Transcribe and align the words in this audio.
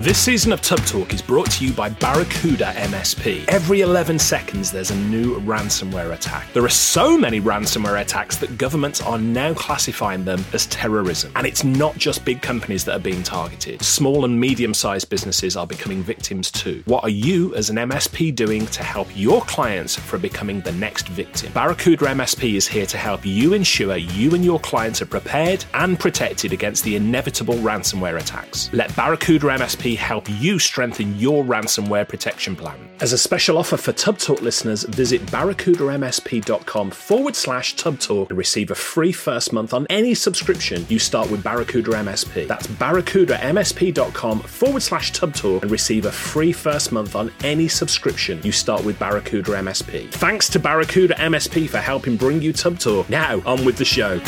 This 0.00 0.16
season 0.16 0.50
of 0.50 0.62
Tubb 0.62 0.78
Talk 0.86 1.12
is 1.12 1.20
brought 1.20 1.50
to 1.50 1.66
you 1.66 1.74
by 1.74 1.90
Barracuda 1.90 2.72
MSP. 2.72 3.44
Every 3.48 3.82
11 3.82 4.18
seconds, 4.18 4.72
there's 4.72 4.90
a 4.90 4.96
new 4.96 5.38
ransomware 5.40 6.14
attack. 6.14 6.50
There 6.54 6.64
are 6.64 6.70
so 6.70 7.18
many 7.18 7.38
ransomware 7.38 8.00
attacks 8.00 8.38
that 8.38 8.56
governments 8.56 9.02
are 9.02 9.18
now 9.18 9.52
classifying 9.52 10.24
them 10.24 10.42
as 10.54 10.64
terrorism. 10.68 11.32
And 11.36 11.46
it's 11.46 11.64
not 11.64 11.98
just 11.98 12.24
big 12.24 12.40
companies 12.40 12.82
that 12.86 12.96
are 12.96 12.98
being 12.98 13.22
targeted, 13.22 13.82
small 13.82 14.24
and 14.24 14.40
medium 14.40 14.72
sized 14.72 15.10
businesses 15.10 15.54
are 15.54 15.66
becoming 15.66 16.02
victims 16.02 16.50
too. 16.50 16.82
What 16.86 17.04
are 17.04 17.10
you, 17.10 17.54
as 17.54 17.68
an 17.68 17.76
MSP, 17.76 18.34
doing 18.34 18.64
to 18.68 18.82
help 18.82 19.06
your 19.14 19.42
clients 19.42 19.96
from 19.96 20.22
becoming 20.22 20.62
the 20.62 20.72
next 20.72 21.08
victim? 21.08 21.52
Barracuda 21.52 22.06
MSP 22.06 22.54
is 22.54 22.66
here 22.66 22.86
to 22.86 22.96
help 22.96 23.26
you 23.26 23.52
ensure 23.52 23.98
you 23.98 24.34
and 24.34 24.46
your 24.46 24.60
clients 24.60 25.02
are 25.02 25.06
prepared 25.06 25.62
and 25.74 26.00
protected 26.00 26.54
against 26.54 26.84
the 26.84 26.96
inevitable 26.96 27.56
ransomware 27.56 28.18
attacks. 28.18 28.72
Let 28.72 28.96
Barracuda 28.96 29.48
MSP 29.48 29.89
help 29.96 30.28
you 30.28 30.58
strengthen 30.58 31.18
your 31.18 31.44
ransomware 31.44 32.08
protection 32.08 32.56
plan. 32.56 32.78
As 33.00 33.12
a 33.12 33.18
special 33.18 33.56
offer 33.56 33.76
for 33.76 33.92
Tubb 33.92 34.18
Talk 34.18 34.42
listeners, 34.42 34.82
visit 34.84 35.22
barracudamsp.com 35.26 36.90
forward 36.90 37.34
slash 37.34 37.74
Tubb 37.76 37.98
Talk 37.98 38.30
and 38.30 38.38
receive 38.38 38.70
a 38.70 38.74
free 38.74 39.12
first 39.12 39.52
month 39.52 39.72
on 39.72 39.86
any 39.88 40.14
subscription 40.14 40.84
you 40.88 40.98
start 40.98 41.30
with 41.30 41.42
Barracuda 41.42 41.92
MSP. 41.92 42.46
That's 42.46 42.66
barracudamsp.com 42.66 44.40
forward 44.40 44.82
slash 44.82 45.12
Tubb 45.12 45.34
Talk 45.34 45.62
and 45.62 45.70
receive 45.70 46.06
a 46.06 46.12
free 46.12 46.52
first 46.52 46.92
month 46.92 47.16
on 47.16 47.32
any 47.42 47.68
subscription 47.68 48.40
you 48.42 48.52
start 48.52 48.84
with 48.84 48.98
Barracuda 48.98 49.52
MSP. 49.52 50.10
Thanks 50.12 50.48
to 50.50 50.58
Barracuda 50.58 51.14
MSP 51.14 51.68
for 51.68 51.78
helping 51.78 52.16
bring 52.16 52.42
you 52.42 52.52
Tubb 52.52 52.78
Talk. 52.78 53.08
Now, 53.08 53.40
on 53.46 53.64
with 53.64 53.76
the 53.76 53.84
show. 53.84 54.20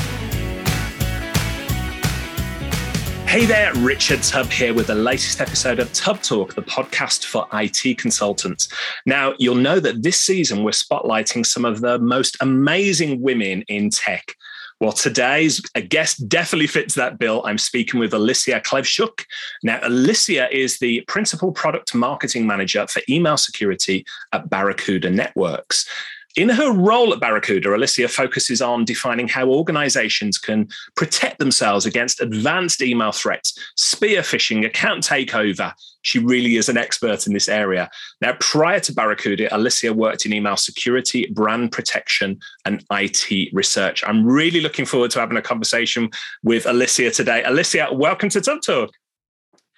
Hey 3.32 3.46
there, 3.46 3.72
Richard 3.76 4.22
Tubb 4.22 4.50
here 4.50 4.74
with 4.74 4.88
the 4.88 4.94
latest 4.94 5.40
episode 5.40 5.78
of 5.78 5.90
Tubb 5.94 6.20
Talk, 6.20 6.52
the 6.54 6.60
podcast 6.60 7.24
for 7.24 7.48
IT 7.54 7.96
consultants. 7.96 8.68
Now, 9.06 9.32
you'll 9.38 9.54
know 9.54 9.80
that 9.80 10.02
this 10.02 10.20
season 10.20 10.64
we're 10.64 10.72
spotlighting 10.72 11.46
some 11.46 11.64
of 11.64 11.80
the 11.80 11.98
most 11.98 12.36
amazing 12.42 13.22
women 13.22 13.62
in 13.68 13.88
tech. 13.88 14.36
Well, 14.82 14.92
today's 14.92 15.60
guest 15.88 16.28
definitely 16.28 16.66
fits 16.66 16.94
that 16.96 17.18
bill. 17.18 17.40
I'm 17.46 17.56
speaking 17.56 18.00
with 18.00 18.12
Alicia 18.12 18.60
Klevchuk. 18.60 19.24
Now, 19.62 19.80
Alicia 19.82 20.54
is 20.54 20.78
the 20.78 21.00
principal 21.08 21.52
product 21.52 21.94
marketing 21.94 22.46
manager 22.46 22.86
for 22.86 23.00
email 23.08 23.38
security 23.38 24.04
at 24.32 24.50
Barracuda 24.50 25.08
Networks. 25.08 25.88
In 26.34 26.48
her 26.48 26.72
role 26.72 27.12
at 27.12 27.20
Barracuda, 27.20 27.74
Alicia 27.74 28.08
focuses 28.08 28.62
on 28.62 28.86
defining 28.86 29.28
how 29.28 29.48
organizations 29.48 30.38
can 30.38 30.66
protect 30.96 31.38
themselves 31.38 31.84
against 31.84 32.22
advanced 32.22 32.80
email 32.80 33.12
threats, 33.12 33.58
spear 33.76 34.22
phishing, 34.22 34.64
account 34.64 35.04
takeover. 35.04 35.74
She 36.00 36.18
really 36.18 36.56
is 36.56 36.70
an 36.70 36.78
expert 36.78 37.26
in 37.26 37.34
this 37.34 37.50
area. 37.50 37.90
Now, 38.22 38.34
prior 38.40 38.80
to 38.80 38.94
Barracuda, 38.94 39.54
Alicia 39.54 39.92
worked 39.92 40.24
in 40.24 40.32
email 40.32 40.56
security, 40.56 41.26
brand 41.34 41.70
protection, 41.70 42.40
and 42.64 42.82
IT 42.90 43.52
research. 43.52 44.02
I'm 44.06 44.24
really 44.24 44.62
looking 44.62 44.86
forward 44.86 45.10
to 45.10 45.20
having 45.20 45.36
a 45.36 45.42
conversation 45.42 46.10
with 46.42 46.64
Alicia 46.64 47.10
today. 47.10 47.42
Alicia, 47.44 47.88
welcome 47.92 48.30
to 48.30 48.40
Tubb 48.40 48.62
Talk. 48.62 48.90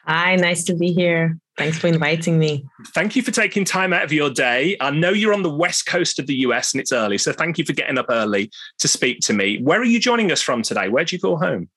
Hi, 0.06 0.36
nice 0.36 0.62
to 0.64 0.74
be 0.74 0.92
here. 0.92 1.36
Thanks 1.56 1.78
for 1.78 1.86
inviting 1.86 2.38
me. 2.38 2.66
Thank 2.88 3.14
you 3.14 3.22
for 3.22 3.30
taking 3.30 3.64
time 3.64 3.92
out 3.92 4.02
of 4.02 4.12
your 4.12 4.28
day. 4.28 4.76
I 4.80 4.90
know 4.90 5.10
you're 5.10 5.32
on 5.32 5.42
the 5.42 5.54
west 5.54 5.86
coast 5.86 6.18
of 6.18 6.26
the 6.26 6.34
US 6.36 6.72
and 6.72 6.80
it's 6.80 6.92
early, 6.92 7.16
so 7.16 7.32
thank 7.32 7.58
you 7.58 7.64
for 7.64 7.72
getting 7.72 7.96
up 7.96 8.06
early 8.10 8.50
to 8.78 8.88
speak 8.88 9.20
to 9.20 9.32
me. 9.32 9.62
Where 9.62 9.80
are 9.80 9.84
you 9.84 10.00
joining 10.00 10.32
us 10.32 10.42
from 10.42 10.62
today? 10.62 10.88
Where 10.88 11.04
do 11.04 11.14
you 11.14 11.20
call 11.20 11.38
home? 11.38 11.68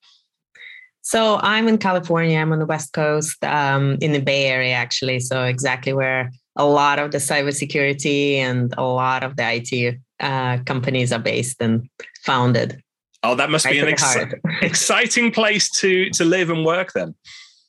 So 1.02 1.38
I'm 1.42 1.68
in 1.68 1.78
California. 1.78 2.38
I'm 2.38 2.52
on 2.52 2.58
the 2.58 2.66
west 2.66 2.92
coast, 2.92 3.42
um, 3.44 3.96
in 4.00 4.12
the 4.12 4.20
Bay 4.20 4.46
Area, 4.46 4.74
actually. 4.74 5.20
So 5.20 5.44
exactly 5.44 5.92
where 5.92 6.30
a 6.56 6.66
lot 6.66 6.98
of 6.98 7.12
the 7.12 7.18
cybersecurity 7.18 8.34
and 8.34 8.74
a 8.76 8.82
lot 8.82 9.22
of 9.22 9.36
the 9.36 9.44
IT 9.54 9.96
uh, 10.20 10.58
companies 10.64 11.12
are 11.12 11.20
based 11.20 11.62
and 11.62 11.88
founded. 12.24 12.82
Oh, 13.22 13.36
that 13.36 13.48
must 13.48 13.64
right 13.64 13.72
be 13.72 13.78
an 13.78 13.88
ex- 13.88 14.16
exciting 14.62 15.30
place 15.30 15.70
to 15.80 16.10
to 16.10 16.24
live 16.24 16.50
and 16.50 16.64
work 16.64 16.92
then. 16.92 17.14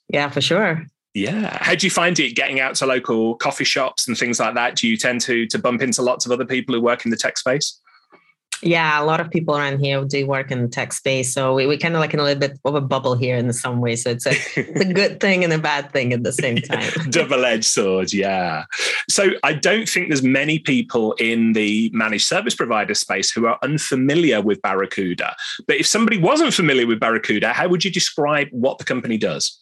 Yeah, 0.09 0.29
for 0.29 0.41
sure. 0.41 0.85
Yeah. 1.13 1.57
How 1.61 1.75
do 1.75 1.87
you 1.87 1.91
find 1.91 2.19
it 2.19 2.35
getting 2.35 2.59
out 2.59 2.75
to 2.75 2.85
local 2.85 3.35
coffee 3.35 3.63
shops 3.63 4.07
and 4.07 4.17
things 4.17 4.39
like 4.39 4.53
that? 4.55 4.75
Do 4.75 4.87
you 4.87 4.95
tend 4.95 5.21
to 5.21 5.47
to 5.47 5.59
bump 5.59 5.81
into 5.81 6.01
lots 6.01 6.25
of 6.25 6.31
other 6.31 6.45
people 6.45 6.75
who 6.75 6.81
work 6.81 7.05
in 7.05 7.11
the 7.11 7.17
tech 7.17 7.37
space? 7.37 7.79
Yeah, 8.61 9.01
a 9.01 9.05
lot 9.05 9.21
of 9.21 9.29
people 9.29 9.57
around 9.57 9.79
here 9.79 10.03
do 10.03 10.27
work 10.27 10.51
in 10.51 10.61
the 10.61 10.67
tech 10.67 10.91
space. 10.91 11.33
So 11.33 11.53
we, 11.53 11.65
we 11.65 11.77
kind 11.77 11.95
of 11.95 12.01
like 12.01 12.13
in 12.13 12.19
a 12.19 12.23
little 12.23 12.39
bit 12.39 12.59
of 12.65 12.75
a 12.75 12.81
bubble 12.81 13.15
here 13.15 13.37
in 13.37 13.51
some 13.53 13.79
ways. 13.79 14.03
So 14.03 14.11
it's 14.11 14.25
a, 14.25 14.31
it's 14.31 14.81
a 14.81 14.85
good 14.93 15.19
thing 15.19 15.43
and 15.43 15.53
a 15.53 15.57
bad 15.57 15.91
thing 15.93 16.11
at 16.11 16.23
the 16.23 16.33
same 16.33 16.57
time. 16.57 16.91
Double-edged 17.09 17.65
sword, 17.65 18.11
yeah. 18.11 18.65
So 19.09 19.29
I 19.43 19.53
don't 19.53 19.87
think 19.87 20.09
there's 20.09 20.23
many 20.23 20.59
people 20.59 21.13
in 21.13 21.53
the 21.53 21.89
managed 21.93 22.27
service 22.27 22.55
provider 22.55 22.95
space 22.95 23.31
who 23.31 23.45
are 23.45 23.57
unfamiliar 23.63 24.41
with 24.41 24.61
Barracuda. 24.61 25.35
But 25.65 25.77
if 25.77 25.87
somebody 25.87 26.17
wasn't 26.17 26.53
familiar 26.53 26.85
with 26.85 26.99
Barracuda, 26.99 27.53
how 27.53 27.69
would 27.69 27.85
you 27.85 27.91
describe 27.91 28.49
what 28.51 28.77
the 28.77 28.83
company 28.83 29.17
does? 29.17 29.57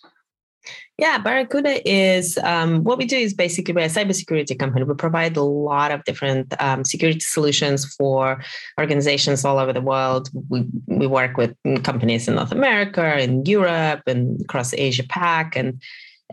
Yeah, 0.98 1.20
Barracuda 1.20 1.88
is 1.88 2.40
um, 2.40 2.84
what 2.84 2.98
we 2.98 3.06
do 3.06 3.18
is 3.18 3.32
basically 3.32 3.76
we're 3.76 3.82
a 3.82 3.88
cybersecurity 3.88 4.58
company. 4.58 4.84
We 4.84 4.96
provide 4.96 5.38
a 5.38 5.44
lot 5.44 5.92
of 5.92 6.04
different 6.06 6.60
um, 6.60 6.84
security 6.84 7.20
solutions 7.20 7.86
for 7.94 8.44
organizations 8.80 9.46
all 9.46 9.60
over 9.60 9.72
the 9.72 9.82
world. 9.82 10.30
We, 10.50 10.66
we 10.88 11.06
work 11.06 11.38
with 11.38 11.56
companies 11.84 12.28
in 12.28 12.34
North 12.34 12.52
America, 12.52 13.20
in 13.20 13.46
Europe, 13.46 14.02
and 14.08 14.42
across 14.42 14.74
Asia 14.74 15.04
Pac. 15.08 15.56
And 15.56 15.80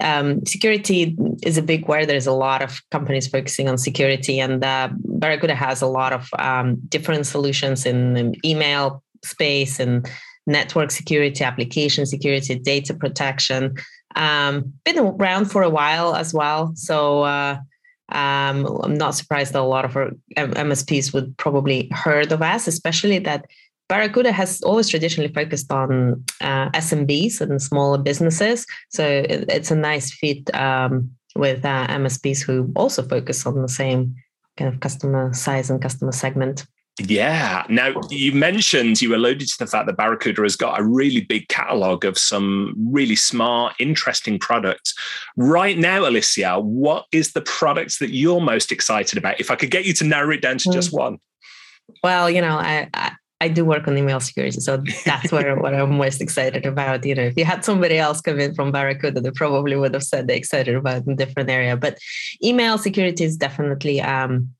um, 0.00 0.46
security 0.46 1.14
is 1.42 1.58
a 1.58 1.62
big 1.62 1.86
word. 1.86 2.08
There's 2.08 2.26
a 2.26 2.32
lot 2.32 2.62
of 2.62 2.80
companies 2.90 3.28
focusing 3.28 3.68
on 3.68 3.76
security, 3.76 4.40
and 4.40 4.64
uh, 4.64 4.88
Barracuda 4.94 5.54
has 5.54 5.82
a 5.82 5.86
lot 5.86 6.14
of 6.14 6.30
um, 6.38 6.76
different 6.88 7.26
solutions 7.26 7.84
in, 7.84 8.16
in 8.16 8.34
email 8.46 9.02
space 9.22 9.78
and 9.78 10.08
network 10.46 10.90
security, 10.90 11.44
application 11.44 12.06
security, 12.06 12.54
data 12.58 12.94
protection 12.94 13.74
um, 14.14 14.72
been 14.84 14.98
around 14.98 15.46
for 15.46 15.62
a 15.62 15.70
while 15.70 16.14
as 16.14 16.32
well. 16.32 16.72
So 16.74 17.22
uh, 17.22 17.58
um, 18.10 18.66
I'm 18.82 18.94
not 18.94 19.14
surprised 19.14 19.52
that 19.52 19.60
a 19.60 19.62
lot 19.62 19.84
of 19.84 19.96
our 19.96 20.10
MSPs 20.36 21.12
would 21.12 21.36
probably 21.36 21.88
heard 21.92 22.32
of 22.32 22.42
us, 22.42 22.66
especially 22.66 23.18
that 23.20 23.46
Barracuda 23.88 24.32
has 24.32 24.62
always 24.62 24.88
traditionally 24.88 25.32
focused 25.32 25.70
on 25.70 26.24
uh, 26.40 26.70
SMBs 26.70 27.40
and 27.40 27.60
smaller 27.60 27.98
businesses. 27.98 28.66
So 28.88 29.06
it, 29.06 29.44
it's 29.48 29.70
a 29.70 29.76
nice 29.76 30.12
fit 30.12 30.54
um, 30.54 31.10
with 31.36 31.64
uh, 31.64 31.86
MSPs 31.88 32.42
who 32.42 32.72
also 32.76 33.02
focus 33.02 33.46
on 33.46 33.60
the 33.60 33.68
same 33.68 34.14
kind 34.56 34.72
of 34.72 34.80
customer 34.80 35.32
size 35.34 35.70
and 35.70 35.82
customer 35.82 36.12
segment. 36.12 36.66
Yeah. 36.98 37.64
Now, 37.68 37.92
you 38.08 38.32
mentioned, 38.32 39.02
you 39.02 39.16
alluded 39.16 39.48
to 39.48 39.58
the 39.58 39.66
fact 39.66 39.86
that 39.86 39.96
Barracuda 39.96 40.42
has 40.42 40.54
got 40.54 40.78
a 40.78 40.84
really 40.84 41.22
big 41.22 41.48
catalog 41.48 42.04
of 42.04 42.16
some 42.16 42.74
really 42.78 43.16
smart, 43.16 43.74
interesting 43.80 44.38
products. 44.38 44.94
Right 45.36 45.76
now, 45.76 46.06
Alicia, 46.06 46.60
what 46.60 47.06
is 47.10 47.32
the 47.32 47.40
products 47.40 47.98
that 47.98 48.10
you're 48.10 48.40
most 48.40 48.70
excited 48.70 49.18
about? 49.18 49.40
If 49.40 49.50
I 49.50 49.56
could 49.56 49.72
get 49.72 49.84
you 49.84 49.92
to 49.94 50.04
narrow 50.04 50.30
it 50.30 50.40
down 50.40 50.58
to 50.58 50.70
just 50.70 50.90
hmm. 50.90 50.98
one. 50.98 51.18
Well, 52.04 52.30
you 52.30 52.40
know, 52.40 52.58
I, 52.58 52.88
I, 52.94 53.12
I 53.40 53.48
do 53.48 53.64
work 53.64 53.88
on 53.88 53.98
email 53.98 54.20
security, 54.20 54.60
so 54.60 54.82
that's 55.04 55.32
where 55.32 55.56
what 55.60 55.74
I'm 55.74 55.98
most 55.98 56.20
excited 56.22 56.64
about. 56.64 57.04
You 57.04 57.16
know, 57.16 57.24
if 57.24 57.36
you 57.36 57.44
had 57.44 57.64
somebody 57.64 57.98
else 57.98 58.20
come 58.20 58.38
in 58.38 58.54
from 58.54 58.70
Barracuda, 58.70 59.20
they 59.20 59.32
probably 59.32 59.76
would 59.76 59.94
have 59.94 60.04
said 60.04 60.28
they're 60.28 60.36
excited 60.36 60.76
about 60.76 61.08
a 61.08 61.14
different 61.14 61.50
area. 61.50 61.76
But 61.76 61.98
email 62.42 62.78
security 62.78 63.24
is 63.24 63.36
definitely 63.36 64.00
um, 64.00 64.54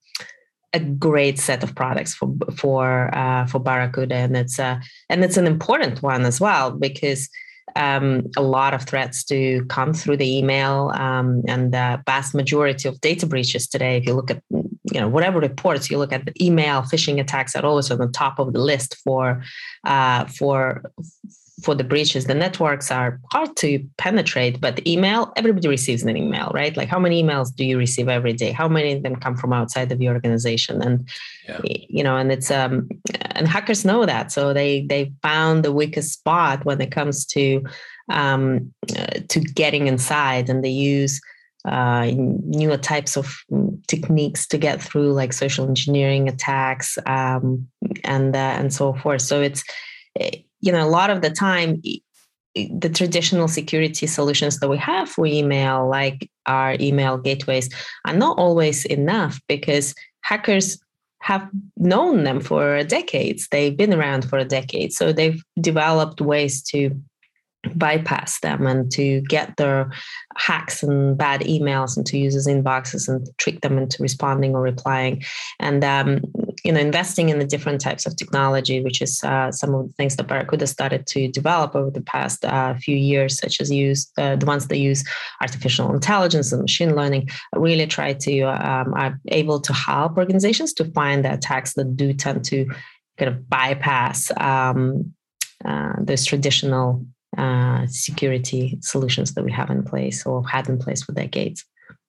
a 0.74 0.80
great 0.80 1.38
set 1.38 1.62
of 1.62 1.74
products 1.74 2.14
for 2.14 2.34
for 2.56 3.14
uh, 3.14 3.46
for 3.46 3.60
Barracuda, 3.60 4.16
and 4.16 4.36
it's 4.36 4.58
a 4.58 4.64
uh, 4.64 4.80
and 5.08 5.24
it's 5.24 5.38
an 5.38 5.46
important 5.46 6.02
one 6.02 6.26
as 6.26 6.40
well 6.40 6.72
because 6.72 7.30
um, 7.76 8.30
a 8.36 8.42
lot 8.42 8.74
of 8.74 8.82
threats 8.82 9.24
do 9.24 9.64
come 9.66 9.94
through 9.94 10.16
the 10.18 10.38
email, 10.38 10.90
um, 10.94 11.42
and 11.48 11.72
the 11.72 12.02
vast 12.06 12.34
majority 12.34 12.88
of 12.88 13.00
data 13.00 13.26
breaches 13.26 13.66
today, 13.66 13.96
if 13.96 14.06
you 14.06 14.14
look 14.14 14.30
at 14.30 14.42
you 14.50 15.00
know 15.00 15.08
whatever 15.08 15.38
reports 15.40 15.90
you 15.90 15.98
look 15.98 16.12
at, 16.12 16.26
the 16.26 16.44
email 16.44 16.82
phishing 16.82 17.20
attacks 17.20 17.54
are 17.54 17.64
always 17.64 17.90
on 17.90 17.98
the 17.98 18.08
top 18.08 18.38
of 18.38 18.52
the 18.52 18.60
list 18.60 18.96
for 19.04 19.42
uh, 19.84 20.24
for 20.26 20.82
for 21.62 21.74
the 21.74 21.84
breaches, 21.84 22.24
the 22.24 22.34
networks 22.34 22.90
are 22.90 23.20
hard 23.30 23.56
to 23.56 23.86
penetrate, 23.96 24.60
but 24.60 24.84
email, 24.86 25.32
everybody 25.36 25.68
receives 25.68 26.02
an 26.02 26.16
email, 26.16 26.50
right? 26.52 26.76
Like 26.76 26.88
how 26.88 26.98
many 26.98 27.22
emails 27.22 27.54
do 27.54 27.64
you 27.64 27.78
receive 27.78 28.08
every 28.08 28.32
day? 28.32 28.50
How 28.50 28.68
many 28.68 28.92
of 28.92 29.02
them 29.02 29.16
come 29.16 29.36
from 29.36 29.52
outside 29.52 29.92
of 29.92 30.02
your 30.02 30.14
organization? 30.14 30.82
And 30.82 31.08
yeah. 31.48 31.60
you 31.64 32.02
know, 32.02 32.16
and 32.16 32.32
it's 32.32 32.50
um 32.50 32.88
and 33.32 33.46
hackers 33.46 33.84
know 33.84 34.04
that. 34.04 34.32
So 34.32 34.52
they 34.52 34.82
they 34.82 35.12
found 35.22 35.64
the 35.64 35.72
weakest 35.72 36.12
spot 36.12 36.64
when 36.64 36.80
it 36.80 36.90
comes 36.90 37.24
to 37.26 37.62
um 38.10 38.72
uh, 38.96 39.20
to 39.28 39.40
getting 39.40 39.86
inside 39.86 40.48
and 40.48 40.64
they 40.64 40.70
use 40.70 41.20
uh, 41.64 42.10
newer 42.14 42.76
types 42.76 43.16
of 43.16 43.34
techniques 43.86 44.46
to 44.46 44.58
get 44.58 44.82
through, 44.82 45.12
like 45.12 45.32
social 45.32 45.66
engineering 45.66 46.28
attacks 46.28 46.98
um, 47.06 47.66
and 48.04 48.36
uh, 48.36 48.38
and 48.58 48.72
so 48.72 48.92
forth. 48.94 49.22
So 49.22 49.40
it's 49.40 49.64
eh, 50.20 50.42
you 50.64 50.72
know, 50.72 50.84
a 50.84 50.88
lot 50.88 51.10
of 51.10 51.20
the 51.20 51.30
time, 51.30 51.82
the 52.54 52.88
traditional 52.88 53.48
security 53.48 54.06
solutions 54.06 54.60
that 54.60 54.70
we 54.70 54.78
have 54.78 55.10
for 55.10 55.26
email, 55.26 55.86
like 55.88 56.30
our 56.46 56.74
email 56.80 57.18
gateways, 57.18 57.68
are 58.06 58.14
not 58.14 58.38
always 58.38 58.86
enough 58.86 59.38
because 59.46 59.94
hackers 60.22 60.78
have 61.20 61.46
known 61.76 62.24
them 62.24 62.40
for 62.40 62.82
decades. 62.84 63.46
They've 63.50 63.76
been 63.76 63.92
around 63.92 64.24
for 64.28 64.38
a 64.38 64.44
decade. 64.44 64.92
So 64.94 65.12
they've 65.12 65.42
developed 65.60 66.22
ways 66.22 66.62
to 66.70 66.98
bypass 67.74 68.40
them 68.40 68.66
and 68.66 68.90
to 68.92 69.20
get 69.22 69.56
their 69.56 69.90
hacks 70.36 70.82
and 70.82 71.16
bad 71.16 71.42
emails 71.42 71.96
into 71.96 72.18
users' 72.18 72.46
inboxes 72.46 73.08
and 73.08 73.26
trick 73.38 73.60
them 73.60 73.78
into 73.78 74.02
responding 74.02 74.54
or 74.54 74.62
replying. 74.62 75.22
And 75.60 75.84
um, 75.84 76.20
you 76.64 76.72
know, 76.72 76.80
investing 76.80 77.28
in 77.28 77.38
the 77.38 77.44
different 77.44 77.78
types 77.82 78.06
of 78.06 78.16
technology, 78.16 78.82
which 78.82 79.02
is 79.02 79.22
uh, 79.22 79.52
some 79.52 79.74
of 79.74 79.86
the 79.86 79.92
things 79.92 80.16
that 80.16 80.26
Barracuda 80.26 80.66
started 80.66 81.06
to 81.08 81.28
develop 81.28 81.76
over 81.76 81.90
the 81.90 82.00
past 82.00 82.42
uh, 82.42 82.74
few 82.74 82.96
years, 82.96 83.38
such 83.38 83.60
as 83.60 83.70
use 83.70 84.10
uh, 84.16 84.36
the 84.36 84.46
ones 84.46 84.66
that 84.68 84.78
use 84.78 85.04
artificial 85.42 85.92
intelligence 85.92 86.52
and 86.52 86.62
machine 86.62 86.96
learning, 86.96 87.28
really 87.54 87.86
try 87.86 88.14
to 88.14 88.40
um, 88.42 88.94
are 88.94 89.20
able 89.28 89.60
to 89.60 89.74
help 89.74 90.16
organizations 90.16 90.72
to 90.72 90.86
find 90.92 91.22
the 91.22 91.34
attacks 91.34 91.74
that 91.74 91.96
do 91.96 92.14
tend 92.14 92.42
to 92.46 92.64
kind 93.18 93.30
of 93.30 93.48
bypass 93.48 94.32
um, 94.38 95.12
uh, 95.66 95.92
those 95.98 96.24
traditional 96.24 97.04
uh, 97.36 97.86
security 97.88 98.78
solutions 98.80 99.34
that 99.34 99.44
we 99.44 99.52
have 99.52 99.68
in 99.68 99.82
place 99.82 100.24
or 100.24 100.46
had 100.48 100.68
in 100.70 100.78
place 100.78 101.02
for 101.02 101.12
decades. 101.12 101.64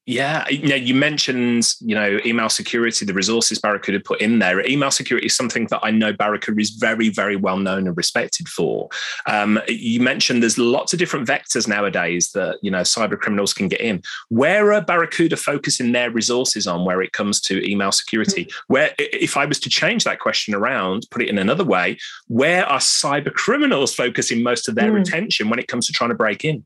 Yeah, 0.08 0.48
you 0.50 0.68
know, 0.68 0.76
you 0.76 0.94
mentioned 0.94 1.74
you 1.82 1.96
know 1.96 2.20
email 2.24 2.48
security, 2.48 3.06
the 3.06 3.14
resources 3.14 3.58
Barracuda 3.58 4.00
put 4.00 4.22
in 4.22 4.38
there. 4.38 4.64
Email 4.68 4.92
security 4.92 5.26
is 5.26 5.36
something 5.36 5.66
that 5.68 5.80
I 5.82 5.90
know 5.90 6.14
Barracuda 6.14 6.62
is 6.62 6.70
very, 6.70 7.10
very 7.10 7.36
well 7.36 7.58
known 7.58 7.88
and 7.88 7.98
respected 7.98 8.48
for. 8.48 8.88
Um, 9.26 9.60
you 9.68 10.00
mentioned 10.00 10.44
there's 10.44 10.60
lots 10.60 10.94
of 10.94 11.00
different 11.00 11.28
vectors 11.28 11.68
nowadays 11.68 12.32
that 12.34 12.60
you 12.62 12.70
know 12.70 12.82
cyber 12.82 13.20
criminals 13.20 13.52
can 13.52 13.68
get 13.68 13.82
in. 13.82 14.04
Where 14.30 14.74
are 14.74 14.82
Barracuda 14.82 15.38
focusing 15.38 15.92
their 15.92 16.12
resources 16.12 16.68
on 16.68 16.86
where 16.86 17.02
it 17.02 17.14
comes 17.14 17.42
to 17.42 17.68
email 17.68 17.92
security? 17.92 18.48
Where, 18.68 18.94
if 19.00 19.36
I 19.38 19.46
was 19.46 19.60
to 19.62 19.70
change 19.70 20.04
that 20.04 20.20
question 20.20 20.54
around, 20.54 21.08
put 21.10 21.24
it 21.24 21.30
in 21.30 21.40
another 21.40 21.64
way, 21.64 21.98
where 22.28 22.64
are 22.68 22.80
cyber 22.80 23.34
criminals 23.34 23.96
focusing 23.96 24.44
most 24.44 24.70
of 24.70 24.76
their 24.76 24.92
mm. 24.92 25.02
attention 25.02 25.50
when 25.50 25.58
it 25.58 25.68
comes 25.68 25.88
to 25.88 25.94
trying 25.94 26.12
to 26.12 26.16
break 26.16 26.46
in? 26.46 26.64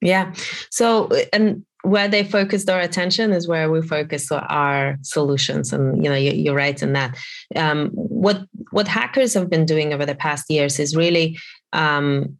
Yeah. 0.00 0.32
So, 0.70 1.10
and 1.32 1.64
where 1.84 2.08
they 2.08 2.24
focus 2.24 2.64
their 2.64 2.80
attention 2.80 3.32
is 3.32 3.46
where 3.46 3.70
we 3.70 3.82
focus 3.82 4.32
our 4.32 4.96
solutions. 5.02 5.72
And 5.72 6.02
you 6.02 6.10
know 6.10 6.16
you, 6.16 6.50
are 6.50 6.56
right 6.56 6.82
in 6.82 6.94
that. 6.94 7.16
Um, 7.54 7.90
what 7.90 8.42
what 8.70 8.88
hackers 8.88 9.34
have 9.34 9.50
been 9.50 9.66
doing 9.66 9.92
over 9.92 10.06
the 10.06 10.14
past 10.14 10.50
years 10.50 10.80
is 10.80 10.96
really 10.96 11.38
um, 11.72 12.38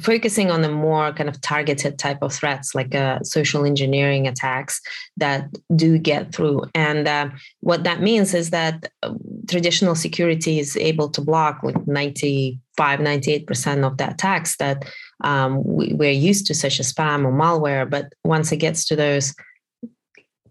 focusing 0.00 0.50
on 0.50 0.62
the 0.62 0.70
more 0.70 1.12
kind 1.12 1.28
of 1.28 1.40
targeted 1.40 1.98
type 1.98 2.18
of 2.22 2.32
threats 2.32 2.74
like 2.74 2.94
uh, 2.94 3.20
social 3.22 3.64
engineering 3.64 4.26
attacks 4.26 4.80
that 5.16 5.48
do 5.76 5.98
get 5.98 6.34
through. 6.34 6.62
And 6.74 7.06
uh, 7.06 7.28
what 7.60 7.84
that 7.84 8.00
means 8.00 8.34
is 8.34 8.50
that 8.50 8.90
uh, 9.02 9.14
traditional 9.48 9.94
security 9.94 10.58
is 10.58 10.76
able 10.76 11.08
to 11.10 11.20
block 11.20 11.62
like 11.62 11.86
95 11.86 13.00
98% 13.00 13.86
of 13.86 13.96
the 13.98 14.10
attacks 14.10 14.56
that 14.56 14.84
um, 15.22 15.62
we, 15.64 15.92
we're 15.94 16.10
used 16.10 16.46
to 16.46 16.54
such 16.54 16.80
as 16.80 16.92
spam 16.92 17.24
or 17.24 17.32
malware 17.32 17.88
but 17.88 18.12
once 18.24 18.52
it 18.52 18.58
gets 18.58 18.84
to 18.84 18.96
those 18.96 19.34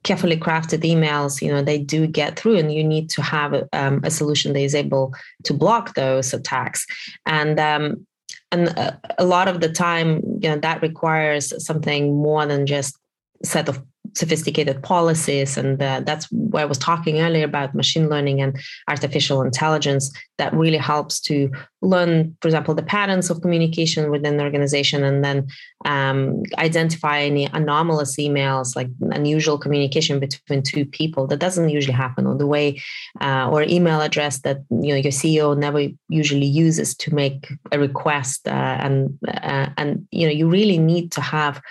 carefully 0.04 0.38
crafted 0.38 0.82
emails 0.82 1.42
you 1.42 1.52
know 1.52 1.62
they 1.62 1.78
do 1.78 2.08
get 2.08 2.38
through 2.38 2.58
and 2.58 2.74
you 2.74 2.84
need 2.84 3.10
to 3.10 3.22
have 3.22 3.54
a, 3.54 3.68
um, 3.74 4.02
a 4.04 4.10
solution 4.10 4.54
that 4.54 4.60
is 4.60 4.76
able 4.76 5.14
to 5.44 5.54
block 5.54 5.94
those 5.94 6.34
attacks. 6.34 6.86
And 7.26 7.60
um, 7.60 8.06
and 8.52 8.68
a, 8.70 9.00
a 9.18 9.26
lot 9.26 9.48
of 9.48 9.62
the 9.62 9.70
time 9.70 10.22
you 10.42 10.50
know 10.50 10.58
that 10.58 10.82
requires 10.82 11.54
something 11.66 12.16
more 12.16 12.46
than 12.46 12.66
just 12.66 12.98
set 13.44 13.70
of 13.70 13.82
sophisticated 14.16 14.84
policies. 14.84 15.58
And 15.58 15.82
uh, 15.82 16.02
that's 16.02 16.32
where 16.32 16.64
I 16.64 16.66
was 16.66 16.78
talking 16.78 17.22
earlier 17.22 17.46
about 17.46 17.76
machine 17.76 18.10
learning 18.10 18.42
and 18.42 18.60
artificial 18.88 19.42
intelligence 19.42 20.12
that 20.38 20.54
really 20.54 20.78
helps 20.78 21.20
to 21.22 21.52
learn, 21.82 22.36
for 22.42 22.48
example, 22.48 22.74
the 22.74 22.84
patterns 22.84 23.30
of 23.30 23.42
communication 23.42 24.10
within 24.10 24.38
the 24.38 24.44
organization 24.44 25.04
and 25.04 25.24
then 25.24 25.48
um, 25.86 26.44
identify 26.58 27.22
any 27.22 27.46
anomalous 27.54 28.18
emails, 28.18 28.76
like 28.76 28.90
unusual 29.12 29.58
communication 29.58 30.20
between 30.20 30.62
two 30.62 30.86
people 30.86 31.28
that 31.28 31.40
doesn't 31.40 31.70
usually 31.70 31.94
happen, 31.94 32.28
or 32.28 32.36
the 32.36 32.48
way, 32.48 32.82
uh, 33.20 33.50
or 33.52 33.64
email 33.64 34.02
address 34.02 34.40
that 34.40 34.58
you 34.70 34.90
know 34.90 34.96
your 34.96 35.12
CEO 35.12 35.58
never 35.58 35.88
usually 36.10 36.46
uses 36.46 36.96
to 36.96 37.14
make 37.14 37.52
a 37.72 37.80
request, 37.80 38.48
uh, 38.48 38.78
and 38.80 39.18
uh, 39.28 39.70
and 39.78 40.08
you 40.12 40.28
know 40.28 40.34
you 40.34 40.48
really 40.48 40.78
need 40.78 41.12
to 41.12 41.22
have 41.22 41.62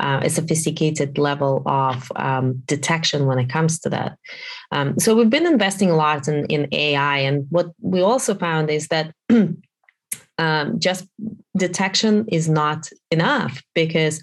uh, 0.00 0.20
a 0.22 0.30
sophisticated 0.30 1.18
level 1.18 1.62
of 1.66 2.10
um, 2.16 2.62
detection 2.66 3.26
when 3.26 3.38
it 3.38 3.48
comes 3.50 3.78
to 3.80 3.90
that. 3.90 4.18
Um, 4.72 4.98
so 4.98 5.14
we've 5.14 5.30
been 5.30 5.46
investing 5.46 5.90
a 5.90 5.96
lot 5.96 6.26
in, 6.26 6.46
in 6.46 6.68
AI, 6.72 7.18
and 7.18 7.46
what 7.50 7.70
we 7.80 8.00
also 8.00 8.34
found 8.34 8.70
is 8.70 8.88
that 8.88 9.14
um, 10.38 10.78
just 10.80 11.06
detection 11.56 12.26
is 12.28 12.48
not 12.48 12.88
enough 13.10 13.62
because 13.74 14.22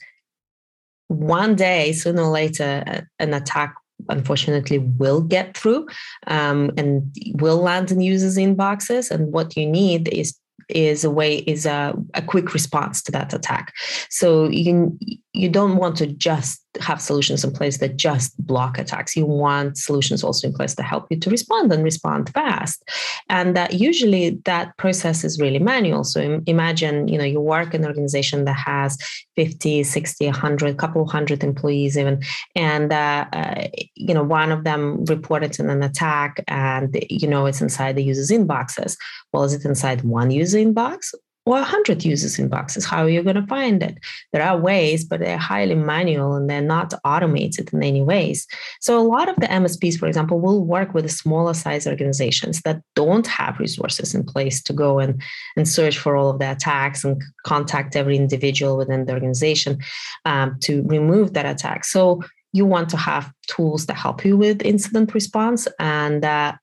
one 1.08 1.56
day, 1.56 1.94
sooner 1.94 2.24
or 2.24 2.32
later, 2.32 3.08
an 3.20 3.34
attack 3.34 3.76
unfortunately 4.10 4.80
will 4.80 5.22
get 5.22 5.58
through 5.58 5.88
um, 6.28 6.72
and 6.78 7.16
will 7.36 7.58
land 7.58 7.92
in 7.92 8.02
users' 8.02 8.38
inboxes. 8.38 9.10
And 9.10 9.32
what 9.32 9.56
you 9.56 9.66
need 9.66 10.08
is 10.10 10.38
is 10.70 11.06
a 11.06 11.10
way 11.10 11.38
is 11.40 11.66
a, 11.66 11.94
a 12.14 12.22
quick 12.22 12.54
response 12.54 13.02
to 13.02 13.12
that 13.12 13.34
attack 13.34 13.74
so 14.10 14.50
you 14.50 14.98
you 15.38 15.50
don't 15.50 15.78
want 15.78 15.96
to 15.98 16.08
just 16.08 16.64
have 16.80 17.02
solutions 17.02 17.44
in 17.44 17.52
place 17.52 17.78
that 17.78 17.98
just 17.98 18.36
block 18.46 18.78
attacks. 18.78 19.16
You 19.16 19.26
want 19.26 19.78
solutions 19.78 20.24
also 20.24 20.48
in 20.48 20.54
place 20.54 20.76
to 20.76 20.84
help 20.84 21.08
you 21.10 21.20
to 21.20 21.30
respond 21.30 21.72
and 21.72 21.84
respond 21.84 22.30
fast. 22.34 22.84
And 23.30 23.56
that 23.56 23.74
usually 23.74 24.42
that 24.46 24.76
process 24.78 25.24
is 25.24 25.40
really 25.40 25.60
manual. 25.60 26.04
So 26.04 26.42
imagine 26.46 27.08
you 27.08 27.18
know 27.18 27.24
you 27.24 27.40
work 27.40 27.74
in 27.74 27.84
an 27.84 27.88
organization 27.88 28.46
that 28.46 28.58
has 28.58 28.98
50 29.36 29.84
60 29.84 30.26
100 30.26 30.78
couple 30.78 31.08
hundred 31.08 31.44
employees 31.44 31.98
even 31.98 32.24
and 32.56 32.92
uh, 32.92 33.26
uh, 33.34 33.68
you 33.96 34.14
know 34.14 34.24
one 34.24 34.52
of 34.52 34.64
them 34.64 35.06
reported 35.06 35.60
an 35.60 35.84
attack 35.84 36.44
and 36.48 36.98
you 37.10 37.28
know 37.28 37.46
it's 37.46 37.62
inside 37.62 37.96
the 37.96 38.04
user's 38.04 38.32
inboxes. 38.32 38.98
Well 39.32 39.44
is 39.44 39.54
it 39.54 39.66
inside 39.66 40.02
one 40.02 40.32
user 40.32 40.58
inbox 40.58 41.14
or 41.48 41.54
100 41.54 42.04
users 42.04 42.36
inboxes. 42.36 42.86
How 42.86 43.04
are 43.04 43.10
you 43.10 43.24
going 43.24 43.38
to 43.38 43.48
find 43.48 43.82
it? 43.82 43.98
There 44.34 44.44
are 44.44 44.58
ways, 44.58 45.06
but 45.06 45.22
they're 45.22 45.38
highly 45.38 45.76
manual 45.76 46.36
and 46.36 46.50
they're 46.50 46.62
not 46.62 46.94
automated 47.06 47.72
in 47.72 47.82
any 47.82 48.02
ways. 48.02 48.46
So, 48.82 49.00
a 49.00 49.08
lot 49.08 49.30
of 49.30 49.38
the 49.38 49.48
MSPs, 49.48 49.98
for 49.98 50.08
example, 50.08 50.42
will 50.42 50.66
work 50.66 50.94
with 50.94 51.10
smaller 51.10 51.54
size 51.54 51.88
organizations 51.88 52.62
that 52.64 52.82
don't 52.96 53.26
have 53.28 53.60
resources 53.60 54.14
in 54.14 54.26
place 54.26 54.62
to 54.64 54.74
go 54.74 55.00
and, 55.00 55.22
and 55.56 55.66
search 55.66 55.98
for 55.98 56.18
all 56.18 56.32
of 56.32 56.40
the 56.40 56.52
attacks 56.52 57.06
and 57.06 57.24
contact 57.44 57.96
every 57.96 58.18
individual 58.18 58.76
within 58.76 59.06
the 59.06 59.14
organization 59.14 59.80
um, 60.26 60.58
to 60.64 60.84
remove 60.84 61.32
that 61.34 61.46
attack. 61.46 61.86
So, 61.86 62.22
you 62.52 62.66
want 62.66 62.90
to 62.90 62.98
have 62.98 63.32
tools 63.48 63.86
that 63.86 63.96
help 63.96 64.26
you 64.26 64.36
with 64.36 64.62
incident 64.64 65.14
response 65.14 65.68
and 65.80 66.26
uh, 66.26 66.54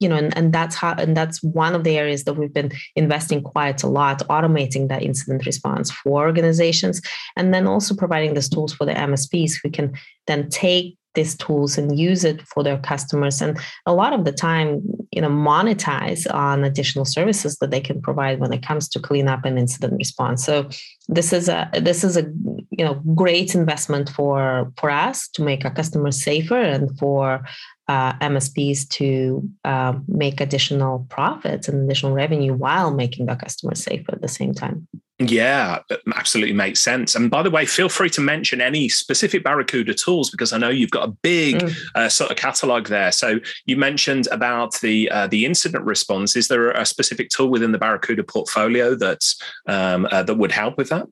you 0.00 0.08
know, 0.08 0.16
and, 0.16 0.36
and 0.36 0.52
that's 0.52 0.74
how, 0.74 0.94
and 0.94 1.16
that's 1.16 1.42
one 1.42 1.74
of 1.74 1.84
the 1.84 1.98
areas 1.98 2.24
that 2.24 2.34
we've 2.34 2.52
been 2.52 2.72
investing 2.96 3.42
quite 3.42 3.82
a 3.82 3.86
lot, 3.86 4.20
automating 4.28 4.88
that 4.88 5.02
incident 5.02 5.46
response 5.46 5.90
for 5.90 6.26
organizations, 6.26 7.00
and 7.36 7.52
then 7.54 7.66
also 7.66 7.94
providing 7.94 8.34
these 8.34 8.48
tools 8.48 8.72
for 8.72 8.86
the 8.86 8.94
MSPs 8.94 9.52
who 9.62 9.70
can 9.70 9.92
then 10.26 10.48
take 10.48 10.96
these 11.14 11.36
tools 11.36 11.76
and 11.76 11.98
use 11.98 12.24
it 12.24 12.40
for 12.42 12.62
their 12.62 12.78
customers 12.78 13.40
and 13.42 13.58
a 13.86 13.92
lot 13.92 14.12
of 14.12 14.24
the 14.24 14.32
time 14.32 14.80
you 15.12 15.20
know 15.20 15.28
monetize 15.28 16.32
on 16.32 16.64
additional 16.64 17.04
services 17.04 17.56
that 17.58 17.70
they 17.70 17.80
can 17.80 18.00
provide 18.00 18.38
when 18.38 18.52
it 18.52 18.62
comes 18.62 18.88
to 18.88 19.00
cleanup 19.00 19.44
and 19.44 19.58
incident 19.58 19.94
response 19.98 20.44
so 20.44 20.68
this 21.08 21.32
is 21.32 21.48
a 21.48 21.68
this 21.80 22.04
is 22.04 22.16
a 22.16 22.22
you 22.70 22.84
know 22.84 22.94
great 23.14 23.54
investment 23.54 24.08
for 24.08 24.72
for 24.76 24.90
us 24.90 25.28
to 25.28 25.42
make 25.42 25.64
our 25.64 25.74
customers 25.74 26.22
safer 26.22 26.60
and 26.60 26.96
for 26.98 27.42
uh, 27.88 28.12
MSPs 28.18 28.88
to 28.88 29.42
uh, 29.64 29.94
make 30.06 30.40
additional 30.40 31.06
profits 31.08 31.66
and 31.66 31.82
additional 31.82 32.12
revenue 32.12 32.54
while 32.54 32.94
making 32.94 33.26
their 33.26 33.34
customers 33.34 33.82
safer 33.82 34.12
at 34.12 34.22
the 34.22 34.28
same 34.28 34.54
time. 34.54 34.86
Yeah, 35.22 35.80
absolutely 36.16 36.54
makes 36.54 36.80
sense. 36.80 37.14
And 37.14 37.30
by 37.30 37.42
the 37.42 37.50
way, 37.50 37.66
feel 37.66 37.90
free 37.90 38.08
to 38.10 38.22
mention 38.22 38.62
any 38.62 38.88
specific 38.88 39.44
Barracuda 39.44 39.92
tools 39.92 40.30
because 40.30 40.54
I 40.54 40.58
know 40.58 40.70
you've 40.70 40.90
got 40.90 41.06
a 41.06 41.12
big 41.12 41.56
mm. 41.56 41.76
uh, 41.94 42.08
sort 42.08 42.30
of 42.30 42.38
catalog 42.38 42.86
there. 42.86 43.12
So 43.12 43.38
you 43.66 43.76
mentioned 43.76 44.28
about 44.28 44.80
the 44.80 45.10
uh, 45.10 45.26
the 45.26 45.44
incident 45.44 45.84
response. 45.84 46.36
Is 46.36 46.48
there 46.48 46.70
a 46.70 46.86
specific 46.86 47.28
tool 47.28 47.50
within 47.50 47.72
the 47.72 47.78
Barracuda 47.78 48.24
portfolio 48.24 48.94
that 48.94 49.22
um, 49.66 50.08
uh, 50.10 50.22
that 50.22 50.36
would 50.36 50.52
help 50.52 50.78
with 50.78 50.88
that? 50.88 51.06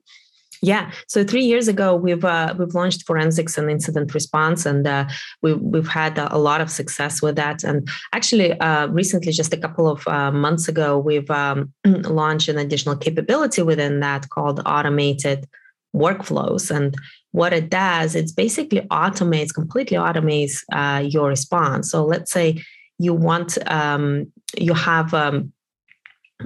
Yeah. 0.61 0.91
So 1.07 1.23
three 1.23 1.43
years 1.43 1.67
ago, 1.67 1.95
we've 1.95 2.25
uh, 2.25 2.53
we've 2.57 2.73
launched 2.73 3.05
forensics 3.05 3.57
and 3.57 3.69
incident 3.69 4.13
response, 4.13 4.65
and 4.65 4.85
uh, 4.85 5.07
we, 5.41 5.53
we've 5.53 5.87
had 5.87 6.17
a 6.17 6.37
lot 6.37 6.61
of 6.61 6.69
success 6.69 7.21
with 7.21 7.35
that. 7.37 7.63
And 7.63 7.87
actually, 8.13 8.59
uh, 8.59 8.87
recently, 8.87 9.31
just 9.31 9.53
a 9.53 9.57
couple 9.57 9.87
of 9.89 10.05
uh, 10.07 10.31
months 10.31 10.67
ago, 10.67 10.97
we've 10.97 11.29
um, 11.31 11.71
launched 11.85 12.49
an 12.49 12.57
additional 12.57 12.97
capability 12.97 13.61
within 13.61 14.01
that 14.01 14.29
called 14.29 14.61
automated 14.65 15.47
workflows. 15.95 16.69
And 16.75 16.95
what 17.31 17.53
it 17.53 17.69
does, 17.69 18.15
it's 18.15 18.31
basically 18.31 18.81
automates 18.91 19.53
completely 19.53 19.97
automates 19.97 20.63
uh, 20.73 21.01
your 21.01 21.29
response. 21.29 21.91
So 21.91 22.05
let's 22.05 22.31
say 22.31 22.61
you 22.97 23.13
want 23.13 23.57
um, 23.71 24.31
you 24.57 24.73
have 24.73 25.13
um, 25.13 25.53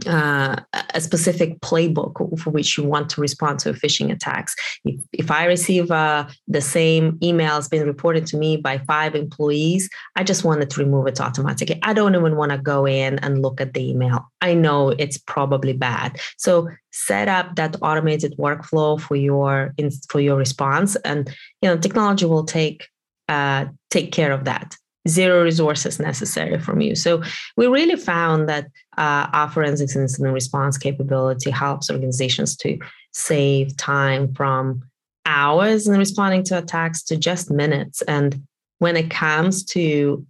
uh, 0.07 0.55
a 0.93 1.01
specific 1.01 1.59
playbook 1.62 2.39
for 2.39 2.50
which 2.50 2.77
you 2.77 2.83
want 2.83 3.09
to 3.12 3.21
respond 3.21 3.59
to 3.59 3.73
phishing 3.73 4.12
attacks. 4.12 4.55
If, 4.83 5.00
if 5.13 5.31
I 5.31 5.45
receive 5.45 5.91
uh, 5.91 6.27
the 6.47 6.62
same 6.62 7.13
emails 7.19 7.69
being 7.69 7.85
reported 7.85 8.25
to 8.27 8.38
me 8.38 8.57
by 8.57 8.79
five 8.79 9.13
employees, 9.15 9.89
I 10.15 10.23
just 10.23 10.43
wanted 10.43 10.69
to 10.71 10.79
remove 10.79 11.07
it 11.07 11.21
automatically. 11.21 11.79
I 11.83 11.93
don't 11.93 12.15
even 12.15 12.35
want 12.35 12.51
to 12.51 12.57
go 12.57 12.85
in 12.88 13.19
and 13.19 13.41
look 13.41 13.62
at 13.62 13.73
the 13.73 13.88
email. 13.88 14.31
I 14.41 14.55
know 14.55 14.89
it's 14.89 15.17
probably 15.17 15.73
bad. 15.73 16.19
So 16.38 16.69
set 16.91 17.27
up 17.27 17.55
that 17.55 17.75
automated 17.81 18.35
workflow 18.38 19.00
for 19.00 19.15
your 19.15 19.73
for 20.09 20.19
your 20.19 20.38
response, 20.38 20.95
and 20.97 21.29
you 21.62 21.69
know 21.69 21.77
technology 21.77 22.25
will 22.25 22.45
take 22.45 22.88
uh, 23.29 23.65
take 23.89 24.12
care 24.12 24.31
of 24.31 24.45
that 24.45 24.75
zero 25.07 25.43
resources 25.43 26.00
necessary 26.00 26.60
from 26.60 26.81
you. 26.81 26.95
So 26.95 27.22
we 27.57 27.67
really 27.67 27.95
found 27.95 28.48
that 28.50 28.65
uh, 28.98 29.27
our 29.33 29.50
forensics 29.50 29.95
and 29.95 30.03
incident 30.03 30.33
response 30.33 30.77
capability 30.77 31.50
helps 31.50 31.89
organizations 31.89 32.55
to 32.57 32.77
save 33.12 33.75
time 33.77 34.33
from 34.33 34.81
hours 35.25 35.88
in 35.88 35.98
responding 35.98 36.43
to 36.43 36.57
attacks 36.57 37.03
to 37.03 37.17
just 37.17 37.51
minutes. 37.51 38.01
And 38.03 38.41
when 38.79 38.95
it 38.95 39.10
comes 39.10 39.63
to 39.65 40.25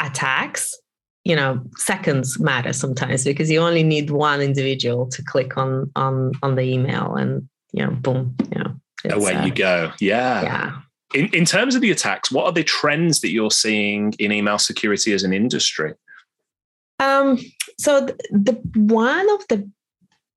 attacks, 0.00 0.74
you 1.24 1.34
know, 1.34 1.62
seconds 1.76 2.38
matter 2.38 2.72
sometimes 2.72 3.24
because 3.24 3.50
you 3.50 3.60
only 3.60 3.82
need 3.82 4.10
one 4.10 4.40
individual 4.40 5.08
to 5.08 5.22
click 5.22 5.56
on 5.56 5.90
on 5.96 6.32
on 6.42 6.54
the 6.54 6.62
email 6.62 7.14
and 7.14 7.48
you 7.72 7.84
know, 7.84 7.90
boom, 7.90 8.36
you 8.52 8.62
know. 8.62 8.74
Away 9.10 9.34
uh, 9.34 9.44
you 9.44 9.52
go. 9.52 9.92
Yeah. 10.00 10.42
Yeah. 10.42 10.76
In, 11.14 11.28
in 11.32 11.44
terms 11.44 11.74
of 11.74 11.80
the 11.80 11.92
attacks, 11.92 12.30
what 12.30 12.44
are 12.44 12.52
the 12.52 12.64
trends 12.64 13.20
that 13.20 13.30
you're 13.30 13.50
seeing 13.50 14.12
in 14.18 14.32
email 14.32 14.58
security 14.58 15.12
as 15.12 15.22
an 15.22 15.32
industry? 15.32 15.94
Um, 16.98 17.38
so 17.78 18.06
the, 18.06 18.16
the 18.30 18.80
one 18.80 19.30
of 19.30 19.46
the 19.48 19.68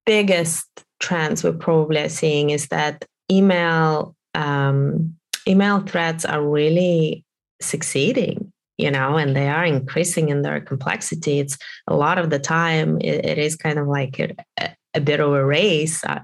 biggest 0.05 0.65
trends 0.99 1.43
we're 1.43 1.53
probably 1.53 2.07
seeing 2.09 2.51
is 2.51 2.67
that 2.67 3.05
email 3.31 4.15
um, 4.33 5.15
email 5.47 5.81
threats 5.81 6.25
are 6.25 6.41
really 6.41 7.23
succeeding 7.61 8.51
you 8.77 8.91
know 8.91 9.17
and 9.17 9.35
they 9.35 9.49
are 9.49 9.65
increasing 9.65 10.29
in 10.29 10.43
their 10.43 10.61
complexity 10.61 11.39
it's 11.39 11.57
a 11.87 11.95
lot 11.95 12.17
of 12.17 12.29
the 12.29 12.39
time 12.39 12.99
it, 13.01 13.25
it 13.25 13.37
is 13.37 13.55
kind 13.55 13.79
of 13.79 13.87
like 13.87 14.19
a, 14.19 14.75
a 14.93 15.01
bit 15.01 15.19
of 15.19 15.33
a 15.33 15.43
race 15.45 16.03
uh, 16.03 16.19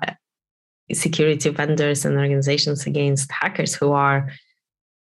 security 0.92 1.50
vendors 1.50 2.06
and 2.06 2.18
organizations 2.18 2.86
against 2.86 3.32
hackers 3.32 3.74
who 3.74 3.92
are 3.92 4.30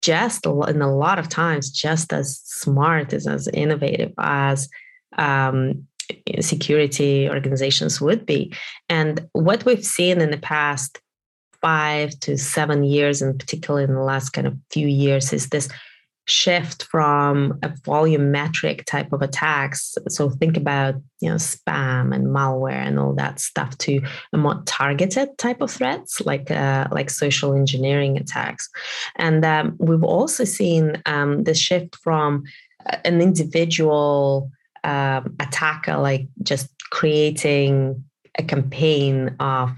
just 0.02 0.46
in 0.46 0.82
a 0.82 0.96
lot 0.96 1.20
of 1.20 1.30
times 1.30 1.70
just 1.70 2.12
as 2.12 2.40
smart 2.44 3.14
as 3.14 3.28
as 3.28 3.48
innovative 3.50 4.12
as 4.18 4.70
um, 5.18 5.88
security 6.40 7.30
organizations 7.30 8.02
would 8.02 8.26
be. 8.26 8.54
And 8.90 9.28
what 9.34 9.66
we've 9.66 9.86
seen 9.86 10.22
in 10.22 10.32
the 10.32 10.38
past 10.38 11.00
five 11.62 12.20
to 12.22 12.38
seven 12.38 12.84
years 12.84 13.22
and 13.22 13.40
particularly 13.40 13.84
in 13.84 13.94
the 13.94 14.02
last 14.02 14.32
kind 14.32 14.48
of 14.48 14.58
few 14.72 14.88
years 14.88 15.32
is 15.32 15.50
this 15.50 15.70
shift 16.32 16.84
from 16.84 17.60
a 17.62 17.70
volumetric 17.70 18.86
type 18.86 19.12
of 19.14 19.22
attacks. 19.22 19.98
So 20.10 20.30
think 20.30 20.58
about 20.58 20.96
you 21.20 21.30
know 21.30 21.36
spam 21.36 22.16
and 22.16 22.28
malware 22.28 22.86
and 22.88 22.98
all 22.98 23.14
that 23.16 23.40
stuff 23.40 23.78
to 23.80 24.02
a 24.34 24.38
more 24.38 24.62
targeted 24.66 25.38
type 25.38 25.62
of 25.62 25.70
threats 25.72 26.22
like 26.22 26.50
uh, 26.50 26.88
like 26.92 27.10
social 27.10 27.54
engineering 27.54 28.18
attacks. 28.18 28.70
And 29.18 29.44
um, 29.46 29.76
we've 29.80 30.04
also 30.04 30.44
seen 30.44 31.02
um, 31.06 31.44
the 31.44 31.54
shift 31.54 31.96
from 31.98 32.44
an 33.06 33.22
individual 33.22 34.50
um, 34.84 35.36
attacker 35.40 35.98
like 35.98 36.28
just 36.42 36.70
creating 36.90 38.04
a 38.38 38.44
campaign 38.44 39.36
of 39.40 39.72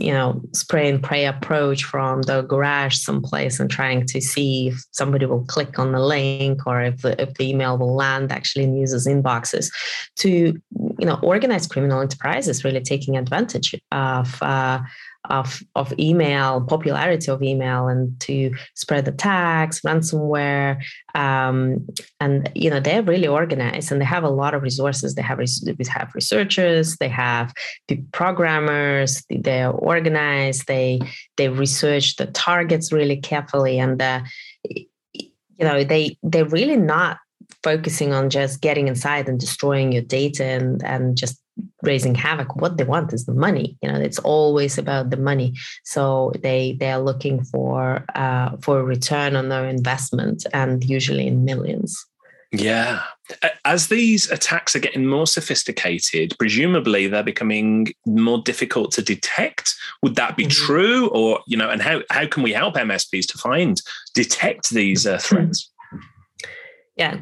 you 0.00 0.12
know, 0.12 0.40
spray 0.54 0.88
and 0.88 1.02
pray 1.02 1.26
approach 1.26 1.84
from 1.84 2.22
the 2.22 2.40
garage 2.42 2.96
someplace 2.96 3.60
and 3.60 3.70
trying 3.70 4.06
to 4.06 4.20
see 4.20 4.68
if 4.68 4.84
somebody 4.92 5.26
will 5.26 5.44
click 5.44 5.78
on 5.78 5.92
the 5.92 6.00
link 6.00 6.66
or 6.66 6.80
if 6.80 7.02
the, 7.02 7.20
if 7.20 7.34
the 7.34 7.50
email 7.50 7.76
will 7.76 7.94
land 7.94 8.32
actually 8.32 8.64
in 8.64 8.74
users' 8.74 9.06
inboxes 9.06 9.70
to, 10.16 10.58
you 10.98 11.06
know, 11.06 11.18
organized 11.22 11.70
criminal 11.70 12.00
enterprises 12.00 12.64
really 12.64 12.80
taking 12.80 13.18
advantage 13.18 13.74
of 13.92 14.42
uh, 14.42 14.80
of, 15.28 15.62
of 15.74 15.92
email, 15.98 16.62
popularity 16.62 17.30
of 17.30 17.42
email, 17.42 17.88
and 17.88 18.18
to 18.20 18.52
spread 18.74 19.06
attacks, 19.06 19.80
ransomware, 19.80 20.82
um, 21.14 21.86
and 22.20 22.50
you 22.54 22.70
know 22.70 22.80
they're 22.80 23.02
really 23.02 23.28
organized 23.28 23.92
and 23.92 24.00
they 24.00 24.04
have 24.06 24.24
a 24.24 24.30
lot 24.30 24.54
of 24.54 24.62
resources. 24.62 25.14
They 25.14 25.22
have 25.22 25.38
they 25.38 25.74
have 25.88 26.14
researchers, 26.14 26.96
they 26.96 27.08
have 27.08 27.52
the 27.88 27.96
programmers, 28.12 29.22
they're 29.28 29.70
organized. 29.70 30.66
They 30.66 31.00
they 31.36 31.48
research 31.48 32.16
the 32.16 32.26
targets 32.26 32.92
really 32.92 33.16
carefully, 33.18 33.78
and 33.78 34.00
uh, 34.00 34.22
you 34.64 34.86
know 35.60 35.84
they 35.84 36.16
they're 36.22 36.46
really 36.46 36.76
not 36.76 37.18
focusing 37.62 38.12
on 38.12 38.30
just 38.30 38.60
getting 38.60 38.88
inside 38.88 39.28
and 39.28 39.38
destroying 39.38 39.92
your 39.92 40.02
data 40.02 40.44
and 40.44 40.82
and 40.84 41.16
just 41.16 41.40
raising 41.82 42.14
havoc 42.14 42.56
what 42.56 42.76
they 42.76 42.84
want 42.84 43.12
is 43.12 43.26
the 43.26 43.34
money 43.34 43.76
you 43.82 43.90
know 43.90 43.98
it's 43.98 44.18
always 44.18 44.78
about 44.78 45.10
the 45.10 45.16
money. 45.16 45.54
So 45.84 46.32
they 46.42 46.76
they 46.80 46.90
are 46.90 47.00
looking 47.00 47.44
for 47.44 48.04
uh, 48.14 48.56
for 48.60 48.80
a 48.80 48.84
return 48.84 49.36
on 49.36 49.48
their 49.48 49.66
investment 49.66 50.46
and 50.52 50.84
usually 50.84 51.26
in 51.26 51.44
millions. 51.44 52.06
Yeah. 52.52 53.02
As 53.64 53.86
these 53.86 54.28
attacks 54.28 54.74
are 54.74 54.80
getting 54.80 55.06
more 55.06 55.26
sophisticated 55.26 56.34
presumably 56.36 57.06
they're 57.06 57.22
becoming 57.22 57.92
more 58.04 58.42
difficult 58.42 58.90
to 58.92 59.02
detect. 59.02 59.74
Would 60.02 60.16
that 60.16 60.36
be 60.36 60.44
mm-hmm. 60.44 60.66
true? 60.66 61.08
Or 61.10 61.40
you 61.46 61.56
know 61.56 61.70
and 61.70 61.82
how 61.82 62.02
how 62.10 62.26
can 62.26 62.42
we 62.42 62.52
help 62.52 62.74
msps 62.74 63.26
to 63.28 63.38
find 63.38 63.80
detect 64.14 64.70
these 64.70 65.06
uh, 65.06 65.18
threats? 65.18 65.70
Yeah. 66.96 67.20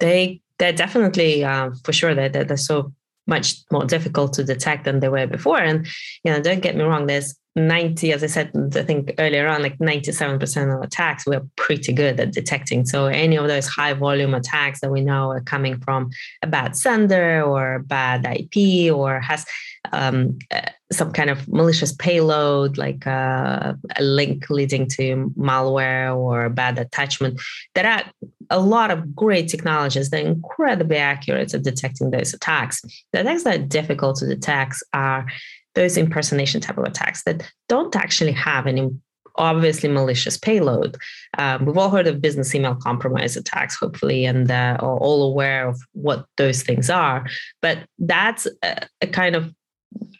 They 0.00 0.40
they're 0.58 0.72
definitely 0.72 1.44
uh, 1.44 1.70
for 1.84 1.92
sure 1.92 2.14
that 2.14 2.32
they're, 2.32 2.44
they're 2.44 2.56
so 2.56 2.92
much 3.26 3.56
more 3.70 3.84
difficult 3.84 4.32
to 4.34 4.44
detect 4.44 4.84
than 4.84 5.00
they 5.00 5.08
were 5.08 5.26
before. 5.26 5.58
And, 5.58 5.86
you 6.22 6.32
know, 6.32 6.40
don't 6.40 6.60
get 6.60 6.76
me 6.76 6.84
wrong, 6.84 7.06
there's 7.06 7.34
90, 7.56 8.12
as 8.12 8.24
I 8.24 8.26
said, 8.26 8.50
I 8.74 8.82
think 8.82 9.14
earlier 9.18 9.46
on, 9.46 9.62
like 9.62 9.78
97% 9.78 10.76
of 10.76 10.82
attacks 10.82 11.24
we're 11.24 11.46
pretty 11.56 11.92
good 11.92 12.18
at 12.18 12.32
detecting. 12.32 12.84
So 12.84 13.06
any 13.06 13.36
of 13.36 13.46
those 13.46 13.68
high 13.68 13.92
volume 13.92 14.34
attacks 14.34 14.80
that 14.80 14.90
we 14.90 15.00
know 15.00 15.30
are 15.30 15.40
coming 15.40 15.78
from 15.80 16.10
a 16.42 16.48
bad 16.48 16.76
sender 16.76 17.42
or 17.42 17.76
a 17.76 17.80
bad 17.80 18.26
IP 18.26 18.92
or 18.92 19.20
has 19.20 19.46
um, 19.92 20.38
uh, 20.50 20.62
some 20.90 21.12
kind 21.12 21.30
of 21.30 21.46
malicious 21.48 21.92
payload, 21.92 22.76
like 22.76 23.06
uh, 23.06 23.74
a 23.96 24.02
link 24.02 24.50
leading 24.50 24.88
to 24.88 25.32
malware 25.38 26.16
or 26.16 26.48
bad 26.48 26.78
attachment, 26.78 27.40
there 27.74 27.86
are 27.86 28.02
a 28.50 28.60
lot 28.60 28.90
of 28.90 29.14
great 29.14 29.48
technologies 29.48 30.10
that 30.10 30.24
are 30.24 30.26
incredibly 30.26 30.96
accurate 30.96 31.54
at 31.54 31.62
detecting 31.62 32.10
those 32.10 32.34
attacks. 32.34 32.82
The 33.12 33.20
attacks 33.20 33.44
that 33.44 33.60
are 33.60 33.64
difficult 33.64 34.16
to 34.16 34.26
detect 34.26 34.76
are 34.92 35.26
those 35.74 35.96
impersonation 35.96 36.60
type 36.60 36.78
of 36.78 36.84
attacks 36.84 37.24
that 37.24 37.50
don't 37.68 37.94
actually 37.96 38.32
have 38.32 38.66
any 38.66 38.90
obviously 39.36 39.88
malicious 39.88 40.36
payload. 40.36 40.96
Um, 41.38 41.64
we've 41.64 41.76
all 41.76 41.90
heard 41.90 42.06
of 42.06 42.20
business 42.20 42.54
email 42.54 42.76
compromise 42.76 43.36
attacks, 43.36 43.76
hopefully, 43.76 44.24
and 44.24 44.50
uh, 44.50 44.76
are 44.78 44.98
all 44.98 45.24
aware 45.24 45.68
of 45.68 45.80
what 45.92 46.26
those 46.36 46.62
things 46.62 46.88
are. 46.88 47.26
But 47.60 47.78
that's 47.98 48.46
a, 48.62 48.86
a 49.00 49.06
kind 49.06 49.34
of 49.34 49.52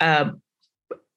uh, 0.00 0.30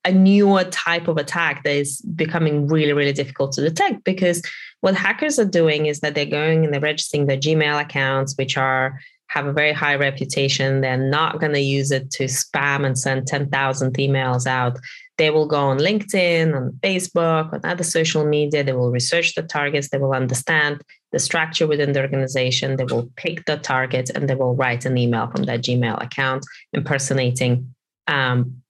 a 0.06 0.12
newer 0.12 0.64
type 0.66 1.08
of 1.08 1.18
attack 1.18 1.64
that 1.64 1.76
is 1.76 2.02
becoming 2.02 2.68
really, 2.68 2.94
really 2.94 3.14
difficult 3.14 3.52
to 3.54 3.62
detect 3.62 4.04
because 4.04 4.42
what 4.82 4.96
hackers 4.96 5.38
are 5.38 5.46
doing 5.46 5.88
is 5.88 6.00
that 6.00 6.16
they're 6.16 6.26
going 6.26 6.64
and 6.64 6.74
they're 6.74 6.80
registering 6.80 7.26
their 7.26 7.38
Gmail 7.38 7.82
accounts, 7.82 8.36
which 8.38 8.58
are 8.58 9.00
have 9.28 9.46
a 9.46 9.54
very 9.54 9.74
high 9.74 9.96
reputation. 9.96 10.82
They're 10.82 10.98
not 10.98 11.40
going 11.40 11.54
to 11.54 11.60
use 11.60 11.92
it 11.92 12.12
to 12.12 12.26
spam 12.26 12.86
and 12.86 12.98
send 12.98 13.28
10,000 13.28 13.94
emails 13.98 14.48
out. 14.48 14.78
They 15.18 15.30
will 15.32 15.48
go 15.48 15.58
on 15.58 15.80
LinkedIn, 15.80 16.56
on 16.56 16.80
Facebook, 16.82 17.54
on 17.54 17.62
other 17.64 17.84
social 17.84 18.26
media. 18.26 18.64
They 18.64 18.74
will 18.74 18.92
research 18.92 19.36
the 19.36 19.44
targets. 19.44 19.90
They 19.90 19.98
will 19.98 20.14
understand 20.14 20.82
the 21.12 21.20
structure 21.20 21.68
within 21.68 21.94
the 21.94 22.02
organization. 22.02 22.78
They 22.78 22.86
will 22.86 23.10
pick 23.16 23.46
the 23.46 23.58
target 23.58 24.12
and 24.14 24.30
they 24.30 24.36
will 24.36 24.56
write 24.56 24.86
an 24.86 24.98
email 24.98 25.28
from 25.28 25.44
that 25.44 25.62
Gmail 25.62 26.04
account 26.04 26.46
impersonating 26.74 27.74
um, 28.08 28.62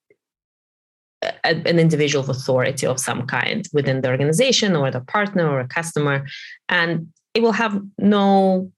an 1.43 1.79
individual 1.79 2.23
of 2.23 2.29
authority 2.29 2.85
of 2.85 2.99
some 2.99 3.25
kind 3.25 3.67
within 3.73 4.01
the 4.01 4.09
organization 4.09 4.75
or 4.75 4.91
the 4.91 5.01
partner 5.01 5.49
or 5.49 5.59
a 5.59 5.67
customer. 5.67 6.25
And 6.69 7.11
it 7.33 7.41
will 7.41 7.51
have 7.53 7.81
no 7.97 8.71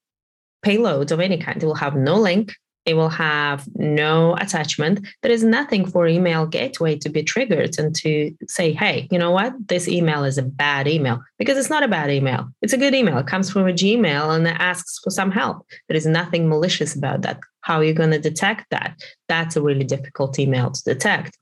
payload 0.61 1.11
of 1.11 1.19
any 1.19 1.37
kind. 1.37 1.61
It 1.61 1.65
will 1.65 1.75
have 1.75 1.95
no 1.95 2.15
link. 2.15 2.53
It 2.85 2.95
will 2.95 3.09
have 3.09 3.67
no 3.75 4.35
attachment. 4.37 5.05
There 5.21 5.31
is 5.31 5.43
nothing 5.43 5.85
for 5.85 6.07
email 6.07 6.47
gateway 6.47 6.97
to 6.99 7.09
be 7.09 7.21
triggered 7.21 7.77
and 7.77 7.93
to 7.97 8.35
say, 8.47 8.71
hey, 8.71 9.07
you 9.11 9.19
know 9.19 9.31
what? 9.31 9.53
This 9.67 9.87
email 9.87 10.23
is 10.23 10.37
a 10.37 10.43
bad 10.43 10.87
email 10.87 11.21
because 11.37 11.57
it's 11.57 11.69
not 11.69 11.83
a 11.83 11.87
bad 11.87 12.09
email. 12.09 12.49
It's 12.61 12.73
a 12.73 12.77
good 12.77 12.95
email. 12.95 13.17
It 13.19 13.27
comes 13.27 13.51
from 13.51 13.67
a 13.67 13.73
Gmail 13.73 14.35
and 14.35 14.47
it 14.47 14.55
asks 14.57 14.99
for 15.03 15.11
some 15.11 15.29
help. 15.29 15.67
There 15.87 15.97
is 15.97 16.07
nothing 16.07 16.49
malicious 16.49 16.95
about 16.95 17.21
that. 17.23 17.39
How 17.61 17.75
are 17.75 17.83
you 17.83 17.93
going 17.93 18.11
to 18.11 18.19
detect 18.19 18.65
that? 18.71 18.97
That's 19.27 19.55
a 19.55 19.61
really 19.61 19.83
difficult 19.83 20.39
email 20.39 20.71
to 20.71 20.83
detect. 20.83 21.37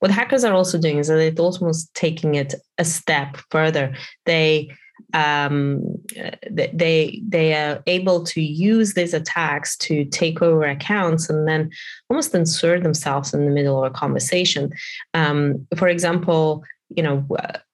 What 0.00 0.10
hackers 0.10 0.44
are 0.44 0.52
also 0.52 0.78
doing 0.78 0.98
is 0.98 1.06
that 1.06 1.14
they're 1.14 1.44
almost 1.44 1.94
taking 1.94 2.34
it 2.34 2.54
a 2.76 2.84
step 2.84 3.38
further. 3.50 3.94
They 4.26 4.76
um, 5.14 5.82
they 6.50 7.22
they 7.26 7.54
are 7.54 7.82
able 7.86 8.24
to 8.24 8.40
use 8.40 8.94
these 8.94 9.14
attacks 9.14 9.76
to 9.78 10.04
take 10.06 10.42
over 10.42 10.64
accounts 10.64 11.28
and 11.28 11.46
then 11.46 11.70
almost 12.10 12.34
insert 12.34 12.82
themselves 12.82 13.34
in 13.34 13.44
the 13.44 13.50
middle 13.50 13.82
of 13.82 13.90
a 13.90 13.94
conversation. 13.94 14.72
Um, 15.14 15.66
for 15.76 15.88
example, 15.88 16.64
you 16.88 17.02
know, 17.02 17.26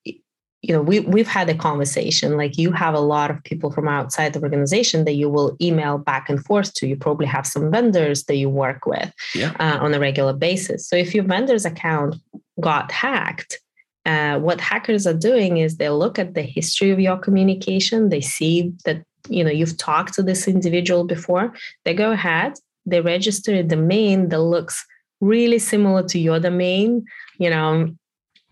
you 0.04 0.74
know, 0.74 0.82
we 0.82 1.00
we've 1.00 1.28
had 1.28 1.48
a 1.48 1.54
conversation. 1.54 2.36
Like 2.36 2.58
you 2.58 2.72
have 2.72 2.94
a 2.94 3.00
lot 3.00 3.30
of 3.30 3.42
people 3.44 3.70
from 3.70 3.88
outside 3.88 4.32
the 4.32 4.42
organization 4.42 5.04
that 5.04 5.14
you 5.14 5.28
will 5.28 5.56
email 5.60 5.98
back 5.98 6.28
and 6.28 6.44
forth 6.44 6.74
to. 6.74 6.86
You 6.88 6.96
probably 6.96 7.26
have 7.26 7.46
some 7.46 7.70
vendors 7.70 8.24
that 8.24 8.36
you 8.36 8.48
work 8.48 8.84
with 8.84 9.12
yeah. 9.34 9.54
uh, 9.60 9.78
on 9.80 9.94
a 9.94 10.00
regular 10.00 10.32
basis. 10.32 10.88
So 10.88 10.96
if 10.96 11.14
your 11.14 11.24
vendor's 11.24 11.64
account 11.64 12.16
got 12.60 12.90
hacked, 12.90 13.60
uh, 14.08 14.38
what 14.38 14.58
hackers 14.58 15.06
are 15.06 15.12
doing 15.30 15.58
is 15.58 15.76
they 15.76 15.90
look 15.90 16.18
at 16.18 16.32
the 16.32 16.40
history 16.40 16.90
of 16.90 16.98
your 16.98 17.18
communication. 17.18 18.08
They 18.08 18.22
see 18.22 18.72
that 18.86 19.02
you 19.28 19.44
know 19.44 19.50
you've 19.50 19.76
talked 19.76 20.14
to 20.14 20.22
this 20.22 20.48
individual 20.48 21.04
before. 21.04 21.52
They 21.84 21.92
go 21.92 22.12
ahead, 22.12 22.54
they 22.86 23.02
register 23.02 23.54
a 23.54 23.62
domain 23.62 24.30
that 24.30 24.40
looks 24.40 24.82
really 25.20 25.58
similar 25.58 26.02
to 26.04 26.18
your 26.18 26.40
domain. 26.40 27.04
You 27.38 27.50
know, 27.50 27.94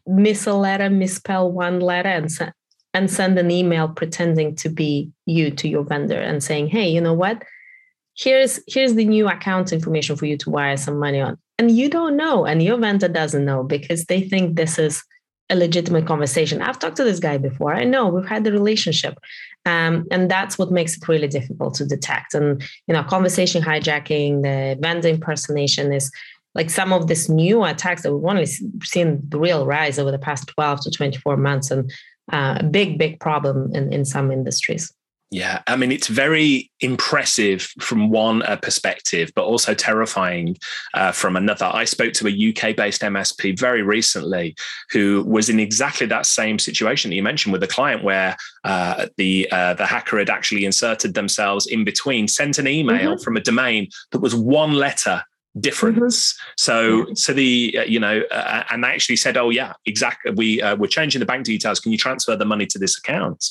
miss 0.06 0.46
a 0.46 0.52
letter, 0.52 0.90
misspell 0.90 1.50
one 1.50 1.80
letter, 1.80 2.10
and 2.10 2.30
send 2.30 2.52
and 2.92 3.10
send 3.10 3.38
an 3.38 3.50
email 3.50 3.88
pretending 3.88 4.56
to 4.56 4.68
be 4.68 5.10
you 5.24 5.50
to 5.52 5.68
your 5.68 5.84
vendor 5.84 6.20
and 6.20 6.44
saying, 6.44 6.68
"Hey, 6.68 6.90
you 6.90 7.00
know 7.00 7.14
what? 7.14 7.42
Here's 8.14 8.60
here's 8.68 8.94
the 8.94 9.06
new 9.06 9.26
account 9.26 9.72
information 9.72 10.16
for 10.16 10.26
you 10.26 10.36
to 10.36 10.50
wire 10.50 10.76
some 10.76 10.98
money 10.98 11.22
on." 11.22 11.38
And 11.58 11.70
you 11.70 11.88
don't 11.88 12.18
know, 12.18 12.44
and 12.44 12.62
your 12.62 12.76
vendor 12.76 13.08
doesn't 13.08 13.46
know 13.46 13.62
because 13.62 14.04
they 14.04 14.20
think 14.20 14.56
this 14.56 14.78
is 14.78 15.02
a 15.48 15.56
legitimate 15.56 16.06
conversation. 16.06 16.60
I've 16.60 16.78
talked 16.78 16.96
to 16.96 17.04
this 17.04 17.20
guy 17.20 17.38
before. 17.38 17.74
I 17.74 17.84
know 17.84 18.08
we've 18.08 18.26
had 18.26 18.44
the 18.44 18.52
relationship. 18.52 19.18
Um, 19.64 20.06
and 20.10 20.30
that's 20.30 20.58
what 20.58 20.70
makes 20.70 20.96
it 20.96 21.08
really 21.08 21.28
difficult 21.28 21.74
to 21.74 21.86
detect. 21.86 22.34
And, 22.34 22.62
you 22.86 22.94
know, 22.94 23.02
conversation 23.02 23.62
hijacking, 23.62 24.42
the 24.42 24.78
vendor 24.80 25.08
impersonation 25.08 25.92
is 25.92 26.10
like 26.54 26.70
some 26.70 26.92
of 26.92 27.06
this 27.06 27.28
new 27.28 27.64
attacks 27.64 28.02
that 28.02 28.14
we've 28.14 28.30
only 28.30 28.46
seen 28.46 29.20
the 29.28 29.38
real 29.38 29.66
rise 29.66 29.98
over 29.98 30.10
the 30.10 30.18
past 30.18 30.48
12 30.48 30.82
to 30.82 30.90
24 30.90 31.36
months 31.36 31.70
and 31.70 31.90
uh, 32.32 32.56
a 32.60 32.64
big, 32.64 32.98
big 32.98 33.20
problem 33.20 33.74
in, 33.74 33.92
in 33.92 34.04
some 34.04 34.32
industries. 34.32 34.92
Yeah, 35.32 35.62
I 35.66 35.74
mean, 35.74 35.90
it's 35.90 36.06
very 36.06 36.70
impressive 36.80 37.62
from 37.80 38.10
one 38.10 38.42
uh, 38.42 38.56
perspective, 38.56 39.32
but 39.34 39.44
also 39.44 39.74
terrifying 39.74 40.56
uh, 40.94 41.10
from 41.10 41.34
another. 41.34 41.66
I 41.66 41.84
spoke 41.84 42.12
to 42.14 42.28
a 42.28 42.30
UK 42.30 42.76
based 42.76 43.02
MSP 43.02 43.58
very 43.58 43.82
recently 43.82 44.54
who 44.92 45.24
was 45.26 45.48
in 45.48 45.58
exactly 45.58 46.06
that 46.06 46.26
same 46.26 46.60
situation 46.60 47.10
that 47.10 47.16
you 47.16 47.24
mentioned 47.24 47.52
with 47.52 47.62
a 47.64 47.66
client 47.66 48.04
where 48.04 48.36
uh, 48.62 49.06
the 49.16 49.48
uh, 49.50 49.74
the 49.74 49.86
hacker 49.86 50.18
had 50.18 50.30
actually 50.30 50.64
inserted 50.64 51.14
themselves 51.14 51.66
in 51.66 51.84
between, 51.84 52.28
sent 52.28 52.58
an 52.58 52.68
email 52.68 53.14
mm-hmm. 53.14 53.22
from 53.22 53.36
a 53.36 53.40
domain 53.40 53.88
that 54.12 54.20
was 54.20 54.34
one 54.34 54.74
letter 54.74 55.24
difference. 55.60 56.32
Mm-hmm. 56.32 56.52
So, 56.56 57.14
so 57.14 57.32
the 57.32 57.78
uh, 57.80 57.84
you 57.84 58.00
know, 58.00 58.22
uh, 58.30 58.64
and 58.70 58.84
they 58.84 58.88
actually 58.88 59.16
said, 59.16 59.36
"Oh 59.36 59.50
yeah, 59.50 59.74
exactly. 59.84 60.32
We 60.32 60.62
uh, 60.62 60.76
we're 60.76 60.86
changing 60.88 61.20
the 61.20 61.26
bank 61.26 61.44
details. 61.44 61.80
Can 61.80 61.92
you 61.92 61.98
transfer 61.98 62.36
the 62.36 62.44
money 62.44 62.66
to 62.66 62.78
this 62.78 62.98
account?" 62.98 63.44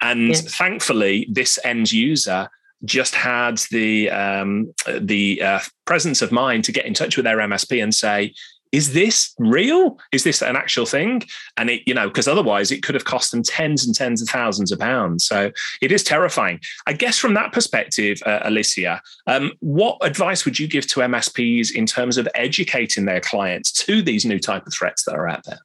And 0.00 0.28
yeah. 0.28 0.34
thankfully, 0.34 1.26
this 1.30 1.58
end 1.64 1.92
user 1.92 2.48
just 2.84 3.14
had 3.14 3.58
the 3.70 4.10
um, 4.10 4.72
the 4.98 5.42
uh, 5.42 5.60
presence 5.84 6.22
of 6.22 6.32
mind 6.32 6.64
to 6.64 6.72
get 6.72 6.86
in 6.86 6.94
touch 6.94 7.16
with 7.16 7.24
their 7.24 7.38
MSP 7.38 7.82
and 7.82 7.94
say, 7.94 8.34
is 8.72 8.94
this 8.94 9.34
real? 9.38 9.98
Is 10.12 10.24
this 10.24 10.42
an 10.42 10.56
actual 10.56 10.86
thing? 10.86 11.22
And 11.56 11.70
it, 11.70 11.82
you 11.86 11.94
know, 11.94 12.08
because 12.08 12.26
otherwise 12.26 12.72
it 12.72 12.82
could 12.82 12.94
have 12.94 13.04
cost 13.04 13.30
them 13.30 13.42
tens 13.42 13.86
and 13.86 13.94
tens 13.94 14.22
of 14.22 14.28
thousands 14.28 14.72
of 14.72 14.78
pounds. 14.78 15.24
So 15.24 15.52
it 15.82 15.92
is 15.92 16.02
terrifying. 16.02 16.58
I 16.86 16.94
guess 16.94 17.18
from 17.18 17.34
that 17.34 17.52
perspective, 17.52 18.18
uh, 18.24 18.40
Alicia, 18.42 19.02
um, 19.26 19.52
what 19.60 19.98
advice 20.00 20.44
would 20.44 20.58
you 20.58 20.66
give 20.66 20.86
to 20.88 21.00
MSPs 21.00 21.70
in 21.72 21.86
terms 21.86 22.16
of 22.16 22.26
educating 22.34 23.04
their 23.04 23.20
clients 23.20 23.70
to 23.84 24.00
these 24.00 24.24
new 24.24 24.38
type 24.38 24.66
of 24.66 24.72
threats 24.72 25.04
that 25.04 25.14
are 25.14 25.28
out 25.28 25.44
there? 25.44 25.60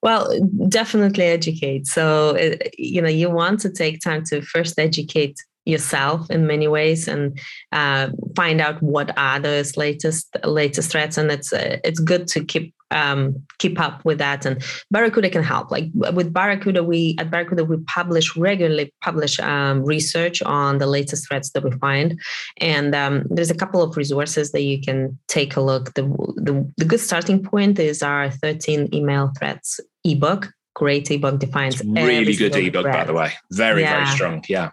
Well, 0.00 0.38
definitely 0.68 1.24
educate. 1.24 1.86
So, 1.86 2.36
uh, 2.36 2.56
you 2.76 3.02
know, 3.02 3.08
you 3.08 3.30
want 3.30 3.60
to 3.60 3.70
take 3.70 4.00
time 4.00 4.22
to 4.26 4.42
first 4.42 4.78
educate 4.78 5.36
yourself 5.68 6.30
in 6.30 6.46
many 6.46 6.66
ways 6.66 7.06
and 7.06 7.38
uh, 7.72 8.08
find 8.34 8.60
out 8.60 8.82
what 8.82 9.16
are 9.18 9.38
those 9.38 9.76
latest 9.76 10.34
latest 10.44 10.90
threats. 10.90 11.18
And 11.18 11.30
it's 11.30 11.52
uh, 11.52 11.78
it's 11.84 12.00
good 12.00 12.26
to 12.28 12.44
keep 12.44 12.74
um, 12.90 13.44
keep 13.58 13.78
up 13.78 14.02
with 14.04 14.18
that. 14.18 14.46
And 14.46 14.62
barracuda 14.90 15.28
can 15.28 15.42
help. 15.42 15.70
Like 15.70 15.90
with 15.94 16.32
barracuda 16.32 16.82
we 16.82 17.16
at 17.18 17.30
barracuda 17.30 17.64
we 17.64 17.76
publish 17.84 18.34
regularly 18.36 18.92
publish 19.02 19.38
um, 19.40 19.84
research 19.84 20.40
on 20.42 20.78
the 20.78 20.86
latest 20.86 21.28
threats 21.28 21.50
that 21.50 21.62
we 21.62 21.70
find. 21.72 22.18
And 22.58 22.94
um, 22.94 23.24
there's 23.28 23.50
a 23.50 23.54
couple 23.54 23.82
of 23.82 23.96
resources 23.96 24.52
that 24.52 24.62
you 24.62 24.80
can 24.80 25.18
take 25.28 25.56
a 25.56 25.60
look. 25.60 25.94
The, 25.94 26.02
the, 26.36 26.72
the 26.78 26.84
good 26.86 27.00
starting 27.00 27.42
point 27.42 27.78
is 27.78 28.02
our 28.02 28.30
13 28.30 28.94
email 28.94 29.32
threats 29.38 29.80
ebook. 30.04 30.48
Great 30.74 31.10
ebook 31.10 31.40
defines 31.40 31.82
really 31.84 32.36
good 32.36 32.54
ebook 32.54 32.84
threat. 32.84 32.94
by 32.94 33.04
the 33.04 33.12
way. 33.12 33.32
Very 33.50 33.82
yeah. 33.82 34.04
very 34.04 34.14
strong. 34.14 34.44
Yeah 34.48 34.70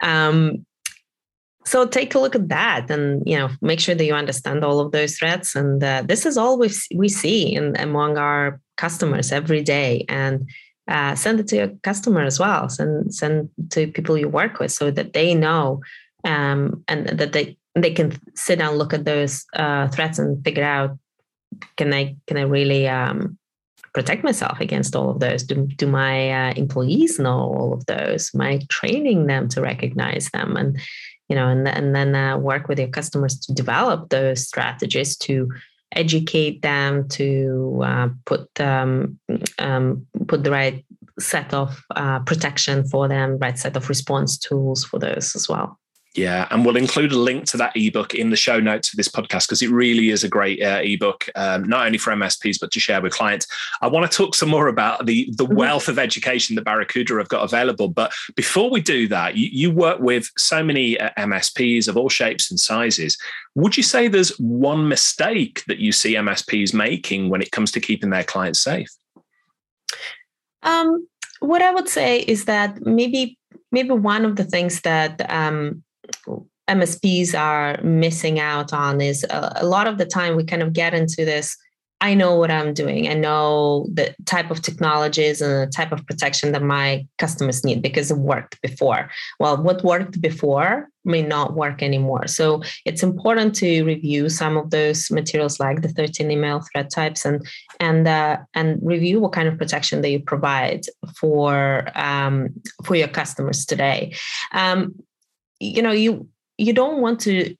um, 0.00 0.64
so 1.64 1.86
take 1.86 2.14
a 2.14 2.18
look 2.18 2.34
at 2.34 2.48
that 2.48 2.90
and 2.90 3.22
you 3.26 3.36
know 3.36 3.50
make 3.60 3.80
sure 3.80 3.94
that 3.94 4.04
you 4.04 4.14
understand 4.14 4.64
all 4.64 4.80
of 4.80 4.92
those 4.92 5.18
threats. 5.18 5.54
And 5.54 5.82
uh, 5.84 6.02
this 6.06 6.24
is 6.24 6.38
all 6.38 6.58
we 6.58 6.70
we 6.94 7.08
see 7.08 7.54
in 7.54 7.78
among 7.78 8.16
our 8.16 8.60
customers 8.76 9.32
every 9.32 9.62
day. 9.62 10.04
And 10.08 10.48
uh, 10.88 11.14
send 11.14 11.40
it 11.40 11.48
to 11.48 11.56
your 11.56 11.68
customer 11.82 12.22
as 12.22 12.40
well. 12.40 12.68
Send 12.70 13.14
send 13.14 13.50
to 13.70 13.86
people 13.88 14.16
you 14.16 14.28
work 14.28 14.58
with 14.58 14.72
so 14.72 14.90
that 14.90 15.12
they 15.12 15.34
know 15.34 15.82
um, 16.24 16.84
and 16.88 17.06
that 17.08 17.32
they 17.32 17.58
they 17.74 17.92
can 17.92 18.18
sit 18.34 18.58
down 18.58 18.76
look 18.76 18.94
at 18.94 19.04
those 19.04 19.44
uh, 19.54 19.88
threats 19.88 20.18
and 20.18 20.42
figure 20.44 20.64
out 20.64 20.98
can 21.76 21.92
i 21.94 22.16
can 22.26 22.36
i 22.36 22.42
really 22.42 22.88
um, 22.88 23.37
protect 23.98 24.22
myself 24.22 24.60
against 24.60 24.94
all 24.94 25.10
of 25.10 25.18
those? 25.18 25.42
Do, 25.42 25.66
do 25.66 25.88
my 25.88 26.30
uh, 26.30 26.52
employees 26.54 27.18
know 27.18 27.36
all 27.36 27.72
of 27.72 27.84
those? 27.86 28.30
Am 28.32 28.40
I 28.40 28.60
training 28.68 29.26
them 29.26 29.48
to 29.48 29.60
recognize 29.60 30.30
them? 30.30 30.56
And 30.56 30.78
you 31.28 31.34
know, 31.34 31.48
and, 31.48 31.66
and 31.66 31.94
then 31.96 32.14
uh, 32.14 32.38
work 32.38 32.68
with 32.68 32.78
your 32.78 32.88
customers 32.88 33.36
to 33.40 33.52
develop 33.52 34.08
those 34.08 34.46
strategies 34.46 35.16
to 35.26 35.50
educate 35.92 36.62
them 36.62 37.08
to 37.08 37.80
uh, 37.84 38.08
put 38.24 38.48
um, 38.60 39.18
um, 39.58 40.06
put 40.28 40.44
the 40.44 40.52
right 40.52 40.84
set 41.18 41.52
of 41.52 41.84
uh, 41.96 42.20
protection 42.20 42.88
for 42.88 43.08
them, 43.08 43.36
right 43.38 43.58
set 43.58 43.76
of 43.76 43.88
response 43.88 44.38
tools 44.38 44.84
for 44.84 45.00
those 45.00 45.34
as 45.34 45.48
well. 45.48 45.76
Yeah, 46.18 46.48
and 46.50 46.64
we'll 46.64 46.76
include 46.76 47.12
a 47.12 47.18
link 47.18 47.44
to 47.46 47.56
that 47.58 47.76
ebook 47.76 48.12
in 48.12 48.30
the 48.30 48.36
show 48.36 48.58
notes 48.58 48.88
for 48.88 48.96
this 48.96 49.06
podcast 49.06 49.46
because 49.46 49.62
it 49.62 49.70
really 49.70 50.10
is 50.10 50.24
a 50.24 50.28
great 50.28 50.60
uh, 50.60 50.80
ebook, 50.82 51.28
um, 51.36 51.68
not 51.68 51.86
only 51.86 51.96
for 51.96 52.12
MSPs 52.12 52.58
but 52.60 52.72
to 52.72 52.80
share 52.80 53.00
with 53.00 53.12
clients. 53.12 53.46
I 53.82 53.86
want 53.86 54.10
to 54.10 54.16
talk 54.16 54.34
some 54.34 54.48
more 54.48 54.66
about 54.66 55.06
the 55.06 55.32
the 55.36 55.44
mm-hmm. 55.44 55.54
wealth 55.54 55.86
of 55.86 55.96
education 55.96 56.56
that 56.56 56.64
Barracuda 56.64 57.18
have 57.18 57.28
got 57.28 57.44
available. 57.44 57.88
But 57.88 58.12
before 58.34 58.68
we 58.68 58.80
do 58.80 59.06
that, 59.08 59.36
you, 59.36 59.48
you 59.52 59.70
work 59.70 60.00
with 60.00 60.28
so 60.36 60.60
many 60.60 60.98
uh, 60.98 61.10
MSPs 61.16 61.86
of 61.86 61.96
all 61.96 62.08
shapes 62.08 62.50
and 62.50 62.58
sizes. 62.58 63.16
Would 63.54 63.76
you 63.76 63.84
say 63.84 64.08
there's 64.08 64.36
one 64.40 64.88
mistake 64.88 65.62
that 65.68 65.78
you 65.78 65.92
see 65.92 66.16
MSPs 66.16 66.74
making 66.74 67.28
when 67.28 67.42
it 67.42 67.52
comes 67.52 67.70
to 67.72 67.80
keeping 67.80 68.10
their 68.10 68.24
clients 68.24 68.60
safe? 68.60 68.90
Um, 70.64 71.06
what 71.38 71.62
I 71.62 71.72
would 71.72 71.88
say 71.88 72.22
is 72.22 72.46
that 72.46 72.84
maybe 72.84 73.38
maybe 73.70 73.90
one 73.90 74.24
of 74.24 74.34
the 74.34 74.44
things 74.44 74.80
that 74.80 75.24
um, 75.30 75.84
MSPs 76.68 77.38
are 77.38 77.82
missing 77.82 78.38
out 78.38 78.72
on 78.72 79.00
is 79.00 79.24
a, 79.24 79.52
a, 79.56 79.66
lot 79.66 79.86
of 79.86 79.96
the 79.96 80.04
time 80.04 80.36
we 80.36 80.44
kind 80.44 80.62
of 80.62 80.72
get 80.72 80.92
into 80.92 81.24
this. 81.24 81.56
I 82.00 82.14
know 82.14 82.36
what 82.36 82.50
I'm 82.50 82.74
doing. 82.74 83.08
I 83.08 83.14
know 83.14 83.88
the 83.92 84.14
type 84.24 84.52
of 84.52 84.62
technologies 84.62 85.40
and 85.40 85.66
the 85.66 85.72
type 85.72 85.90
of 85.90 86.06
protection 86.06 86.52
that 86.52 86.62
my 86.62 87.04
customers 87.18 87.64
need 87.64 87.82
because 87.82 88.12
it 88.12 88.18
worked 88.18 88.60
before. 88.62 89.10
Well, 89.40 89.60
what 89.60 89.82
worked 89.82 90.20
before 90.20 90.88
may 91.04 91.22
not 91.22 91.54
work 91.54 91.82
anymore. 91.82 92.28
So 92.28 92.62
it's 92.84 93.02
important 93.02 93.54
to 93.56 93.82
review 93.82 94.28
some 94.28 94.56
of 94.56 94.70
those 94.70 95.10
materials 95.10 95.58
like 95.58 95.82
the 95.82 95.88
13 95.88 96.30
email 96.30 96.62
threat 96.70 96.90
types 96.90 97.24
and 97.24 97.44
and 97.80 98.06
uh, 98.06 98.36
and 98.54 98.78
review 98.82 99.18
what 99.18 99.32
kind 99.32 99.48
of 99.48 99.58
protection 99.58 100.02
that 100.02 100.10
you 100.10 100.20
provide 100.20 100.82
for 101.16 101.88
um, 101.96 102.50
for 102.84 102.94
your 102.94 103.08
customers 103.08 103.64
today. 103.64 104.14
Um, 104.52 104.94
you 105.60 105.82
know, 105.82 105.92
you 105.92 106.28
you 106.56 106.72
don't 106.72 107.00
want 107.00 107.20
to 107.20 107.54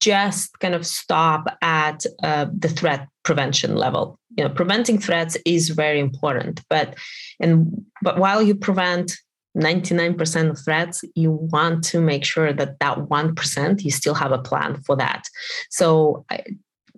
just 0.00 0.58
kind 0.58 0.74
of 0.74 0.84
stop 0.84 1.46
at 1.62 2.04
uh, 2.22 2.46
the 2.56 2.68
threat 2.68 3.08
prevention 3.22 3.76
level. 3.76 4.18
You 4.36 4.44
know, 4.44 4.50
preventing 4.50 4.98
threats 4.98 5.36
is 5.46 5.68
very 5.70 6.00
important, 6.00 6.60
but 6.68 6.96
and 7.38 7.84
but 8.02 8.18
while 8.18 8.42
you 8.42 8.54
prevent 8.54 9.16
99% 9.56 10.50
of 10.50 10.58
threats, 10.64 11.04
you 11.14 11.30
want 11.30 11.84
to 11.84 12.00
make 12.00 12.24
sure 12.24 12.52
that 12.52 12.78
that 12.80 12.98
1% 12.98 13.84
you 13.84 13.90
still 13.90 14.14
have 14.14 14.32
a 14.32 14.38
plan 14.38 14.82
for 14.82 14.96
that. 14.96 15.24
So, 15.68 16.24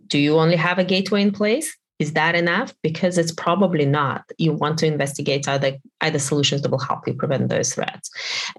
do 0.06 0.18
you 0.18 0.38
only 0.38 0.56
have 0.56 0.78
a 0.78 0.84
gateway 0.84 1.22
in 1.22 1.32
place? 1.32 1.76
Is 1.98 2.12
that 2.12 2.34
enough? 2.34 2.72
Because 2.82 3.18
it's 3.18 3.32
probably 3.32 3.86
not. 3.86 4.24
You 4.38 4.52
want 4.52 4.78
to 4.78 4.86
investigate 4.86 5.48
other 5.48 5.78
other 6.00 6.18
solutions 6.18 6.62
that 6.62 6.70
will 6.70 6.78
help 6.78 7.06
you 7.06 7.14
prevent 7.14 7.48
those 7.48 7.74
threats. 7.74 8.10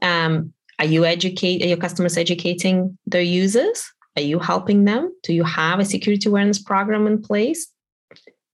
Um, 0.02 0.54
are 0.80 0.86
you 0.86 1.06
educate? 1.06 1.64
Are 1.64 1.68
your 1.68 1.78
customers 1.78 2.18
educating 2.18 2.98
their 3.06 3.22
users? 3.22 3.92
Are 4.16 4.22
you 4.22 4.40
helping 4.40 4.86
them? 4.86 5.14
Do 5.24 5.34
you 5.34 5.44
have 5.44 5.80
a 5.80 5.86
security 5.86 6.30
awareness 6.30 6.62
program 6.62 7.08
in 7.08 7.22
place? 7.22 7.68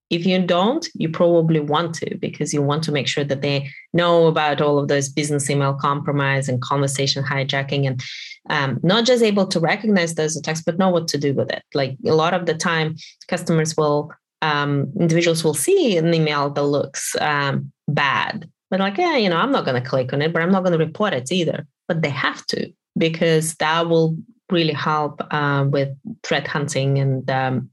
If 0.09 0.25
you 0.25 0.45
don't, 0.45 0.85
you 0.93 1.07
probably 1.07 1.61
want 1.61 1.95
to 1.95 2.17
because 2.17 2.53
you 2.53 2.61
want 2.61 2.83
to 2.83 2.91
make 2.91 3.07
sure 3.07 3.23
that 3.23 3.41
they 3.41 3.69
know 3.93 4.27
about 4.27 4.59
all 4.59 4.77
of 4.77 4.89
those 4.89 5.07
business 5.07 5.49
email 5.49 5.73
compromise 5.73 6.49
and 6.49 6.61
conversation 6.61 7.23
hijacking 7.23 7.87
and 7.87 8.03
um, 8.49 8.79
not 8.83 9.05
just 9.05 9.23
able 9.23 9.47
to 9.47 9.59
recognize 9.59 10.15
those 10.15 10.35
attacks, 10.35 10.61
but 10.61 10.77
know 10.77 10.89
what 10.89 11.07
to 11.09 11.17
do 11.17 11.33
with 11.33 11.49
it. 11.49 11.63
Like 11.73 11.95
a 12.05 12.13
lot 12.13 12.33
of 12.33 12.45
the 12.45 12.55
time, 12.55 12.95
customers 13.29 13.77
will, 13.77 14.11
um, 14.41 14.91
individuals 14.99 15.45
will 15.45 15.53
see 15.53 15.97
an 15.97 16.13
email 16.13 16.49
that 16.49 16.63
looks 16.63 17.15
um, 17.21 17.71
bad, 17.87 18.49
but 18.71 18.79
like, 18.79 18.97
yeah, 18.97 19.17
you 19.17 19.29
know, 19.29 19.37
I'm 19.37 19.51
not 19.51 19.65
going 19.65 19.81
to 19.81 19.87
click 19.87 20.13
on 20.13 20.21
it, 20.21 20.33
but 20.33 20.41
I'm 20.41 20.51
not 20.51 20.63
going 20.63 20.77
to 20.77 20.83
report 20.83 21.13
it 21.13 21.31
either. 21.31 21.67
But 21.91 22.03
they 22.03 22.09
have 22.09 22.45
to 22.47 22.71
because 22.97 23.55
that 23.55 23.89
will 23.89 24.15
really 24.49 24.71
help 24.71 25.21
uh, 25.29 25.65
with 25.69 25.89
threat 26.23 26.47
hunting 26.47 26.99
and 26.99 27.29
um, 27.29 27.69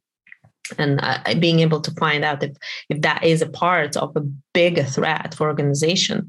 and 0.77 0.99
uh, 1.01 1.21
being 1.39 1.61
able 1.61 1.81
to 1.81 1.93
find 1.93 2.25
out 2.25 2.43
if, 2.43 2.57
if 2.89 3.01
that 3.03 3.23
is 3.23 3.43
a 3.43 3.49
part 3.49 3.97
of 3.97 4.11
a 4.17 4.23
bigger 4.53 4.83
threat 4.83 5.35
for 5.35 5.47
organization 5.47 6.29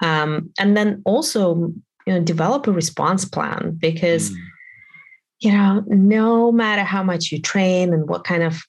um, 0.00 0.50
and 0.58 0.76
then 0.76 1.00
also 1.04 1.72
you 2.06 2.12
know 2.12 2.20
develop 2.20 2.66
a 2.66 2.72
response 2.72 3.24
plan 3.24 3.78
because 3.80 4.30
mm. 4.30 4.36
you 5.38 5.52
know 5.52 5.84
no 5.86 6.50
matter 6.50 6.82
how 6.82 7.04
much 7.04 7.30
you 7.30 7.40
train 7.40 7.94
and 7.94 8.08
what 8.08 8.24
kind 8.24 8.42
of 8.42 8.60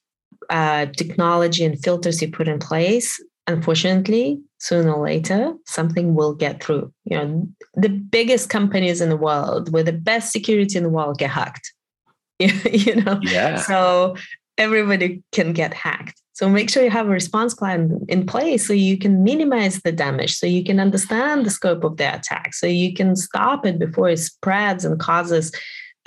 uh, 0.48 0.86
technology 0.96 1.64
and 1.64 1.82
filters 1.82 2.22
you 2.22 2.30
put 2.30 2.46
in 2.46 2.60
place 2.60 3.20
unfortunately 3.52 4.40
sooner 4.58 4.92
or 4.92 5.06
later 5.06 5.54
something 5.66 6.14
will 6.14 6.34
get 6.34 6.62
through 6.62 6.92
you 7.04 7.16
know 7.16 7.48
the 7.74 7.88
biggest 7.88 8.48
companies 8.50 9.00
in 9.00 9.08
the 9.08 9.16
world 9.16 9.72
with 9.72 9.86
the 9.86 9.92
best 9.92 10.32
security 10.32 10.76
in 10.76 10.84
the 10.84 10.90
world 10.90 11.18
get 11.18 11.30
hacked 11.30 11.72
you 12.38 12.96
know 12.96 13.18
yeah 13.22 13.56
so 13.56 14.14
everybody 14.60 15.22
can 15.32 15.52
get 15.52 15.72
hacked. 15.72 16.20
So 16.34 16.48
make 16.48 16.70
sure 16.70 16.84
you 16.84 16.90
have 16.90 17.06
a 17.06 17.10
response 17.10 17.54
plan 17.54 18.00
in 18.08 18.26
place 18.26 18.66
so 18.66 18.72
you 18.72 18.98
can 18.98 19.24
minimize 19.24 19.80
the 19.80 19.90
damage, 19.90 20.36
so 20.36 20.46
you 20.46 20.62
can 20.62 20.78
understand 20.78 21.44
the 21.44 21.50
scope 21.50 21.82
of 21.82 21.96
the 21.96 22.14
attack, 22.14 22.54
so 22.54 22.66
you 22.66 22.94
can 22.94 23.16
stop 23.16 23.66
it 23.66 23.78
before 23.78 24.10
it 24.10 24.18
spreads 24.18 24.84
and 24.84 25.00
causes, 25.00 25.50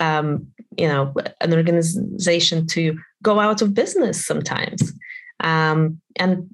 um, 0.00 0.46
you 0.78 0.88
know, 0.88 1.12
an 1.40 1.52
organization 1.52 2.66
to 2.68 2.98
go 3.22 3.38
out 3.38 3.60
of 3.60 3.74
business 3.74 4.24
sometimes. 4.24 4.92
Um, 5.40 6.00
and, 6.16 6.32
and 6.32 6.50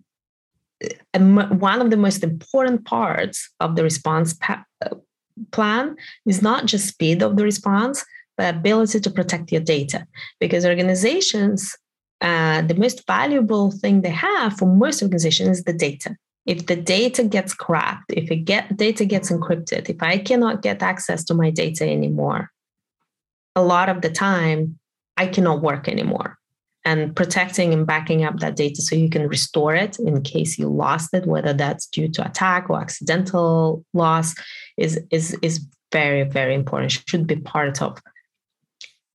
one 1.15 1.83
of 1.83 1.91
the 1.91 1.97
most 1.97 2.23
important 2.23 2.85
parts 2.85 3.51
of 3.61 3.77
the 3.77 3.83
response 3.83 4.35
pa- 4.35 4.65
uh, 4.85 4.95
plan 5.51 5.97
is 6.27 6.43
not 6.43 6.67
just 6.67 6.89
speed 6.89 7.23
of 7.23 7.37
the 7.37 7.45
response, 7.45 8.05
but 8.37 8.55
ability 8.55 9.01
to 9.01 9.11
protect 9.11 9.53
your 9.53 9.61
data 9.61 10.07
because 10.39 10.65
organizations 10.65 11.77
uh, 12.21 12.61
the 12.63 12.75
most 12.75 13.07
valuable 13.07 13.71
thing 13.71 14.03
they 14.03 14.11
have 14.11 14.57
for 14.57 14.67
most 14.67 15.03
organizations 15.03 15.59
is 15.59 15.65
the 15.65 15.73
data. 15.73 16.17
If 16.47 16.67
the 16.67 16.77
data 16.77 17.25
gets 17.25 17.55
cracked, 17.55 18.13
if 18.13 18.31
it 18.31 18.45
get 18.45 18.77
data 18.77 19.05
gets 19.05 19.31
encrypted, 19.31 19.89
if 19.89 20.03
I 20.03 20.19
cannot 20.19 20.63
get 20.63 20.83
access 20.83 21.25
to 21.25 21.35
my 21.35 21.51
data 21.51 21.89
anymore, 21.89 22.51
a 23.57 23.63
lot 23.63 23.89
of 23.89 24.03
the 24.03 24.11
time 24.11 24.79
I 25.17 25.27
cannot 25.27 25.63
work 25.63 25.89
anymore. 25.89 26.40
And 26.85 27.15
protecting 27.15 27.75
and 27.75 27.87
backing 27.87 28.25
up 28.25 28.39
that 28.39 28.57
data 28.57 28.81
so 28.81 28.95
you 28.95 29.11
can 29.11 29.29
restore 29.29 29.75
it 29.75 29.99
in 29.99 30.23
case 30.23 30.59
you 30.59 30.69
lost 30.69 31.13
it, 31.13 31.27
whether 31.27 31.53
that's 31.53 31.87
due 31.87 32.09
to 32.09 32.27
attack 32.27 32.71
or 32.71 32.81
accidental 32.81 33.85
loss, 33.93 34.35
is 34.79 34.99
is 35.11 35.37
is 35.43 35.67
very 35.93 36.23
very 36.23 36.55
important. 36.55 36.93
Should 37.07 37.27
be 37.27 37.37
part 37.37 37.83
of 37.83 37.99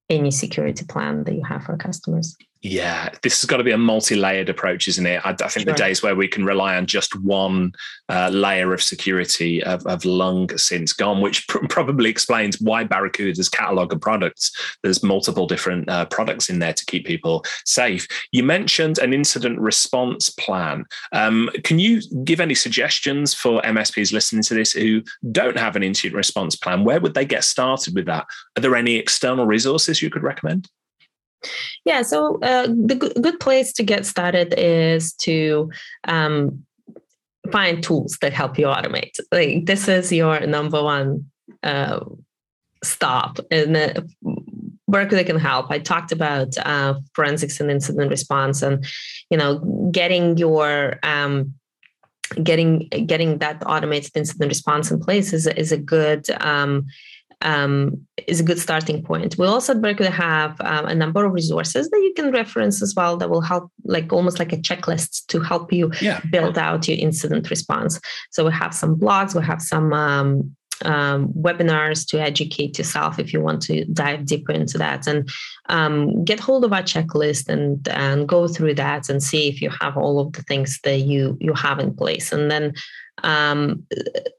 any 0.09 0.29
security 0.29 0.85
plan 0.85 1.23
that 1.23 1.33
you 1.33 1.43
have 1.43 1.63
for 1.63 1.75
customers. 1.75 2.35
Yeah, 2.67 3.09
this 3.21 3.41
has 3.41 3.45
got 3.45 3.57
to 3.57 3.63
be 3.63 3.73
a 3.73 3.77
multi-layered 3.77 4.49
approach, 4.49 4.87
isn't 4.87 5.05
it? 5.05 5.23
I, 5.23 5.29
I 5.29 5.35
think 5.35 5.51
sure. 5.51 5.65
the 5.65 5.73
days 5.73 6.01
where 6.01 6.15
we 6.15 6.27
can 6.27 6.45
rely 6.45 6.75
on 6.75 6.87
just 6.87 7.15
one 7.21 7.73
uh, 8.09 8.31
layer 8.33 8.73
of 8.73 8.81
security 8.81 9.59
have, 9.59 9.83
have 9.83 10.03
long 10.03 10.49
since 10.57 10.91
gone, 10.91 11.21
which 11.21 11.47
pr- 11.47 11.67
probably 11.69 12.09
explains 12.09 12.59
why 12.59 12.83
Barracuda's 12.83 13.49
catalog 13.49 13.93
of 13.93 14.01
products. 14.01 14.51
There's 14.81 15.03
multiple 15.03 15.45
different 15.45 15.87
uh, 15.87 16.05
products 16.05 16.49
in 16.49 16.57
there 16.57 16.73
to 16.73 16.85
keep 16.87 17.05
people 17.05 17.45
safe. 17.65 18.07
You 18.31 18.41
mentioned 18.41 18.97
an 18.97 19.13
incident 19.13 19.59
response 19.59 20.31
plan. 20.31 20.85
Um, 21.11 21.51
can 21.63 21.77
you 21.77 22.01
give 22.23 22.39
any 22.39 22.55
suggestions 22.55 23.31
for 23.35 23.61
MSPs 23.61 24.11
listening 24.11 24.41
to 24.41 24.55
this 24.55 24.71
who 24.71 25.03
don't 25.31 25.59
have 25.59 25.75
an 25.75 25.83
incident 25.83 26.15
response 26.15 26.55
plan? 26.55 26.83
Where 26.83 26.99
would 26.99 27.13
they 27.13 27.25
get 27.25 27.43
started 27.43 27.93
with 27.93 28.07
that? 28.07 28.25
Are 28.57 28.61
there 28.61 28.75
any 28.75 28.95
external 28.95 29.45
resources 29.45 30.01
you 30.01 30.09
could 30.09 30.23
recommend? 30.23 30.67
Yeah, 31.83 32.01
so 32.01 32.39
uh, 32.41 32.67
the 32.67 32.95
good 32.95 33.39
place 33.39 33.71
to 33.73 33.83
get 33.83 34.05
started 34.05 34.53
is 34.57 35.13
to 35.13 35.69
um, 36.07 36.65
find 37.51 37.83
tools 37.83 38.17
that 38.21 38.33
help 38.33 38.57
you 38.57 38.65
automate. 38.65 39.19
Like 39.31 39.65
this 39.65 39.87
is 39.87 40.11
your 40.11 40.39
number 40.47 40.81
one 40.81 41.29
uh, 41.63 41.99
stop, 42.83 43.39
and 43.51 43.77
uh, 43.77 44.01
Barracuda 44.87 45.23
can 45.23 45.39
help. 45.39 45.71
I 45.71 45.79
talked 45.79 46.11
about 46.11 46.57
uh, 46.57 46.95
forensics 47.13 47.59
and 47.59 47.69
incident 47.69 48.09
response, 48.09 48.61
and 48.61 48.85
you 49.29 49.37
know, 49.37 49.59
getting 49.91 50.37
your 50.37 50.99
um, 51.03 51.53
getting 52.43 52.87
getting 53.05 53.39
that 53.39 53.61
automated 53.65 54.11
incident 54.15 54.49
response 54.49 54.91
in 54.91 54.99
place 54.99 55.33
is 55.33 55.47
is 55.47 55.71
a 55.71 55.77
good 55.77 56.29
um, 56.41 56.85
um, 57.45 58.05
is 58.27 58.39
a 58.39 58.43
good 58.43 58.59
starting 58.59 59.03
point. 59.03 59.37
We 59.37 59.45
also 59.45 59.73
at 59.73 59.81
Barracuda 59.81 60.09
have 60.09 60.59
um, 60.61 60.87
a 60.87 60.95
number 60.95 61.23
of 61.23 61.31
resources 61.31 61.89
that 61.89 61.99
you 61.99 62.11
can 62.15 62.31
reference 62.31 62.81
as 62.81 62.93
well 62.95 63.17
that 63.17 63.29
will 63.29 63.41
help, 63.41 63.71
like 63.83 64.11
almost 64.11 64.39
like 64.39 64.51
a 64.51 64.57
checklist 64.57 65.27
to 65.27 65.39
help 65.39 65.71
you 65.71 65.91
yeah. 66.01 66.21
build 66.31 66.57
out 66.57 66.87
your 66.87 66.97
incident 66.97 67.49
response. 67.49 68.01
So 68.31 68.45
we 68.45 68.51
have 68.51 68.73
some 68.73 68.95
blogs, 68.99 69.35
we 69.35 69.45
have 69.45 69.61
some 69.61 69.93
um, 69.93 70.55
um, 70.83 71.29
webinars 71.33 72.05
to 72.09 72.19
educate 72.19 72.77
yourself 72.79 73.19
if 73.19 73.31
you 73.31 73.41
want 73.41 73.61
to 73.63 73.85
dive 73.85 74.25
deeper 74.25 74.51
into 74.51 74.77
that 74.79 75.07
and 75.07 75.29
um, 75.69 76.25
get 76.25 76.39
hold 76.39 76.65
of 76.65 76.73
our 76.73 76.81
checklist 76.81 77.47
and 77.47 77.87
and 77.87 78.27
go 78.27 78.47
through 78.47 78.73
that 78.73 79.07
and 79.09 79.23
see 79.23 79.47
if 79.47 79.61
you 79.61 79.69
have 79.79 79.95
all 79.95 80.19
of 80.19 80.33
the 80.33 80.41
things 80.43 80.79
that 80.83 80.97
you 80.97 81.37
you 81.39 81.53
have 81.53 81.79
in 81.79 81.95
place 81.95 82.33
and 82.33 82.51
then 82.51 82.73
um, 83.25 83.85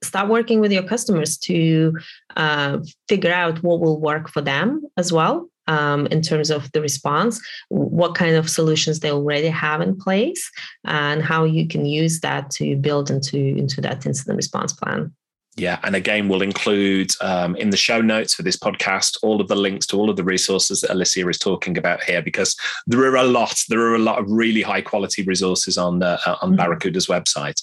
start 0.03 0.29
working 0.29 0.61
with 0.61 0.73
your 0.73 0.85
customers 0.85 1.37
to 1.39 1.93
uh, 2.37 2.79
figure 3.09 3.33
out 3.33 3.63
what 3.63 3.81
will 3.81 4.01
work 4.01 4.31
for 4.31 4.41
them 4.41 4.83
as 4.97 5.13
well 5.13 5.49
um, 5.67 6.07
in 6.07 6.23
terms 6.23 6.51
of 6.51 6.71
the 6.73 6.81
response, 6.81 7.41
what 7.69 8.15
kind 8.15 8.37
of 8.37 8.49
solutions 8.49 9.01
they 9.01 9.11
already 9.11 9.49
have 9.49 9.81
in 9.81 9.99
place, 9.99 10.51
and 10.85 11.23
how 11.23 11.45
you 11.45 11.67
can 11.67 11.85
use 11.85 12.21
that 12.21 12.51
to 12.53 12.77
build 12.77 13.11
into 13.11 13.39
into 13.39 13.81
that 13.81 14.07
incident 14.07 14.37
response 14.37 14.73
plan. 14.73 15.13
Yeah, 15.59 15.79
and 15.85 15.97
again, 15.97 16.29
we'll 16.29 16.43
include 16.43 17.13
um, 17.23 17.57
in 17.57 17.71
the 17.71 17.79
show 17.79 18.03
notes 18.03 18.35
for 18.35 18.43
this 18.43 18.59
podcast 18.59 19.17
all 19.23 19.41
of 19.41 19.49
the 19.49 19.57
links 19.57 19.87
to 19.87 19.97
all 19.97 20.11
of 20.11 20.17
the 20.17 20.25
resources 20.25 20.83
that 20.83 20.93
Alicia 20.93 21.27
is 21.31 21.39
talking 21.39 21.79
about 21.79 22.05
here, 22.05 22.21
because 22.21 22.55
there 22.87 23.01
are 23.01 23.17
a 23.17 23.23
lot. 23.23 23.65
There 23.71 23.81
are 23.81 23.95
a 23.95 23.99
lot 23.99 24.19
of 24.19 24.31
really 24.31 24.61
high 24.61 24.83
quality 24.83 25.23
resources 25.23 25.79
on 25.79 26.03
uh, 26.03 26.19
on 26.43 26.51
mm-hmm. 26.51 26.57
Barracuda's 26.57 27.07
website. 27.07 27.63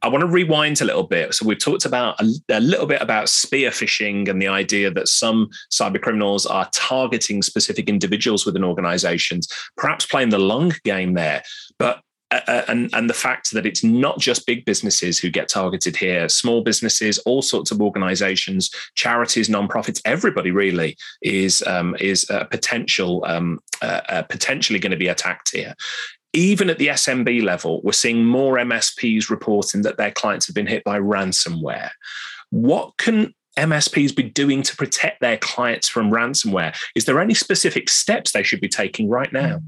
I 0.00 0.08
want 0.08 0.22
to 0.22 0.26
rewind 0.26 0.80
a 0.80 0.86
little 0.86 1.02
bit. 1.06 1.34
So 1.34 1.46
we've 1.46 1.58
talked 1.58 1.84
about 1.84 2.18
a, 2.18 2.32
a 2.48 2.60
little 2.60 2.86
bit 2.86 3.02
about 3.02 3.28
spear 3.28 3.70
phishing 3.70 4.26
and 4.28 4.40
the 4.40 4.48
idea 4.48 4.90
that 4.90 5.08
some 5.08 5.50
cyber 5.70 6.00
criminals 6.00 6.46
are 6.46 6.68
targeting 6.72 7.42
specific 7.42 7.90
individuals 7.90 8.46
within 8.46 8.64
organizations, 8.64 9.52
perhaps 9.76 10.06
playing 10.06 10.30
the 10.30 10.38
long 10.38 10.72
game 10.84 11.12
there. 11.12 11.42
But 11.78 12.00
and 12.68 12.90
and 12.92 13.08
the 13.08 13.14
fact 13.14 13.52
that 13.52 13.66
it's 13.66 13.84
not 13.84 14.18
just 14.18 14.46
big 14.46 14.64
businesses 14.64 15.18
who 15.18 15.30
get 15.30 15.48
targeted 15.48 15.96
here, 15.96 16.28
small 16.28 16.62
businesses, 16.62 17.18
all 17.18 17.42
sorts 17.42 17.70
of 17.70 17.80
organisations, 17.80 18.70
charities, 18.94 19.48
non-profits, 19.48 20.00
everybody 20.04 20.50
really 20.50 20.96
is 21.22 21.62
um, 21.66 21.96
is 22.00 22.28
a 22.30 22.44
potential 22.44 23.24
um, 23.26 23.60
uh, 23.82 24.00
uh, 24.08 24.22
potentially 24.22 24.78
going 24.78 24.90
to 24.90 24.96
be 24.96 25.08
attacked 25.08 25.50
here. 25.50 25.74
Even 26.32 26.68
at 26.68 26.78
the 26.78 26.88
SMB 26.88 27.42
level, 27.42 27.80
we're 27.82 27.92
seeing 27.92 28.24
more 28.24 28.56
MSPs 28.56 29.30
reporting 29.30 29.82
that 29.82 29.96
their 29.96 30.10
clients 30.10 30.46
have 30.46 30.54
been 30.54 30.66
hit 30.66 30.82
by 30.82 30.98
ransomware. 30.98 31.90
What 32.50 32.96
can 32.98 33.32
MSPs 33.56 34.14
be 34.14 34.24
doing 34.24 34.62
to 34.62 34.76
protect 34.76 35.20
their 35.20 35.36
clients 35.36 35.88
from 35.88 36.10
ransomware? 36.10 36.76
Is 36.96 37.04
there 37.04 37.20
any 37.20 37.34
specific 37.34 37.88
steps 37.88 38.32
they 38.32 38.42
should 38.42 38.60
be 38.60 38.68
taking 38.68 39.08
right 39.08 39.32
now? 39.32 39.60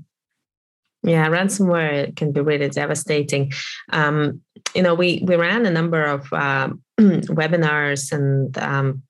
Yeah, 1.07 1.29
ransomware 1.29 2.15
can 2.17 2.33
be 2.33 2.41
really 2.41 2.69
devastating. 2.69 3.53
Um, 3.93 4.43
you 4.75 4.83
know, 4.83 4.95
we 4.95 5.23
we 5.25 5.37
ran 5.37 5.65
a 5.65 5.71
number 5.71 6.03
of 6.05 6.33
uh, 6.33 6.71
webinars 7.01 8.11
and 8.11 8.59
um, 8.59 9.03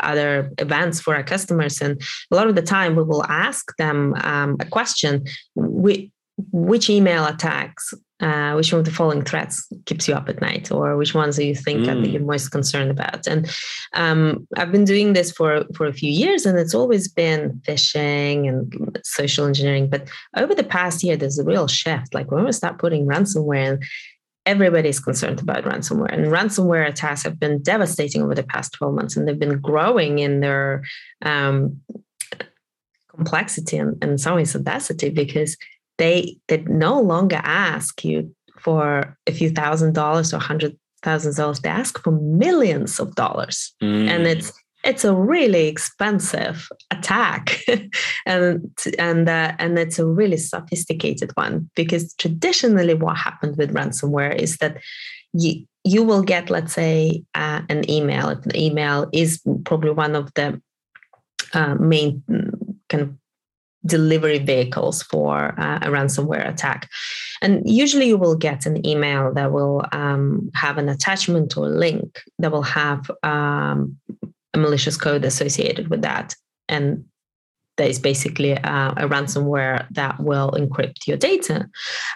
other 0.00 0.50
events 0.58 1.00
for 1.00 1.14
our 1.14 1.22
customers, 1.22 1.80
and 1.80 2.02
a 2.32 2.34
lot 2.34 2.48
of 2.48 2.56
the 2.56 2.62
time 2.62 2.96
we 2.96 3.04
will 3.04 3.24
ask 3.24 3.64
them 3.78 4.14
um, 4.14 4.56
a 4.58 4.64
question: 4.66 5.24
which, 5.54 6.10
which 6.50 6.90
email 6.90 7.24
attacks 7.24 7.94
uh, 8.20 8.54
which 8.54 8.72
one 8.72 8.78
of 8.78 8.86
the 8.86 8.90
following 8.90 9.22
threats 9.22 9.68
keeps 9.84 10.08
you 10.08 10.14
up 10.14 10.28
at 10.28 10.40
night 10.40 10.72
or 10.72 10.96
which 10.96 11.14
ones 11.14 11.36
do 11.36 11.44
you 11.44 11.54
think 11.54 11.80
mm. 11.80 12.12
you're 12.12 12.22
most 12.22 12.48
concerned 12.48 12.90
about 12.90 13.26
and 13.26 13.50
um, 13.94 14.46
i've 14.56 14.72
been 14.72 14.84
doing 14.84 15.12
this 15.12 15.30
for 15.30 15.64
for 15.74 15.86
a 15.86 15.92
few 15.92 16.10
years 16.10 16.46
and 16.46 16.58
it's 16.58 16.74
always 16.74 17.08
been 17.08 17.60
phishing 17.66 18.48
and 18.48 18.98
social 19.04 19.44
engineering 19.44 19.88
but 19.88 20.08
over 20.36 20.54
the 20.54 20.64
past 20.64 21.02
year 21.02 21.16
there's 21.16 21.38
a 21.38 21.44
real 21.44 21.66
shift 21.66 22.14
like 22.14 22.30
when 22.30 22.44
we 22.44 22.52
start 22.52 22.78
putting 22.78 23.06
ransomware 23.06 23.74
in 23.74 23.80
everybody's 24.46 25.00
concerned 25.00 25.40
about 25.40 25.64
ransomware 25.64 26.12
and 26.12 26.26
ransomware 26.26 26.88
attacks 26.88 27.22
have 27.22 27.38
been 27.38 27.60
devastating 27.62 28.22
over 28.22 28.34
the 28.34 28.44
past 28.44 28.72
12 28.74 28.94
months 28.94 29.16
and 29.16 29.28
they've 29.28 29.38
been 29.38 29.58
growing 29.58 30.20
in 30.20 30.40
their 30.40 30.82
um, 31.22 31.80
complexity 33.14 33.76
and, 33.76 33.98
and 34.00 34.12
in 34.12 34.18
some 34.18 34.36
ways 34.36 34.54
audacity 34.54 35.10
because 35.10 35.56
they 35.98 36.36
they 36.48 36.58
no 36.62 37.00
longer 37.00 37.40
ask 37.42 38.04
you 38.04 38.34
for 38.60 39.16
a 39.26 39.32
few 39.32 39.50
thousand 39.50 39.94
dollars 39.94 40.32
or 40.34 40.40
hundred 40.40 40.76
thousand 41.02 41.36
dollars. 41.36 41.60
They 41.60 41.68
ask 41.68 42.02
for 42.02 42.12
millions 42.12 42.98
of 43.00 43.14
dollars, 43.14 43.74
mm. 43.82 44.08
and 44.08 44.26
it's 44.26 44.52
it's 44.84 45.04
a 45.04 45.14
really 45.14 45.66
expensive 45.68 46.68
attack, 46.90 47.60
and 48.26 48.70
and 48.98 49.28
uh, 49.28 49.52
and 49.58 49.78
it's 49.78 49.98
a 49.98 50.06
really 50.06 50.36
sophisticated 50.36 51.30
one 51.34 51.70
because 51.74 52.14
traditionally 52.14 52.94
what 52.94 53.16
happened 53.16 53.56
with 53.56 53.74
ransomware 53.74 54.34
is 54.34 54.56
that 54.58 54.78
you 55.32 55.64
you 55.84 56.02
will 56.02 56.22
get 56.22 56.50
let's 56.50 56.72
say 56.72 57.22
uh, 57.34 57.62
an 57.68 57.88
email. 57.90 58.28
If 58.28 58.42
the 58.42 58.60
email 58.60 59.08
is 59.12 59.42
probably 59.64 59.90
one 59.90 60.14
of 60.14 60.32
the 60.34 60.60
uh, 61.52 61.74
main 61.76 62.22
mm, 62.28 62.50
kind 62.88 63.02
of 63.02 63.14
delivery 63.86 64.38
vehicles 64.38 65.02
for 65.02 65.58
uh, 65.58 65.78
a 65.82 65.88
ransomware 65.88 66.48
attack. 66.48 66.88
And 67.42 67.62
usually 67.64 68.08
you 68.08 68.18
will 68.18 68.36
get 68.36 68.66
an 68.66 68.86
email 68.86 69.32
that 69.34 69.52
will 69.52 69.84
um, 69.92 70.50
have 70.54 70.78
an 70.78 70.88
attachment 70.88 71.56
or 71.56 71.68
link 71.68 72.22
that 72.38 72.52
will 72.52 72.62
have 72.62 73.10
um, 73.22 73.96
a 74.54 74.58
malicious 74.58 74.96
code 74.96 75.24
associated 75.24 75.88
with 75.88 76.02
that. 76.02 76.34
And 76.68 77.04
that 77.76 77.88
is 77.88 77.98
basically 77.98 78.52
uh, 78.54 78.92
a 78.96 79.08
ransomware 79.08 79.86
that 79.90 80.18
will 80.20 80.50
encrypt 80.52 81.06
your 81.06 81.16
data. 81.16 81.68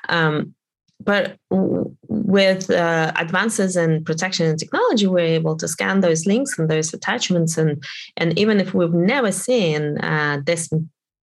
Um, 0.08 0.54
but 1.02 1.36
with 1.50 2.70
uh, 2.70 3.12
advances 3.16 3.76
in 3.76 4.04
protection 4.04 4.46
and 4.46 4.58
technology, 4.58 5.06
we're 5.06 5.20
able 5.20 5.56
to 5.56 5.66
scan 5.66 6.00
those 6.00 6.26
links 6.26 6.58
and 6.58 6.68
those 6.68 6.92
attachments, 6.92 7.56
and 7.56 7.82
and 8.18 8.38
even 8.38 8.60
if 8.60 8.74
we've 8.74 8.92
never 8.92 9.32
seen 9.32 9.96
uh, 9.98 10.40
this 10.44 10.70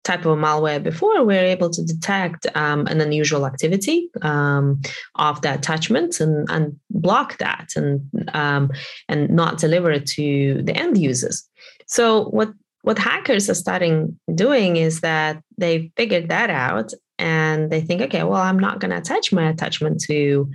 type 0.03 0.25
of 0.25 0.37
malware 0.37 0.83
before, 0.83 1.23
we're 1.23 1.45
able 1.45 1.69
to 1.69 1.83
detect 1.83 2.45
um, 2.55 2.85
an 2.87 2.99
unusual 2.99 3.45
activity 3.45 4.09
um, 4.21 4.81
of 5.15 5.41
the 5.41 5.53
attachment 5.53 6.19
and, 6.19 6.49
and 6.49 6.77
block 6.89 7.37
that 7.37 7.69
and 7.75 8.01
um, 8.33 8.71
and 9.07 9.29
not 9.29 9.57
deliver 9.57 9.91
it 9.91 10.05
to 10.05 10.61
the 10.63 10.75
end 10.75 10.97
users. 10.97 11.47
So 11.87 12.25
what 12.25 12.49
what 12.81 12.97
hackers 12.97 13.49
are 13.49 13.55
starting 13.55 14.19
doing 14.35 14.75
is 14.75 14.99
that 15.01 15.41
they 15.57 15.91
figured 15.95 16.27
that 16.29 16.49
out 16.49 16.91
and 17.17 17.71
they 17.71 17.79
think, 17.79 18.01
okay, 18.01 18.23
well, 18.23 18.41
I'm 18.41 18.59
not 18.59 18.79
going 18.79 18.91
to 18.91 18.97
attach 18.97 19.31
my 19.31 19.47
attachment 19.49 20.01
to 20.01 20.49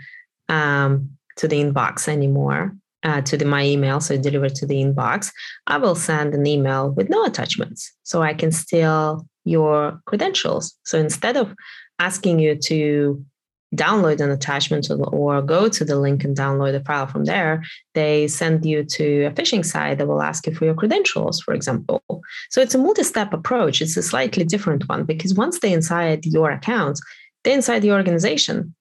um, 0.49 1.11
to 1.37 1.49
the 1.49 1.63
inbox 1.63 2.09
anymore. 2.09 2.77
Uh, 3.05 3.21
to 3.21 3.37
the, 3.37 3.45
my 3.45 3.65
email, 3.65 4.01
so 4.01 4.17
delivered 4.19 4.57
to 4.57 4.67
the 4.67 4.83
inbox, 4.83 5.31
I 5.69 5.79
will 5.79 5.95
send 5.95 6.35
an 6.35 6.45
email 6.49 6.91
with 6.91 7.09
no 7.09 7.25
attachments. 7.25 7.93
So 8.03 8.23
I 8.23 8.35
can 8.35 8.51
still 8.51 9.25
your 9.49 10.01
credentials. 10.07 10.75
So 10.85 10.99
instead 10.99 11.37
of 11.37 11.55
asking 11.99 12.39
you 12.39 12.55
to 12.57 13.25
download 13.75 14.21
an 14.21 14.31
attachment 14.31 14.89
or 14.91 15.43
go 15.43 15.69
to 15.69 15.85
the 15.85 15.99
link 15.99 16.25
and 16.25 16.37
download 16.37 16.73
the 16.73 16.85
file 16.85 17.07
from 17.07 17.25
there, 17.25 17.63
they 17.95 18.27
send 18.27 18.65
you 18.65 18.83
to 18.83 19.25
a 19.25 19.31
phishing 19.31 19.65
site 19.65 19.99
that 19.99 20.09
will 20.09 20.23
ask 20.23 20.47
you 20.47 20.55
for 20.55 20.65
your 20.65 20.75
credentials, 20.75 21.41
for 21.41 21.53
example. 21.53 22.03
So 22.51 22.61
it's 22.61 22.75
a 22.75 22.79
multi 22.79 23.03
step 23.03 23.33
approach. 23.33 23.83
It's 23.83 23.97
a 23.97 24.03
slightly 24.03 24.45
different 24.45 24.89
one 24.89 25.05
because 25.05 25.35
once 25.35 25.59
they're 25.59 25.75
inside 25.75 26.25
your 26.25 26.51
account, 26.51 26.99
they're 27.45 27.55
inside 27.55 27.81
the 27.81 27.93
organization. 27.93 28.75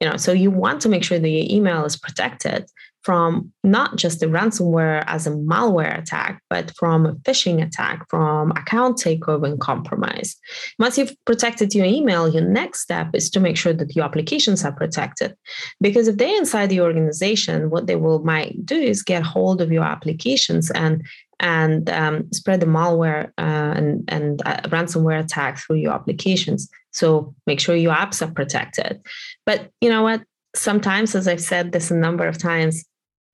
You 0.00 0.08
know, 0.08 0.16
so 0.16 0.32
you 0.32 0.50
want 0.50 0.80
to 0.82 0.88
make 0.88 1.02
sure 1.02 1.18
that 1.18 1.28
your 1.28 1.46
email 1.48 1.84
is 1.84 1.96
protected 1.96 2.66
from 3.02 3.52
not 3.64 3.96
just 3.96 4.20
the 4.20 4.26
ransomware 4.26 5.02
as 5.06 5.26
a 5.26 5.30
malware 5.30 5.98
attack, 5.98 6.42
but 6.50 6.70
from 6.76 7.06
a 7.06 7.14
phishing 7.14 7.64
attack, 7.64 8.04
from 8.10 8.50
account 8.50 8.98
takeover 8.98 9.46
and 9.46 9.60
compromise. 9.60 10.36
Once 10.78 10.98
you've 10.98 11.14
protected 11.24 11.74
your 11.74 11.86
email, 11.86 12.28
your 12.28 12.44
next 12.44 12.80
step 12.80 13.08
is 13.14 13.30
to 13.30 13.40
make 13.40 13.56
sure 13.56 13.72
that 13.72 13.94
your 13.96 14.04
applications 14.04 14.64
are 14.64 14.72
protected. 14.72 15.34
Because 15.80 16.08
if 16.08 16.16
they're 16.16 16.36
inside 16.36 16.70
the 16.70 16.80
organization, 16.80 17.70
what 17.70 17.86
they 17.86 17.96
will 17.96 18.22
might 18.24 18.66
do 18.66 18.76
is 18.76 19.02
get 19.02 19.22
hold 19.22 19.62
of 19.62 19.72
your 19.72 19.84
applications 19.84 20.70
and 20.72 21.02
and 21.40 21.88
um, 21.90 22.32
spread 22.32 22.60
the 22.60 22.66
malware 22.66 23.28
uh, 23.38 23.72
and, 23.76 24.04
and 24.08 24.42
uh, 24.44 24.60
ransomware 24.68 25.22
attack 25.22 25.58
through 25.58 25.76
your 25.76 25.92
applications. 25.92 26.68
So 26.90 27.34
make 27.46 27.60
sure 27.60 27.76
your 27.76 27.94
apps 27.94 28.26
are 28.26 28.32
protected. 28.32 29.00
But 29.46 29.70
you 29.80 29.88
know 29.88 30.02
what? 30.02 30.22
Sometimes, 30.56 31.14
as 31.14 31.28
I've 31.28 31.40
said 31.40 31.72
this 31.72 31.90
a 31.90 31.94
number 31.94 32.26
of 32.26 32.38
times, 32.38 32.84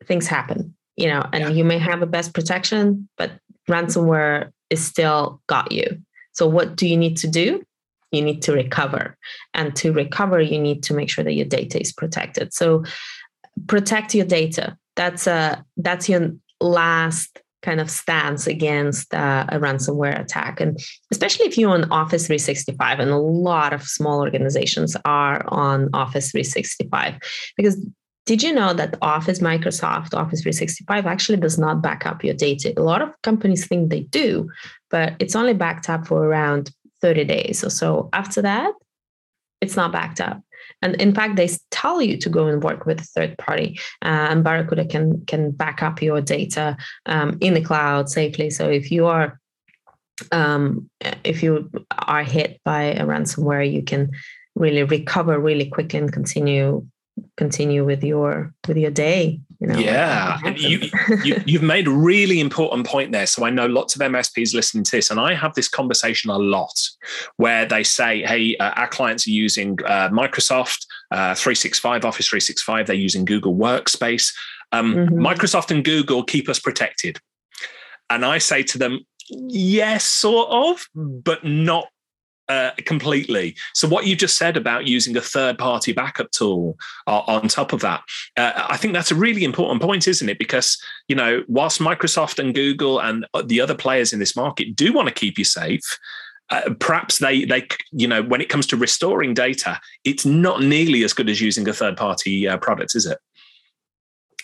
things 0.06 0.26
happen, 0.26 0.74
you 0.96 1.06
know, 1.06 1.26
and 1.32 1.44
yeah. 1.44 1.50
you 1.50 1.64
may 1.64 1.78
have 1.78 2.02
a 2.02 2.06
best 2.06 2.34
protection, 2.34 3.08
but 3.16 3.32
ransomware 3.68 4.50
is 4.70 4.84
still 4.84 5.40
got 5.46 5.72
you. 5.72 6.02
So 6.32 6.46
what 6.46 6.76
do 6.76 6.86
you 6.86 6.96
need 6.96 7.16
to 7.18 7.28
do? 7.28 7.64
You 8.10 8.22
need 8.22 8.42
to 8.42 8.52
recover. 8.52 9.16
And 9.54 9.74
to 9.76 9.92
recover, 9.92 10.40
you 10.40 10.58
need 10.60 10.82
to 10.84 10.94
make 10.94 11.08
sure 11.08 11.24
that 11.24 11.32
your 11.32 11.46
data 11.46 11.80
is 11.80 11.92
protected. 11.92 12.52
So 12.52 12.84
protect 13.66 14.14
your 14.14 14.26
data. 14.26 14.76
That's 14.96 15.26
a 15.26 15.64
that's 15.76 16.08
your 16.08 16.32
last 16.60 17.40
kind 17.64 17.80
of 17.80 17.90
stance 17.90 18.46
against 18.46 19.12
uh, 19.14 19.46
a 19.48 19.58
ransomware 19.58 20.20
attack. 20.20 20.60
And 20.60 20.78
especially 21.10 21.46
if 21.46 21.56
you're 21.56 21.70
on 21.72 21.90
Office 21.90 22.26
365, 22.26 23.00
and 23.00 23.10
a 23.10 23.16
lot 23.16 23.72
of 23.72 23.82
small 23.82 24.20
organizations 24.20 24.96
are 25.04 25.42
on 25.48 25.88
Office 25.94 26.30
365, 26.30 27.18
because 27.56 27.84
did 28.26 28.42
you 28.42 28.52
know 28.52 28.72
that 28.72 28.96
Office, 29.02 29.40
Microsoft, 29.40 30.14
Office 30.14 30.42
365 30.42 31.06
actually 31.06 31.38
does 31.38 31.58
not 31.58 31.82
back 31.82 32.06
up 32.06 32.22
your 32.22 32.34
data? 32.34 32.72
A 32.76 32.82
lot 32.82 33.02
of 33.02 33.10
companies 33.22 33.66
think 33.66 33.90
they 33.90 34.00
do, 34.00 34.48
but 34.90 35.14
it's 35.18 35.36
only 35.36 35.52
backed 35.54 35.90
up 35.90 36.06
for 36.06 36.24
around 36.24 36.70
30 37.00 37.24
days 37.24 37.64
or 37.64 37.70
so. 37.70 38.08
After 38.12 38.40
that, 38.42 38.72
it's 39.60 39.76
not 39.76 39.92
backed 39.92 40.20
up. 40.20 40.42
And 40.84 41.00
in 41.00 41.14
fact, 41.14 41.36
they 41.36 41.48
tell 41.70 42.02
you 42.02 42.18
to 42.18 42.28
go 42.28 42.46
and 42.46 42.62
work 42.62 42.84
with 42.84 43.00
a 43.00 43.04
third 43.04 43.38
party. 43.38 43.80
Uh, 44.02 44.28
and 44.30 44.44
Barracuda 44.44 44.84
can 44.84 45.24
can 45.24 45.50
back 45.50 45.82
up 45.82 46.02
your 46.02 46.20
data 46.20 46.76
um, 47.06 47.38
in 47.40 47.54
the 47.54 47.62
cloud 47.62 48.10
safely. 48.10 48.50
So 48.50 48.68
if 48.68 48.90
you 48.90 49.06
are 49.06 49.40
um, 50.30 50.90
if 51.24 51.42
you 51.42 51.70
are 51.90 52.22
hit 52.22 52.60
by 52.64 52.82
a 52.82 53.04
ransomware, 53.04 53.70
you 53.70 53.82
can 53.82 54.10
really 54.54 54.84
recover 54.84 55.40
really 55.40 55.68
quickly 55.70 55.98
and 55.98 56.12
continue 56.12 56.86
continue 57.36 57.84
with 57.84 58.04
your 58.04 58.52
with 58.68 58.76
your 58.76 58.90
day 58.90 59.40
you 59.64 59.72
know 59.72 59.78
yeah. 59.78 60.38
You, 61.24 61.42
you 61.46 61.58
have 61.58 61.66
made 61.66 61.86
a 61.86 61.90
really 61.90 62.40
important 62.40 62.86
point 62.86 63.12
there. 63.12 63.26
So 63.26 63.44
i 63.44 63.50
know 63.50 63.66
lots 63.66 63.94
of 63.94 64.02
msps 64.02 64.54
listening 64.54 64.84
to 64.84 64.90
this 64.90 65.10
and 65.10 65.18
i 65.18 65.34
have 65.34 65.54
this 65.54 65.68
conversation 65.68 66.30
a 66.30 66.38
lot 66.38 66.78
where 67.36 67.64
they 67.64 67.82
say 67.82 68.22
hey 68.22 68.56
uh, 68.58 68.70
our 68.70 68.88
clients 68.88 69.26
are 69.26 69.30
using 69.30 69.78
uh, 69.86 70.08
microsoft 70.10 70.86
uh, 71.10 71.34
365 71.34 72.04
office 72.04 72.28
365 72.28 72.86
they're 72.86 72.96
using 72.96 73.24
google 73.24 73.54
workspace. 73.54 74.32
Um, 74.72 74.94
mm-hmm. 74.94 75.18
microsoft 75.18 75.70
and 75.70 75.84
google 75.84 76.24
keep 76.24 76.48
us 76.48 76.58
protected. 76.58 77.18
And 78.10 78.24
i 78.24 78.38
say 78.38 78.62
to 78.64 78.78
them 78.78 79.00
yes 79.28 80.04
sort 80.04 80.48
of 80.50 80.86
but 80.94 81.44
not 81.44 81.86
Uh, 82.46 82.72
completely. 82.84 83.56
So, 83.72 83.88
what 83.88 84.06
you 84.06 84.14
just 84.14 84.36
said 84.36 84.58
about 84.58 84.86
using 84.86 85.16
a 85.16 85.22
third 85.22 85.56
party 85.56 85.92
backup 85.92 86.30
tool 86.30 86.76
uh, 87.06 87.22
on 87.26 87.48
top 87.48 87.72
of 87.72 87.80
that, 87.80 88.02
uh, 88.36 88.66
I 88.68 88.76
think 88.76 88.92
that's 88.92 89.10
a 89.10 89.14
really 89.14 89.44
important 89.44 89.80
point, 89.80 90.06
isn't 90.06 90.28
it? 90.28 90.38
Because, 90.38 90.76
you 91.08 91.16
know, 91.16 91.42
whilst 91.48 91.80
Microsoft 91.80 92.38
and 92.38 92.54
Google 92.54 93.00
and 93.00 93.26
the 93.46 93.62
other 93.62 93.74
players 93.74 94.12
in 94.12 94.18
this 94.18 94.36
market 94.36 94.76
do 94.76 94.92
want 94.92 95.08
to 95.08 95.14
keep 95.14 95.38
you 95.38 95.44
safe, 95.44 95.98
uh, 96.50 96.74
perhaps 96.78 97.18
they 97.18 97.44
they 97.44 97.66
you 97.92 98.06
know 98.06 98.22
when 98.22 98.40
it 98.40 98.48
comes 98.48 98.66
to 98.66 98.76
restoring 98.76 99.32
data 99.32 99.80
it's 100.04 100.26
not 100.26 100.60
nearly 100.60 101.02
as 101.02 101.14
good 101.14 101.30
as 101.30 101.40
using 101.40 101.66
a 101.68 101.72
third 101.72 101.96
party 101.96 102.46
uh, 102.46 102.58
product 102.58 102.94
is 102.94 103.06
it? 103.06 103.18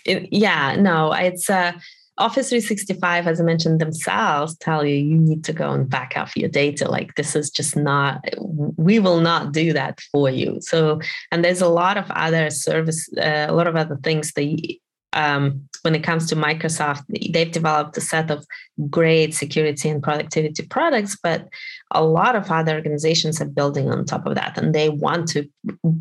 it 0.07 0.27
yeah 0.33 0.77
no 0.77 1.13
it's 1.13 1.51
uh 1.51 1.73
Office 2.21 2.51
365, 2.51 3.27
as 3.27 3.41
I 3.41 3.45
mentioned, 3.45 3.81
themselves 3.81 4.57
tell 4.59 4.85
you 4.85 4.95
you 4.95 5.17
need 5.17 5.43
to 5.45 5.53
go 5.53 5.73
and 5.73 5.89
back 5.89 6.17
up 6.17 6.29
your 6.37 6.51
data. 6.51 6.89
Like 6.89 7.15
this 7.15 7.35
is 7.35 7.51
just 7.51 7.77
not, 7.77 8.23
we 8.39 8.99
will 8.99 9.21
not 9.21 9.53
do 9.53 9.73
that 9.73 10.01
for 10.13 10.29
you. 10.29 10.59
So, 10.61 11.01
and 11.33 11.45
there's 11.45 11.63
a 11.63 11.69
lot 11.69 11.97
of 11.97 12.11
other 12.11 12.51
service, 12.51 13.09
uh, 13.17 13.47
a 13.49 13.55
lot 13.55 13.67
of 13.67 13.75
other 13.75 13.97
things 14.03 14.33
that 14.33 14.77
um, 15.13 15.69
when 15.83 15.95
it 15.95 16.05
comes 16.05 16.29
to 16.29 16.37
Microsoft, 16.37 17.05
they've 17.33 17.51
developed 17.51 17.97
a 17.97 18.01
set 18.01 18.31
of 18.31 18.47
great 18.89 19.35
security 19.35 19.89
and 19.89 20.03
productivity 20.03 20.65
products, 20.67 21.17
but 21.21 21.49
a 21.91 22.05
lot 22.05 22.37
of 22.37 22.51
other 22.51 22.77
organizations 22.77 23.41
are 23.41 23.47
building 23.47 23.91
on 23.91 24.05
top 24.05 24.27
of 24.27 24.35
that, 24.37 24.57
and 24.57 24.75
they 24.75 24.89
want 24.89 25.27
to 25.29 25.49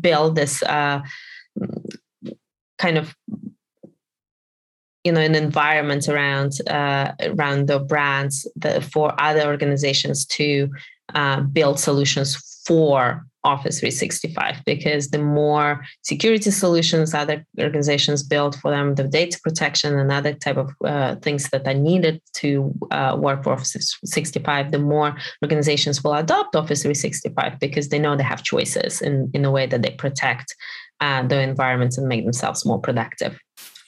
build 0.00 0.36
this 0.36 0.62
uh, 0.64 1.00
kind 2.78 2.98
of 2.98 3.14
you 5.04 5.12
know 5.12 5.20
an 5.20 5.34
environment 5.34 6.08
around 6.08 6.52
uh, 6.68 7.12
around 7.22 7.66
the 7.66 7.78
brands 7.78 8.46
for 8.92 9.14
other 9.18 9.46
organizations 9.46 10.26
to 10.26 10.68
uh, 11.14 11.40
build 11.40 11.78
solutions 11.78 12.62
for 12.66 13.26
office 13.42 13.80
365 13.80 14.62
because 14.66 15.08
the 15.08 15.18
more 15.18 15.82
security 16.02 16.50
solutions 16.50 17.14
other 17.14 17.44
organizations 17.58 18.22
build 18.22 18.54
for 18.56 18.70
them 18.70 18.94
the 18.96 19.08
data 19.08 19.40
protection 19.42 19.98
and 19.98 20.12
other 20.12 20.34
type 20.34 20.58
of 20.58 20.70
uh, 20.84 21.16
things 21.16 21.48
that 21.48 21.66
are 21.66 21.74
needed 21.74 22.20
to 22.34 22.70
uh, 22.90 23.16
work 23.18 23.42
for 23.42 23.54
office 23.54 23.72
365 23.72 24.72
the 24.72 24.78
more 24.78 25.16
organizations 25.42 26.04
will 26.04 26.14
adopt 26.14 26.54
office 26.54 26.82
365 26.82 27.58
because 27.58 27.88
they 27.88 27.98
know 27.98 28.14
they 28.14 28.22
have 28.22 28.42
choices 28.42 29.00
in, 29.00 29.30
in 29.32 29.46
a 29.46 29.50
way 29.50 29.66
that 29.66 29.80
they 29.80 29.92
protect 29.92 30.54
uh, 31.00 31.22
the 31.26 31.40
environments 31.40 31.96
and 31.96 32.08
make 32.08 32.24
themselves 32.24 32.66
more 32.66 32.78
productive 32.78 33.40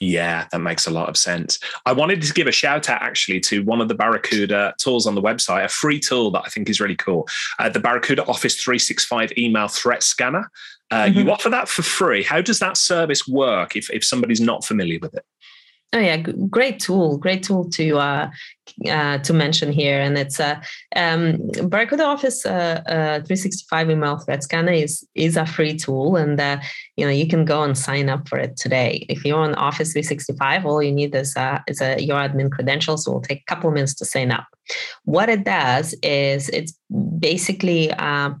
yeah, 0.03 0.47
that 0.51 0.59
makes 0.59 0.87
a 0.87 0.91
lot 0.91 1.09
of 1.09 1.17
sense. 1.17 1.59
I 1.85 1.93
wanted 1.93 2.21
to 2.21 2.33
give 2.33 2.47
a 2.47 2.51
shout 2.51 2.89
out 2.89 3.01
actually 3.01 3.39
to 3.41 3.63
one 3.63 3.81
of 3.81 3.87
the 3.87 3.95
Barracuda 3.95 4.73
tools 4.77 5.07
on 5.07 5.15
the 5.15 5.21
website, 5.21 5.65
a 5.65 5.69
free 5.69 5.99
tool 5.99 6.31
that 6.31 6.43
I 6.45 6.49
think 6.49 6.69
is 6.69 6.79
really 6.79 6.95
cool. 6.95 7.27
Uh, 7.59 7.69
the 7.69 7.79
Barracuda 7.79 8.25
Office 8.25 8.61
365 8.61 9.33
email 9.37 9.67
threat 9.67 10.03
scanner. 10.03 10.51
Uh, 10.91 11.05
mm-hmm. 11.05 11.19
You 11.19 11.31
offer 11.31 11.49
that 11.49 11.69
for 11.69 11.81
free. 11.81 12.23
How 12.23 12.41
does 12.41 12.59
that 12.59 12.77
service 12.77 13.27
work 13.27 13.75
if, 13.75 13.89
if 13.91 14.03
somebody's 14.03 14.41
not 14.41 14.63
familiar 14.63 14.99
with 15.01 15.15
it? 15.15 15.25
Oh 15.93 15.99
yeah, 15.99 16.17
great 16.17 16.79
tool, 16.79 17.19
great 17.19 17.43
tool 17.43 17.69
to 17.69 17.97
uh, 17.99 18.31
uh, 18.89 19.19
to 19.19 19.31
mention 19.31 19.71
here, 19.71 20.01
and 20.01 20.17
it's 20.17 20.39
a 20.39 20.59
uh, 20.95 20.99
um, 20.99 21.37
Barracuda 21.69 22.03
Office 22.03 22.47
uh, 22.47 22.81
uh 22.87 23.19
365 23.21 23.91
email 23.91 24.17
threat 24.17 24.41
scanner 24.41 24.71
is 24.71 25.07
is 25.13 25.37
a 25.37 25.45
free 25.45 25.77
tool, 25.77 26.15
and 26.15 26.39
uh, 26.39 26.57
you 26.97 27.05
know 27.05 27.11
you 27.11 27.27
can 27.27 27.45
go 27.45 27.61
and 27.61 27.77
sign 27.77 28.09
up 28.09 28.27
for 28.27 28.39
it 28.39 28.57
today. 28.57 29.05
If 29.07 29.23
you're 29.23 29.39
on 29.39 29.53
Office 29.53 29.93
365, 29.93 30.65
all 30.65 30.81
you 30.81 30.91
need 30.91 31.13
is 31.13 31.35
is 31.67 31.79
a 31.79 32.01
your 32.01 32.17
admin 32.17 32.51
credentials. 32.51 33.05
So 33.05 33.11
it'll 33.11 33.21
take 33.21 33.41
a 33.41 33.53
couple 33.53 33.69
of 33.69 33.75
minutes 33.75 33.93
to 33.95 34.05
sign 34.05 34.31
up. 34.31 34.47
What 35.05 35.29
it 35.29 35.43
does 35.43 35.93
is 36.01 36.49
it's 36.49 36.73
basically 37.19 37.91
uh, 37.91 38.33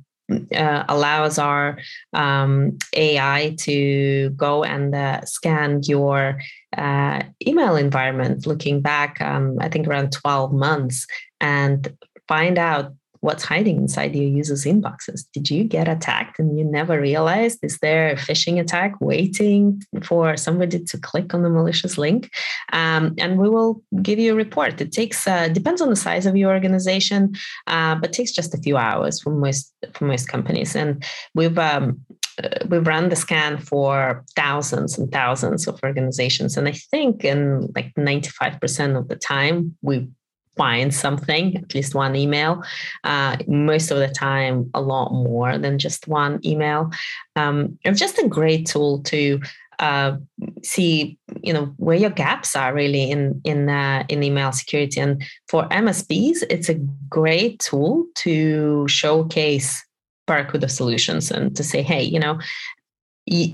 allows 0.89 1.37
our 1.37 1.77
um, 2.13 2.77
AI 2.93 3.55
to 3.59 4.29
go 4.31 4.63
and 4.63 4.95
uh, 4.95 5.21
scan 5.25 5.81
your 5.83 6.39
uh, 6.77 7.21
email 7.45 7.75
environment, 7.75 8.45
looking 8.45 8.81
back, 8.81 9.19
um, 9.21 9.57
I 9.59 9.69
think 9.69 9.87
around 9.87 10.11
12 10.11 10.53
months, 10.53 11.07
and 11.39 11.95
find 12.27 12.57
out 12.57 12.93
what's 13.23 13.45
hiding 13.45 13.77
inside 13.77 14.13
your 14.13 14.27
users' 14.27 14.65
inboxes. 14.65 15.23
Did 15.33 15.49
you 15.49 15.63
get 15.63 15.87
attacked 15.87 16.39
and 16.39 16.57
you 16.59 16.65
never 16.65 16.99
realized? 16.99 17.59
Is 17.63 17.79
there 17.79 18.09
a 18.09 18.15
phishing 18.15 18.59
attack 18.59 18.95
waiting 18.99 19.81
for 20.03 20.35
somebody 20.35 20.83
to 20.83 20.97
click 20.97 21.33
on 21.33 21.41
the 21.41 21.49
malicious 21.49 21.97
link? 21.97 22.29
Um, 22.73 23.15
and 23.17 23.39
we 23.39 23.47
will 23.47 23.81
give 24.01 24.19
you 24.19 24.33
a 24.33 24.35
report. 24.35 24.81
It 24.81 24.91
takes 24.91 25.25
uh, 25.25 25.47
depends 25.47 25.81
on 25.81 25.89
the 25.89 25.95
size 25.95 26.25
of 26.25 26.35
your 26.35 26.51
organization, 26.51 27.33
uh, 27.67 27.95
but 27.95 28.11
takes 28.11 28.33
just 28.33 28.53
a 28.53 28.57
few 28.57 28.75
hours 28.75 29.21
for 29.21 29.29
most 29.29 29.73
for 29.93 30.03
most 30.03 30.27
companies. 30.27 30.75
And 30.75 31.01
we've 31.33 31.57
um, 31.57 32.01
uh, 32.43 32.65
we've 32.67 32.87
run 32.87 33.09
the 33.09 33.15
scan 33.15 33.57
for 33.57 34.23
thousands 34.35 34.97
and 34.97 35.11
thousands 35.11 35.67
of 35.67 35.79
organizations 35.83 36.57
and 36.57 36.67
i 36.67 36.71
think 36.71 37.23
in 37.23 37.67
like 37.75 37.93
95% 37.95 38.97
of 38.97 39.07
the 39.07 39.15
time 39.15 39.75
we 39.81 40.07
find 40.55 40.93
something, 40.93 41.57
at 41.57 41.73
least 41.73 41.95
one 41.95 42.15
email. 42.15 42.63
Uh, 43.03 43.37
most 43.47 43.91
of 43.91 43.97
the 43.97 44.07
time, 44.07 44.69
a 44.73 44.81
lot 44.81 45.11
more 45.11 45.57
than 45.57 45.79
just 45.79 46.07
one 46.07 46.39
email. 46.45 46.91
Um, 47.35 47.77
it's 47.83 47.99
just 47.99 48.19
a 48.19 48.27
great 48.27 48.67
tool 48.67 49.01
to 49.03 49.41
uh, 49.79 50.17
see, 50.63 51.17
you 51.41 51.53
know, 51.53 51.65
where 51.77 51.97
your 51.97 52.11
gaps 52.11 52.55
are 52.55 52.73
really 52.73 53.09
in 53.09 53.41
in 53.43 53.69
uh, 53.69 54.03
in 54.09 54.23
email 54.23 54.51
security. 54.51 54.99
And 54.99 55.23
for 55.47 55.67
MSPs, 55.69 56.43
it's 56.49 56.69
a 56.69 56.75
great 57.09 57.59
tool 57.59 58.05
to 58.15 58.87
showcase 58.87 59.83
Barracuda 60.25 60.69
solutions 60.69 61.31
and 61.31 61.55
to 61.55 61.63
say, 61.63 61.81
hey, 61.81 62.03
you 62.03 62.19
know, 62.19 62.39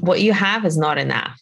what 0.02 0.22
you 0.22 0.34
have 0.34 0.66
is 0.66 0.78
not 0.78 0.98
enough. 0.98 1.42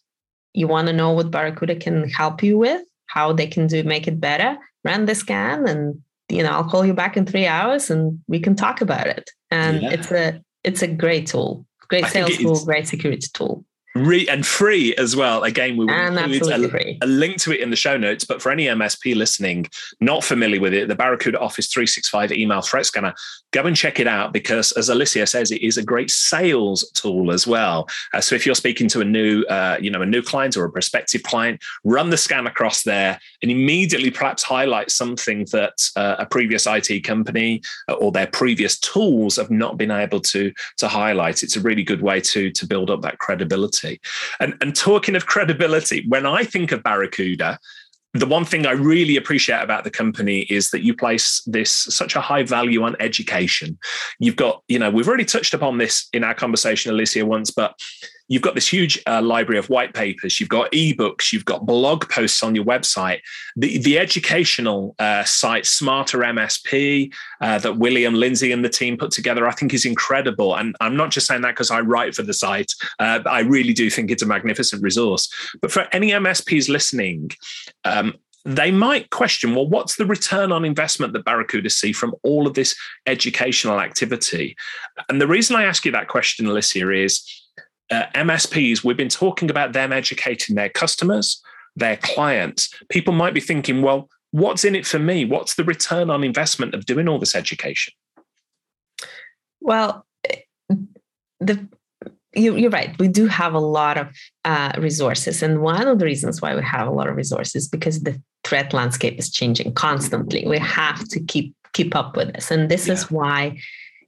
You 0.53 0.67
want 0.67 0.87
to 0.87 0.93
know 0.93 1.11
what 1.11 1.31
Barracuda 1.31 1.75
can 1.75 2.09
help 2.09 2.41
you 2.41 2.57
with, 2.57 2.81
how 3.07 3.33
they 3.33 3.47
can 3.47 3.67
do 3.67 3.83
make 3.83 4.07
it 4.07 4.19
better 4.19 4.57
run 4.87 5.05
the 5.05 5.15
scan 5.15 5.67
and 5.67 6.01
you 6.29 6.41
know 6.41 6.51
i'll 6.51 6.69
call 6.69 6.85
you 6.85 6.93
back 6.93 7.17
in 7.17 7.25
three 7.25 7.45
hours 7.45 7.89
and 7.89 8.19
we 8.27 8.39
can 8.39 8.55
talk 8.55 8.81
about 8.81 9.07
it 9.07 9.29
and 9.51 9.81
yeah. 9.81 9.91
it's 9.91 10.11
a 10.11 10.41
it's 10.63 10.81
a 10.81 10.87
great 10.87 11.27
tool 11.27 11.65
great 11.89 12.05
I 12.05 12.09
sales 12.09 12.37
tool 12.37 12.65
great 12.65 12.87
security 12.87 13.27
tool 13.33 13.65
Re- 14.05 14.27
and 14.27 14.45
free 14.45 14.95
as 14.95 15.15
well. 15.15 15.43
Again, 15.43 15.77
we 15.77 15.85
will 15.85 16.17
include 16.17 16.73
a, 16.73 16.97
a, 17.01 17.07
link 17.07 17.37
to 17.41 17.51
it 17.51 17.61
in 17.61 17.69
the 17.69 17.75
show 17.75 17.97
notes. 17.97 18.23
But 18.25 18.41
for 18.41 18.51
any 18.51 18.65
MSP 18.65 19.15
listening, 19.15 19.67
not 19.99 20.23
familiar 20.23 20.59
with 20.59 20.73
it, 20.73 20.87
the 20.87 20.95
Barracuda 20.95 21.39
Office 21.39 21.67
365 21.71 22.31
email 22.31 22.61
threat 22.61 22.85
scanner, 22.85 23.13
go 23.51 23.63
and 23.63 23.75
check 23.75 23.99
it 23.99 24.07
out 24.07 24.33
because, 24.33 24.71
as 24.73 24.89
Alicia 24.89 25.25
says, 25.25 25.51
it 25.51 25.61
is 25.61 25.77
a 25.77 25.83
great 25.83 26.11
sales 26.11 26.89
tool 26.91 27.31
as 27.31 27.47
well. 27.47 27.87
Uh, 28.13 28.21
so 28.21 28.35
if 28.35 28.45
you're 28.45 28.55
speaking 28.55 28.87
to 28.89 29.01
a 29.01 29.05
new, 29.05 29.43
uh, 29.43 29.77
you 29.81 29.89
know, 29.89 30.01
a 30.01 30.05
new 30.05 30.21
client 30.21 30.57
or 30.57 30.65
a 30.65 30.71
prospective 30.71 31.23
client, 31.23 31.61
run 31.83 32.09
the 32.09 32.17
scan 32.17 32.45
across 32.45 32.83
there 32.83 33.19
and 33.41 33.51
immediately 33.51 34.11
perhaps 34.11 34.43
highlight 34.43 34.91
something 34.91 35.45
that 35.51 35.73
uh, 35.95 36.15
a 36.19 36.25
previous 36.25 36.67
IT 36.67 37.03
company 37.03 37.61
uh, 37.89 37.93
or 37.93 38.11
their 38.11 38.27
previous 38.27 38.77
tools 38.79 39.37
have 39.37 39.51
not 39.51 39.77
been 39.77 39.91
able 39.91 40.19
to 40.19 40.51
to 40.77 40.87
highlight. 40.87 41.43
It's 41.43 41.55
a 41.55 41.61
really 41.61 41.83
good 41.83 42.01
way 42.01 42.21
to 42.21 42.51
to 42.51 42.67
build 42.67 42.89
up 42.89 43.01
that 43.01 43.19
credibility 43.19 43.86
credibility. 43.87 44.01
And, 44.39 44.55
and 44.61 44.75
talking 44.75 45.15
of 45.15 45.25
credibility, 45.25 46.05
when 46.07 46.25
I 46.25 46.43
think 46.43 46.71
of 46.71 46.83
Barracuda, 46.83 47.59
the 48.13 48.25
one 48.25 48.45
thing 48.45 48.65
I 48.65 48.71
really 48.71 49.17
appreciate 49.17 49.61
about 49.61 49.83
the 49.83 49.91
company 49.91 50.39
is 50.49 50.71
that 50.71 50.81
you 50.81 50.95
place 50.95 51.41
this 51.45 51.71
such 51.71 52.15
a 52.15 52.21
high 52.21 52.43
value 52.43 52.83
on 52.83 52.95
education. 52.99 53.77
You've 54.19 54.37
got, 54.37 54.63
you 54.67 54.79
know, 54.79 54.89
we've 54.89 55.07
already 55.07 55.25
touched 55.25 55.53
upon 55.53 55.77
this 55.77 56.07
in 56.13 56.23
our 56.23 56.33
conversation, 56.33 56.91
Alicia, 56.91 57.25
once, 57.25 57.51
but 57.51 57.75
you've 58.27 58.41
got 58.41 58.55
this 58.55 58.71
huge 58.71 59.01
uh, 59.07 59.21
library 59.21 59.57
of 59.57 59.69
white 59.69 59.93
papers, 59.93 60.39
you've 60.39 60.49
got 60.49 60.71
ebooks, 60.71 61.31
you've 61.31 61.45
got 61.45 61.65
blog 61.65 62.09
posts 62.09 62.43
on 62.43 62.55
your 62.55 62.65
website. 62.65 63.19
The, 63.55 63.77
the 63.77 63.97
educational 63.97 64.95
uh, 64.99 65.23
site, 65.23 65.65
Smarter 65.65 66.19
MSP, 66.19 67.13
uh, 67.41 67.59
that 67.59 67.77
William 67.77 68.13
Lindsay 68.13 68.51
and 68.51 68.63
the 68.63 68.69
team 68.69 68.97
put 68.97 69.11
together, 69.11 69.47
I 69.47 69.51
think 69.51 69.73
is 69.73 69.85
incredible. 69.85 70.55
And 70.55 70.75
I'm 70.81 70.95
not 70.95 71.11
just 71.11 71.27
saying 71.27 71.41
that 71.41 71.51
because 71.51 71.71
I 71.71 71.79
write 71.81 72.15
for 72.15 72.23
the 72.23 72.33
site, 72.33 72.71
uh, 72.99 73.19
I 73.25 73.41
really 73.41 73.73
do 73.73 73.89
think 73.89 74.11
it's 74.11 74.23
a 74.23 74.27
magnificent 74.27 74.83
resource. 74.83 75.29
But 75.61 75.71
for 75.71 75.87
any 75.91 76.11
MSPs 76.11 76.69
listening, 76.69 77.31
um, 77.85 78.15
they 78.45 78.71
might 78.71 79.09
question 79.09 79.53
well 79.53 79.67
what's 79.67 79.97
the 79.97 80.05
return 80.05 80.53
on 80.53 80.63
investment 80.63 81.11
that 81.11 81.25
barracuda 81.25 81.69
see 81.69 81.91
from 81.91 82.15
all 82.23 82.47
of 82.47 82.53
this 82.53 82.73
educational 83.05 83.81
activity 83.81 84.55
and 85.09 85.19
the 85.19 85.27
reason 85.27 85.55
i 85.57 85.65
ask 85.65 85.83
you 85.83 85.91
that 85.91 86.07
question 86.07 86.47
alicia 86.47 86.89
is 86.93 87.36
uh, 87.91 88.05
MSPs, 88.15 88.83
we've 88.83 88.97
been 88.97 89.09
talking 89.09 89.49
about 89.49 89.73
them 89.73 89.93
educating 89.93 90.55
their 90.55 90.69
customers, 90.69 91.41
their 91.75 91.97
clients. 91.97 92.73
People 92.89 93.13
might 93.13 93.33
be 93.33 93.39
thinking, 93.39 93.81
well, 93.81 94.09
what's 94.31 94.65
in 94.65 94.75
it 94.75 94.85
for 94.85 94.99
me? 94.99 95.25
What's 95.25 95.55
the 95.55 95.63
return 95.63 96.09
on 96.09 96.23
investment 96.23 96.73
of 96.73 96.85
doing 96.85 97.07
all 97.07 97.19
this 97.19 97.35
education? 97.35 97.93
Well, 99.61 100.05
the 101.39 101.67
you, 102.33 102.67
are 102.67 102.69
right. 102.69 102.97
We 102.99 103.07
do 103.07 103.25
have 103.27 103.53
a 103.53 103.59
lot 103.59 103.97
of 103.97 104.09
uh, 104.45 104.73
resources, 104.77 105.41
and 105.41 105.61
one 105.61 105.87
of 105.87 105.99
the 105.99 106.05
reasons 106.05 106.41
why 106.41 106.55
we 106.55 106.61
have 106.61 106.87
a 106.87 106.91
lot 106.91 107.07
of 107.07 107.15
resources 107.15 107.67
because 107.67 108.01
the 108.01 108.21
threat 108.43 108.73
landscape 108.73 109.17
is 109.17 109.31
changing 109.31 109.73
constantly. 109.73 110.45
We 110.45 110.59
have 110.59 111.07
to 111.09 111.19
keep 111.19 111.55
keep 111.73 111.95
up 111.95 112.15
with 112.15 112.33
this, 112.33 112.51
and 112.51 112.69
this 112.69 112.87
yeah. 112.87 112.93
is 112.93 113.09
why 113.09 113.59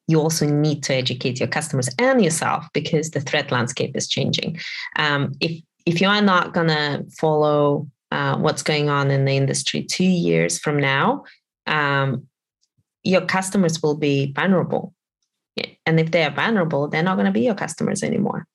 you 0.09 0.19
also 0.19 0.47
need 0.47 0.81
to 0.81 0.93
educate 0.95 1.39
your 1.39 1.47
customers 1.47 1.87
and 1.99 2.23
yourself 2.23 2.65
because 2.73 3.11
the 3.11 3.21
threat 3.21 3.51
landscape 3.51 3.95
is 3.95 4.07
changing. 4.07 4.59
Um, 4.95 5.33
if 5.39 5.61
if 5.85 6.01
you 6.01 6.07
are 6.07 6.21
not 6.21 6.51
gonna 6.51 7.03
follow 7.19 7.87
uh, 8.11 8.35
what's 8.37 8.63
going 8.63 8.89
on 8.89 9.11
in 9.11 9.25
the 9.25 9.37
industry 9.37 9.83
two 9.83 10.03
years 10.03 10.57
from 10.57 10.77
now, 10.79 11.25
um, 11.67 12.25
your 13.03 13.21
customers 13.21 13.83
will 13.83 13.95
be 13.95 14.33
vulnerable. 14.33 14.95
And 15.85 15.99
if 15.99 16.09
they 16.09 16.23
are 16.23 16.31
vulnerable, 16.31 16.87
they're 16.87 17.03
not 17.03 17.15
to 17.23 17.31
be 17.31 17.41
your 17.41 17.53
customers 17.53 18.01
anymore. 18.01 18.47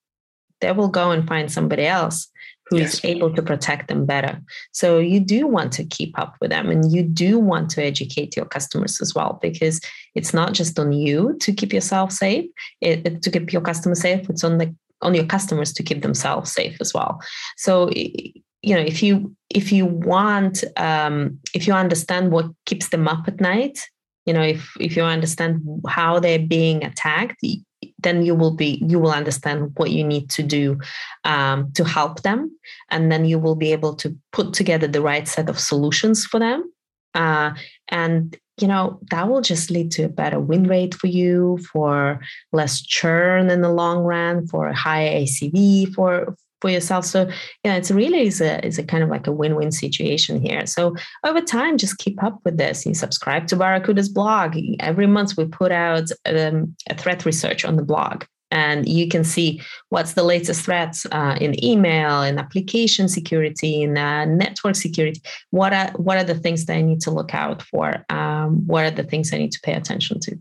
They 0.61 0.73
will 0.73 0.89
go 0.89 1.13
and 1.13 1.27
find 1.27 1.53
somebody 1.53 1.87
else 1.87 2.29
who 2.67 2.79
yes. 2.79 2.95
is 2.95 3.05
able 3.05 3.35
to 3.35 3.43
protect 3.43 3.89
them 3.89 4.07
better. 4.07 4.41
So 4.73 4.99
you 4.99 5.21
do 5.21 5.47
want 5.47 5.73
to 5.73 5.85
keep 5.85 6.19
up 6.19 6.37
with 6.41 6.51
them 6.51 6.71
and 6.71 6.91
you 6.93 7.03
do 7.03 7.39
want 7.39 7.71
to 7.71 7.85
educate 7.85 8.37
your 8.37 8.47
customers 8.47 9.01
as 9.01 9.15
well, 9.15 9.39
because 9.43 9.81
it's 10.15 10.33
not 10.33 10.53
just 10.53 10.79
on 10.79 10.93
you 10.93 11.37
to 11.41 11.53
keep 11.53 11.73
yourself 11.73 12.13
safe, 12.13 12.49
it, 12.81 13.23
to 13.23 13.31
keep 13.31 13.53
your 13.53 13.63
customers 13.63 14.01
safe, 14.01 14.29
it's 14.31 14.45
on 14.45 14.59
the 14.59 14.75
on 15.03 15.15
your 15.15 15.27
customers 15.27 15.73
to 15.75 15.83
keep 15.83 16.01
themselves 16.01 16.51
safe 16.53 16.79
as 16.81 16.95
well. 16.95 17.21
So 17.59 17.91
you 18.65 18.75
know 18.75 18.81
if 18.81 19.03
you 19.03 19.37
if 19.51 19.71
you 19.71 19.85
want 19.85 20.65
um, 20.77 21.39
if 21.53 21.67
you 21.67 21.75
understand 21.75 22.33
what 22.33 22.47
keeps 22.65 22.89
them 22.89 23.07
up 23.07 23.29
at 23.29 23.41
night 23.41 23.79
you 24.27 24.33
know 24.33 24.43
if 24.43 24.75
if 24.81 24.97
you 24.97 25.03
understand 25.03 25.61
how 25.87 26.19
they're 26.19 26.39
being 26.39 26.83
attacked 26.85 27.37
then 28.05 28.25
you 28.25 28.35
will 28.35 28.55
be 28.55 28.81
you 28.87 29.01
will 29.01 29.11
understand 29.11 29.73
what 29.77 29.91
you 29.91 30.05
need 30.05 30.31
to 30.31 30.43
do 30.43 30.79
um, 31.25 31.73
to 31.73 31.85
help 31.85 32.23
them. 32.23 32.57
And 32.91 33.11
then 33.11 33.25
you 33.25 33.39
will 33.41 33.57
be 33.57 33.73
able 33.73 33.95
to 33.97 34.17
put 34.33 34.53
together 34.53 34.87
the 34.87 35.03
right 35.03 35.27
set 35.27 35.49
of 35.49 35.59
solutions 35.59 36.25
for 36.25 36.39
them. 36.39 36.71
Uh, 37.15 37.55
and 37.89 38.37
you 38.61 38.69
know 38.69 39.01
that 39.11 39.29
will 39.29 39.41
just 39.41 39.71
lead 39.71 39.91
to 39.93 40.05
a 40.05 40.09
better 40.09 40.39
win 40.39 40.65
rate 40.65 40.95
for 40.95 41.09
you 41.09 41.59
for 41.73 42.21
less 42.53 42.81
churn 42.81 43.51
in 43.51 43.63
the 43.63 43.73
long 43.73 44.05
run 44.05 44.47
for 44.47 44.69
a 44.69 44.75
higher 44.75 45.11
acv 45.21 45.93
for 45.93 46.37
for 46.65 46.71
yourself. 46.71 47.05
So 47.05 47.29
yeah, 47.63 47.75
it's 47.75 47.91
really 47.91 48.27
is 48.27 48.41
a 48.41 48.65
is 48.65 48.79
a 48.79 48.83
kind 48.83 49.05
of 49.05 49.11
like 49.11 49.27
a 49.27 49.33
win-win 49.33 49.71
situation 49.71 50.41
here. 50.41 50.65
So 50.65 50.95
over 51.23 51.43
time, 51.43 51.77
just 51.77 51.99
keep 51.99 52.23
up 52.23 52.39
with 52.43 52.57
this. 52.57 52.87
You 52.87 52.95
subscribe 52.95 53.47
to 53.49 53.57
Barracuda's 53.57 54.09
blog. 54.09 54.57
Every 54.81 55.07
month 55.07 55.37
we 55.37 55.45
put 55.45 55.73
out 55.73 56.09
um, 56.25 56.75
a 56.89 56.95
threat 56.97 57.27
research 57.27 57.67
on 57.67 57.77
the 57.77 57.85
blog. 57.85 58.25
And 58.51 58.89
you 58.89 59.09
can 59.09 59.25
see 59.25 59.61
what's 59.91 60.15
the 60.15 60.23
latest 60.23 60.65
threats 60.65 61.07
uh, 61.13 61.37
in 61.39 61.63
email, 61.63 62.23
in 62.23 62.39
application 62.39 63.09
security, 63.09 63.83
in 63.83 63.99
uh, 63.99 64.25
network 64.25 64.77
security. 64.77 65.21
What 65.51 65.75
are 65.75 65.91
what 65.97 66.17
are 66.17 66.25
the 66.33 66.41
things 66.45 66.65
that 66.65 66.77
I 66.79 66.83
need 66.83 67.03
to 67.03 67.11
look 67.11 67.35
out 67.35 67.61
for? 67.61 68.07
Um, 68.09 68.67
what 68.67 68.85
are 68.87 68.91
the 68.91 69.05
things 69.05 69.35
I 69.35 69.39
need 69.39 69.53
to 69.53 69.61
pay 69.61 69.75
attention 69.75 70.19
to? 70.21 70.33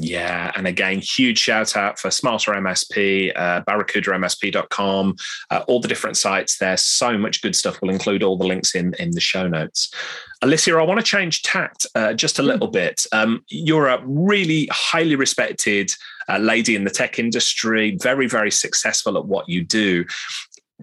Yeah, 0.00 0.52
and 0.54 0.68
again, 0.68 1.00
huge 1.00 1.38
shout 1.38 1.76
out 1.76 1.98
for 1.98 2.08
Smarter 2.10 2.52
MSP, 2.52 3.32
uh, 3.34 3.62
barracudamsp.com, 3.62 5.16
uh, 5.50 5.64
all 5.66 5.80
the 5.80 5.88
different 5.88 6.16
sites 6.16 6.58
there. 6.58 6.76
So 6.76 7.18
much 7.18 7.42
good 7.42 7.56
stuff. 7.56 7.82
We'll 7.82 7.90
include 7.90 8.22
all 8.22 8.36
the 8.36 8.46
links 8.46 8.76
in, 8.76 8.94
in 9.00 9.10
the 9.10 9.20
show 9.20 9.48
notes. 9.48 9.92
Alicia, 10.40 10.76
I 10.76 10.84
want 10.84 11.00
to 11.00 11.04
change 11.04 11.42
tact 11.42 11.84
uh, 11.96 12.12
just 12.12 12.38
a 12.38 12.44
little 12.44 12.68
bit. 12.68 13.06
Um, 13.10 13.44
you're 13.48 13.88
a 13.88 14.00
really 14.06 14.68
highly 14.70 15.16
respected 15.16 15.90
uh, 16.28 16.38
lady 16.38 16.76
in 16.76 16.84
the 16.84 16.90
tech 16.90 17.18
industry, 17.18 17.98
very, 18.00 18.28
very 18.28 18.52
successful 18.52 19.18
at 19.18 19.24
what 19.24 19.48
you 19.48 19.64
do. 19.64 20.04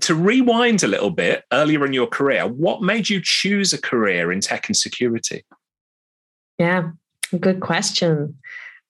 To 0.01 0.15
rewind 0.15 0.83
a 0.83 0.89
little 0.89 1.11
bit 1.11 1.45
earlier 1.53 1.85
in 1.85 1.93
your 1.93 2.07
career, 2.07 2.45
what 2.47 2.81
made 2.81 3.07
you 3.07 3.21
choose 3.23 3.71
a 3.71 3.79
career 3.79 4.33
in 4.33 4.41
tech 4.41 4.67
and 4.67 4.75
security? 4.75 5.45
Yeah, 6.59 6.91
good 7.39 7.61
question 7.61 8.35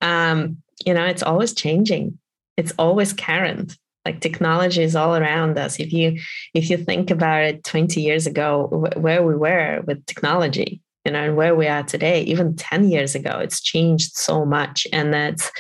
um, 0.02 0.62
you 0.86 0.93
know, 0.93 1.06
it's 1.06 1.24
always 1.24 1.54
changing. 1.54 2.18
It's 2.58 2.74
always 2.78 3.14
current. 3.14 3.78
Like 4.06 4.22
technology 4.22 4.84
is 4.84 4.96
all 4.96 5.16
around 5.16 5.58
us. 5.58 5.80
If 5.80 5.91
you 5.91 6.20
if 6.54 6.70
you 6.70 6.78
think 6.78 7.10
about 7.10 7.43
it, 7.43 7.64
20 7.64 8.02
years 8.02 8.28
ago, 8.28 8.88
where 8.96 9.24
we 9.24 9.36
were 9.36 9.82
with 9.88 10.06
technology, 10.06 10.82
you 11.06 11.12
know, 11.12 11.24
and 11.24 11.36
where 11.36 11.56
we 11.56 11.68
are 11.68 11.84
today, 11.84 12.22
even 12.24 12.56
10 12.56 12.89
years 12.89 13.16
ago, 13.16 13.39
it's 13.39 13.62
changed 13.62 14.16
so 14.16 14.46
much, 14.46 14.86
and 14.93 15.14
that's 15.14 15.52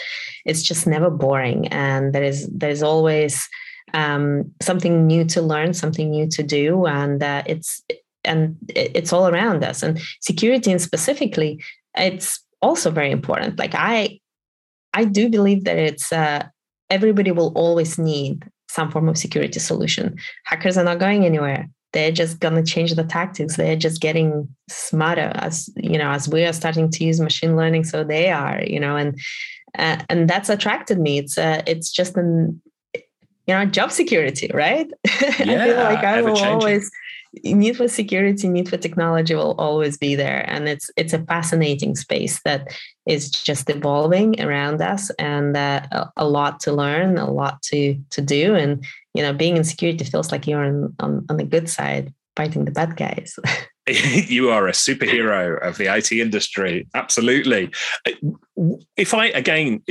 it's 0.45 0.61
just 0.61 0.85
never 0.85 1.09
boring. 1.09 1.67
And 1.69 2.13
there 2.13 2.23
is 2.23 2.47
there's 2.49 2.83
always 2.83 3.47
um, 3.95 4.51
something 4.61 5.07
new 5.07 5.25
to 5.25 5.41
learn, 5.41 5.73
something 5.73 6.11
new 6.11 6.27
to 6.27 6.43
do, 6.43 6.85
and 6.85 7.23
uh, 7.23 7.43
it's 7.47 7.83
and 8.23 8.57
it's 8.69 9.11
all 9.11 9.27
around 9.27 9.63
us. 9.63 9.81
And 9.81 9.99
security, 10.21 10.71
and 10.71 10.81
specifically, 10.81 11.63
it's 11.97 12.39
also 12.61 12.91
very 12.91 13.09
important. 13.09 13.57
Like 13.57 13.73
I 13.73 14.19
I 14.95 15.03
do 15.03 15.29
believe 15.29 15.65
that 15.65 15.77
it's 15.77 16.11
uh, 16.11 16.47
everybody 16.89 17.31
will 17.31 17.51
always 17.55 17.99
need 17.99 18.49
some 18.69 18.89
form 18.89 19.07
of 19.07 19.17
security 19.17 19.59
solution. 19.59 20.17
Hackers 20.45 20.77
are 20.77 20.83
not 20.83 20.99
going 20.99 21.25
anywhere. 21.25 21.69
They're 21.93 22.11
just 22.11 22.39
gonna 22.39 22.63
change 22.63 22.93
the 22.95 23.03
tactics. 23.03 23.57
They're 23.57 23.75
just 23.75 24.01
getting 24.01 24.47
smarter 24.69 25.31
as 25.35 25.69
you 25.75 25.97
know 25.97 26.09
as 26.09 26.27
we 26.27 26.43
are 26.45 26.53
starting 26.53 26.89
to 26.89 27.03
use 27.05 27.19
machine 27.19 27.55
learning. 27.55 27.83
So 27.83 28.03
they 28.03 28.31
are, 28.31 28.63
you 28.63 28.79
know, 28.79 28.95
and 28.95 29.19
uh, 29.77 29.97
and 30.09 30.29
that's 30.29 30.49
attracted 30.49 30.99
me. 30.99 31.19
It's 31.19 31.37
uh, 31.37 31.61
it's 31.67 31.91
just 31.91 32.17
an 32.17 32.61
you 32.93 33.53
know 33.53 33.65
job 33.65 33.91
security, 33.91 34.49
right? 34.53 34.89
Yeah, 35.21 35.29
I 35.39 35.65
feel 35.65 35.75
like 35.75 36.03
I 36.03 36.21
will 36.21 36.37
always 36.37 36.89
need 37.43 37.77
for 37.77 37.87
security 37.87 38.47
need 38.47 38.69
for 38.69 38.77
technology 38.77 39.35
will 39.35 39.55
always 39.57 39.97
be 39.97 40.15
there 40.15 40.43
and 40.49 40.67
it's 40.67 40.89
it's 40.97 41.13
a 41.13 41.23
fascinating 41.25 41.95
space 41.95 42.41
that 42.43 42.67
is 43.05 43.29
just 43.29 43.69
evolving 43.69 44.41
around 44.41 44.81
us 44.81 45.11
and 45.19 45.55
uh, 45.55 45.81
a, 46.17 46.27
lot 46.27 46.59
to 46.59 46.71
learn 46.71 47.17
a 47.17 47.31
lot 47.31 47.61
to 47.61 47.95
to 48.09 48.21
do 48.21 48.55
and 48.55 48.85
you 49.13 49.21
know 49.21 49.33
being 49.33 49.57
in 49.57 49.63
security 49.63 50.03
feels 50.03 50.31
like 50.31 50.47
you're 50.47 50.63
on 50.63 50.95
on, 50.99 51.25
on 51.29 51.37
the 51.37 51.43
good 51.43 51.69
side 51.69 52.13
fighting 52.35 52.65
the 52.65 52.71
bad 52.71 52.95
guys 52.95 53.37
you 53.87 54.49
are 54.49 54.67
a 54.67 54.71
superhero 54.71 55.61
of 55.61 55.77
the 55.77 55.95
IT 55.95 56.11
industry. 56.11 56.87
Absolutely. 56.95 57.71
If 58.97 59.13
I 59.13 59.27
again, 59.27 59.83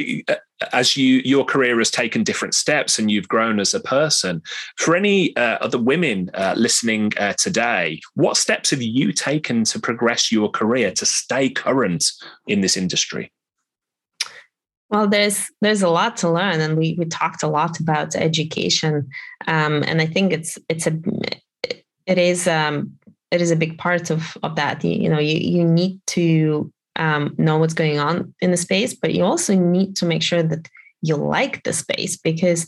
as 0.73 0.97
you 0.97 1.23
your 1.25 1.45
career 1.45 1.79
has 1.79 1.91
taken 1.91 2.25
different 2.25 2.55
steps 2.55 2.99
and 2.99 3.11
you've 3.11 3.29
grown 3.29 3.61
as 3.61 3.75
a 3.75 3.81
person, 3.81 4.43
for 4.77 4.97
any 4.97 5.37
uh, 5.37 5.59
other 5.61 5.79
women 5.79 6.31
uh, 6.35 6.55
listening 6.57 7.13
uh, 7.19 7.33
today, 7.35 8.01
what 8.15 8.37
steps 8.37 8.71
have 8.71 8.83
you 8.83 9.13
taken 9.13 9.65
to 9.65 9.79
progress 9.79 10.31
your 10.31 10.51
career 10.51 10.91
to 10.93 11.07
stay 11.07 11.49
current 11.49 12.05
in 12.47 12.61
this 12.61 12.77
industry? 12.77 13.33
Well, 14.91 15.09
there's 15.09 15.51
there's 15.61 15.83
a 15.83 15.89
lot 15.89 16.17
to 16.19 16.31
learn, 16.31 16.61
and 16.61 16.77
we 16.77 16.95
we 16.99 17.07
talked 17.07 17.43
a 17.43 17.49
lot 17.49 17.81
about 17.81 18.15
education, 18.15 19.09
um, 19.47 19.83
and 19.83 20.01
I 20.01 20.07
think 20.07 20.33
it's 20.33 20.59
it's 20.69 20.87
a 20.87 20.97
it 22.07 22.19
is 22.19 22.47
um, 22.47 22.93
it 23.31 23.41
is 23.41 23.51
a 23.51 23.57
big 23.57 23.79
part 23.79 24.11
of 24.11 24.37
of 24.43 24.57
that. 24.57 24.85
You, 24.85 24.93
you 24.93 25.09
know, 25.09 25.19
you 25.19 25.37
you 25.37 25.65
need 25.65 26.01
to 26.09 26.73
um, 26.97 27.35
know 27.39 27.59
what's 27.59 27.75
going 27.75 27.99
on 27.99 28.35
in 28.41 28.51
the 28.51 28.57
space, 28.57 28.95
but 28.95 29.15
you 29.15 29.25
also 29.25 29.55
need 29.55 29.97
to 29.97 30.07
make 30.07 30.23
sure 30.23 30.43
that 30.43 30.69
you 31.03 31.17
like 31.17 31.63
the 31.65 31.73
space 31.73 32.17
because 32.17 32.67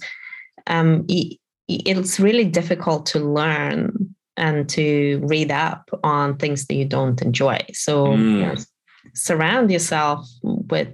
um, 0.66 1.04
it, 1.08 1.38
it's 1.68 2.20
really 2.20 2.44
difficult 2.44 3.06
to 3.06 3.18
learn 3.18 4.14
and 4.36 4.68
to 4.68 5.20
read 5.24 5.50
up 5.50 5.88
on 6.04 6.36
things 6.36 6.66
that 6.66 6.74
you 6.74 6.84
don't 6.84 7.22
enjoy. 7.22 7.64
So 7.72 8.06
mm. 8.08 8.32
you 8.32 8.46
know, 8.46 8.54
surround 9.14 9.70
yourself 9.70 10.28
with 10.42 10.88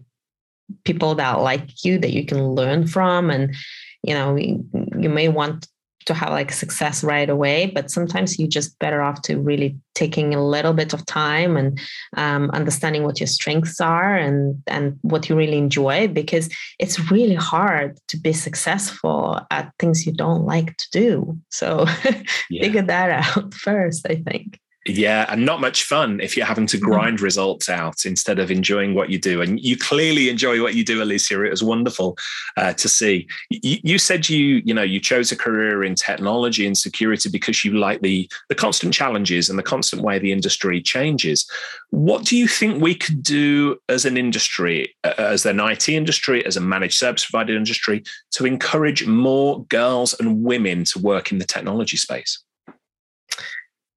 people 0.85 1.15
that 1.17 1.41
like 1.41 1.85
you 1.85 1.99
that 1.99 2.13
you 2.13 2.25
can 2.25 2.51
learn 2.51 2.87
from 2.87 3.31
and 3.31 3.55
you 4.03 4.15
know 4.15 4.37
you, 4.37 4.65
you 4.99 5.09
may 5.09 5.29
want 5.29 5.67
to 6.07 6.15
have 6.15 6.31
like 6.31 6.53
success 6.53 7.05
right 7.05 7.29
away 7.29 7.67
but 7.75 7.91
sometimes 7.91 8.39
you're 8.39 8.49
just 8.49 8.79
better 8.79 9.03
off 9.03 9.23
to 9.23 9.39
really 9.39 9.77
taking 9.95 10.35
a 10.35 10.45
little 10.45 10.73
bit 10.73 10.93
of 10.93 11.05
time 11.07 11.57
and 11.57 11.79
um, 12.17 12.51
understanding 12.51 13.05
what 13.05 13.21
your 13.21 13.27
strengths 13.27 13.81
are 13.81 14.17
and 14.17 14.63
and 14.67 14.99
what 15.03 15.29
you 15.29 15.37
really 15.37 15.59
enjoy 15.59 16.09
because 16.09 16.49
it's 16.79 17.11
really 17.11 17.35
hard 17.35 17.99
to 18.09 18.17
be 18.17 18.33
successful 18.33 19.41
at 19.51 19.73
things 19.79 20.07
you 20.07 20.13
don't 20.13 20.45
like 20.45 20.77
to 20.77 20.91
do 20.91 21.39
so 21.51 21.87
yeah. 22.51 22.63
figure 22.63 22.83
that 22.83 23.11
out 23.11 23.55
first 23.67 24.07
i 24.09 24.15
think 24.15 24.59
yeah, 24.87 25.27
and 25.29 25.47
not 25.47 25.61
much 25.61 25.85
fun 25.85 26.21
if 26.21 26.37
you're 26.37 26.47
having 26.47 26.67
to 26.67 26.77
mm-hmm. 26.77 26.87
grind 26.87 27.17
mm-hmm. 27.17 27.25
results 27.25 27.69
out 27.69 28.05
instead 28.05 28.41
of 28.41 28.51
enjoying 28.51 28.95
what 28.95 29.11
you 29.11 29.19
do. 29.19 29.41
And 29.41 29.61
you 29.61 29.77
clearly 29.77 30.29
enjoy 30.29 30.61
what 30.61 30.75
you 30.75 30.85
do, 30.85 31.03
Alicia. 31.03 31.45
It 31.45 31.51
was 31.51 31.63
wonderful 31.63 32.17
uh, 32.57 32.73
to 32.75 32.89
see. 32.89 33.29
You, 33.51 33.79
you, 33.85 33.99
said 33.99 34.29
you, 34.29 34.61
you 34.65 34.75
know, 34.75 34.83
you 34.83 34.99
chose 34.99 35.31
a 35.31 35.37
career 35.37 35.85
in 35.85 35.95
technology 35.95 36.67
and 36.67 36.77
security 36.77 37.29
because 37.29 37.65
you 37.65 37.75
like 37.75 38.01
the 38.03 38.29
the 38.49 38.57
constant 38.57 38.93
challenges 38.93 39.49
and 39.49 39.59
the 39.59 39.63
constant 39.63 40.03
way 40.03 40.19
the 40.19 40.33
industry 40.33 40.83
changes. 40.83 41.49
What 41.91 42.25
do 42.25 42.37
you 42.37 42.49
think 42.49 42.83
we 42.83 42.97
could 42.97 43.23
do 43.23 43.79
as 43.89 44.05
an 44.05 44.17
industry, 44.17 44.97
as 45.05 45.47
an 45.47 45.61
IT 45.61 45.89
industry, 45.89 46.45
as 46.45 46.57
a 46.57 46.61
managed 46.61 46.99
service 46.99 47.25
provider 47.25 47.55
industry, 47.55 48.03
to 48.33 48.47
encourage 48.47 49.07
more 49.07 49.65
girls 49.67 50.15
and 50.19 50.43
women 50.43 50.85
to 50.85 50.99
work 50.99 51.31
in 51.31 51.39
the 51.39 51.45
technology 51.45 51.97
space? 51.97 52.43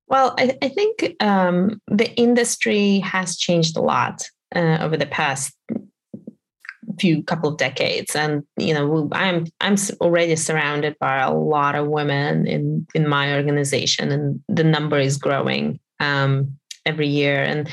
Well, 0.07 0.35
I, 0.37 0.57
I 0.61 0.69
think 0.69 1.15
um, 1.19 1.81
the 1.87 2.13
industry 2.15 2.99
has 2.99 3.37
changed 3.37 3.75
a 3.75 3.81
lot 3.81 4.23
uh, 4.55 4.77
over 4.81 4.97
the 4.97 5.07
past 5.07 5.53
few 6.99 7.23
couple 7.23 7.49
of 7.49 7.57
decades. 7.57 8.15
And 8.15 8.43
you 8.57 8.73
know 8.73 9.09
i'm 9.11 9.45
i'm 9.61 9.75
already 10.01 10.35
surrounded 10.35 10.95
by 10.99 11.19
a 11.19 11.33
lot 11.33 11.75
of 11.75 11.87
women 11.87 12.47
in 12.47 12.87
in 12.95 13.07
my 13.07 13.35
organization 13.35 14.11
and 14.11 14.41
the 14.47 14.63
number 14.63 14.99
is 14.99 15.17
growing. 15.17 15.79
Um, 15.99 16.57
every 16.85 17.07
year. 17.07 17.41
And 17.43 17.69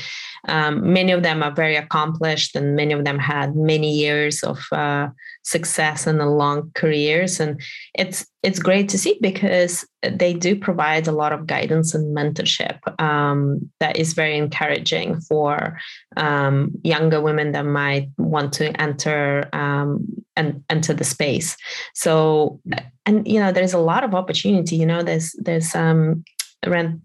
um, 0.47 0.91
many 0.91 1.11
of 1.11 1.23
them 1.23 1.41
are 1.43 1.51
very 1.51 1.75
accomplished 1.75 2.55
and 2.55 2.75
many 2.75 2.93
of 2.93 3.05
them 3.05 3.19
had 3.19 3.55
many 3.55 3.93
years 3.93 4.43
of 4.43 4.59
uh, 4.71 5.07
success 5.43 6.07
and 6.07 6.19
long 6.19 6.71
careers. 6.73 7.39
And 7.39 7.61
it's 7.93 8.25
it's 8.43 8.59
great 8.59 8.89
to 8.89 8.97
see 8.97 9.17
because 9.21 9.85
they 10.01 10.33
do 10.33 10.53
provide 10.57 11.07
a 11.07 11.13
lot 11.13 11.31
of 11.31 11.47
guidance 11.47 11.95
and 11.95 12.15
mentorship 12.15 12.77
um, 13.01 13.71
that 13.79 13.95
is 13.95 14.13
very 14.13 14.37
encouraging 14.37 15.21
for 15.21 15.79
um, 16.17 16.71
younger 16.83 17.21
women 17.21 17.53
that 17.53 17.65
might 17.65 18.09
want 18.17 18.51
to 18.53 18.81
enter 18.81 19.47
um, 19.53 20.05
and 20.35 20.61
enter 20.69 20.93
the 20.93 21.05
space. 21.05 21.55
So 21.93 22.59
and 23.05 23.25
you 23.27 23.39
know 23.39 23.51
there's 23.51 23.73
a 23.73 23.79
lot 23.79 24.03
of 24.03 24.15
opportunity 24.15 24.77
you 24.77 24.85
know 24.85 25.03
there's 25.03 25.33
there's 25.39 25.75
um, 25.75 26.23
around 26.65 27.01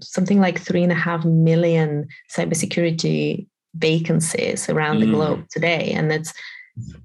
something 0.00 0.40
like 0.40 0.60
three 0.60 0.82
and 0.82 0.92
a 0.92 0.96
half 0.96 1.24
million 1.24 2.08
cybersecurity 2.30 3.46
vacancies 3.74 4.68
around 4.68 4.96
mm. 4.96 5.00
the 5.00 5.06
globe 5.06 5.44
today. 5.50 5.92
And 5.92 6.12
it's, 6.12 6.32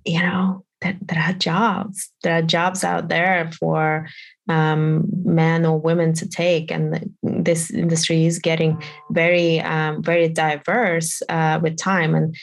you 0.06 0.20
know, 0.20 0.64
there, 0.82 0.98
there 1.02 1.20
are 1.20 1.34
jobs. 1.34 2.10
There 2.24 2.38
are 2.38 2.42
jobs 2.42 2.84
out 2.84 3.08
there 3.08 3.50
for 3.60 4.08
um, 4.50 5.06
men 5.24 5.66
or 5.66 5.80
women 5.80 6.14
to 6.14 6.28
take, 6.28 6.70
and 6.72 7.14
this 7.24 7.72
industry 7.72 8.26
is 8.26 8.40
getting 8.40 8.82
very, 9.12 9.62
um, 9.62 10.04
very 10.04 10.28
diverse 10.28 11.22
uh, 11.30 11.60
with 11.62 11.78
time. 11.78 12.14
And 12.14 12.36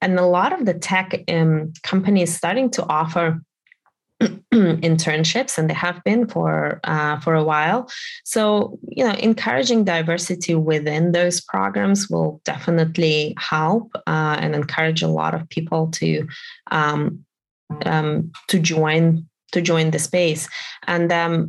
and 0.00 0.18
a 0.18 0.26
lot 0.26 0.52
of 0.52 0.64
the 0.64 0.74
tech 0.74 1.24
um, 1.28 1.72
companies 1.82 2.36
starting 2.36 2.70
to 2.70 2.86
offer 2.88 3.42
internships 4.52 5.58
and 5.58 5.68
they 5.68 5.74
have 5.74 6.02
been 6.04 6.26
for 6.26 6.80
uh, 6.84 7.18
for 7.20 7.34
a 7.34 7.44
while. 7.44 7.88
So 8.24 8.78
you 8.88 9.04
know 9.04 9.14
encouraging 9.14 9.84
diversity 9.84 10.54
within 10.54 11.12
those 11.12 11.40
programs 11.40 12.08
will 12.08 12.40
definitely 12.44 13.34
help 13.38 13.90
uh, 14.06 14.36
and 14.40 14.54
encourage 14.54 15.02
a 15.02 15.08
lot 15.08 15.34
of 15.34 15.48
people 15.48 15.88
to 15.92 16.26
um, 16.70 17.24
um, 17.84 18.30
to 18.48 18.58
join 18.58 19.28
to 19.52 19.60
join 19.60 19.90
the 19.90 19.98
space. 19.98 20.48
And 20.86 21.12
um, 21.12 21.48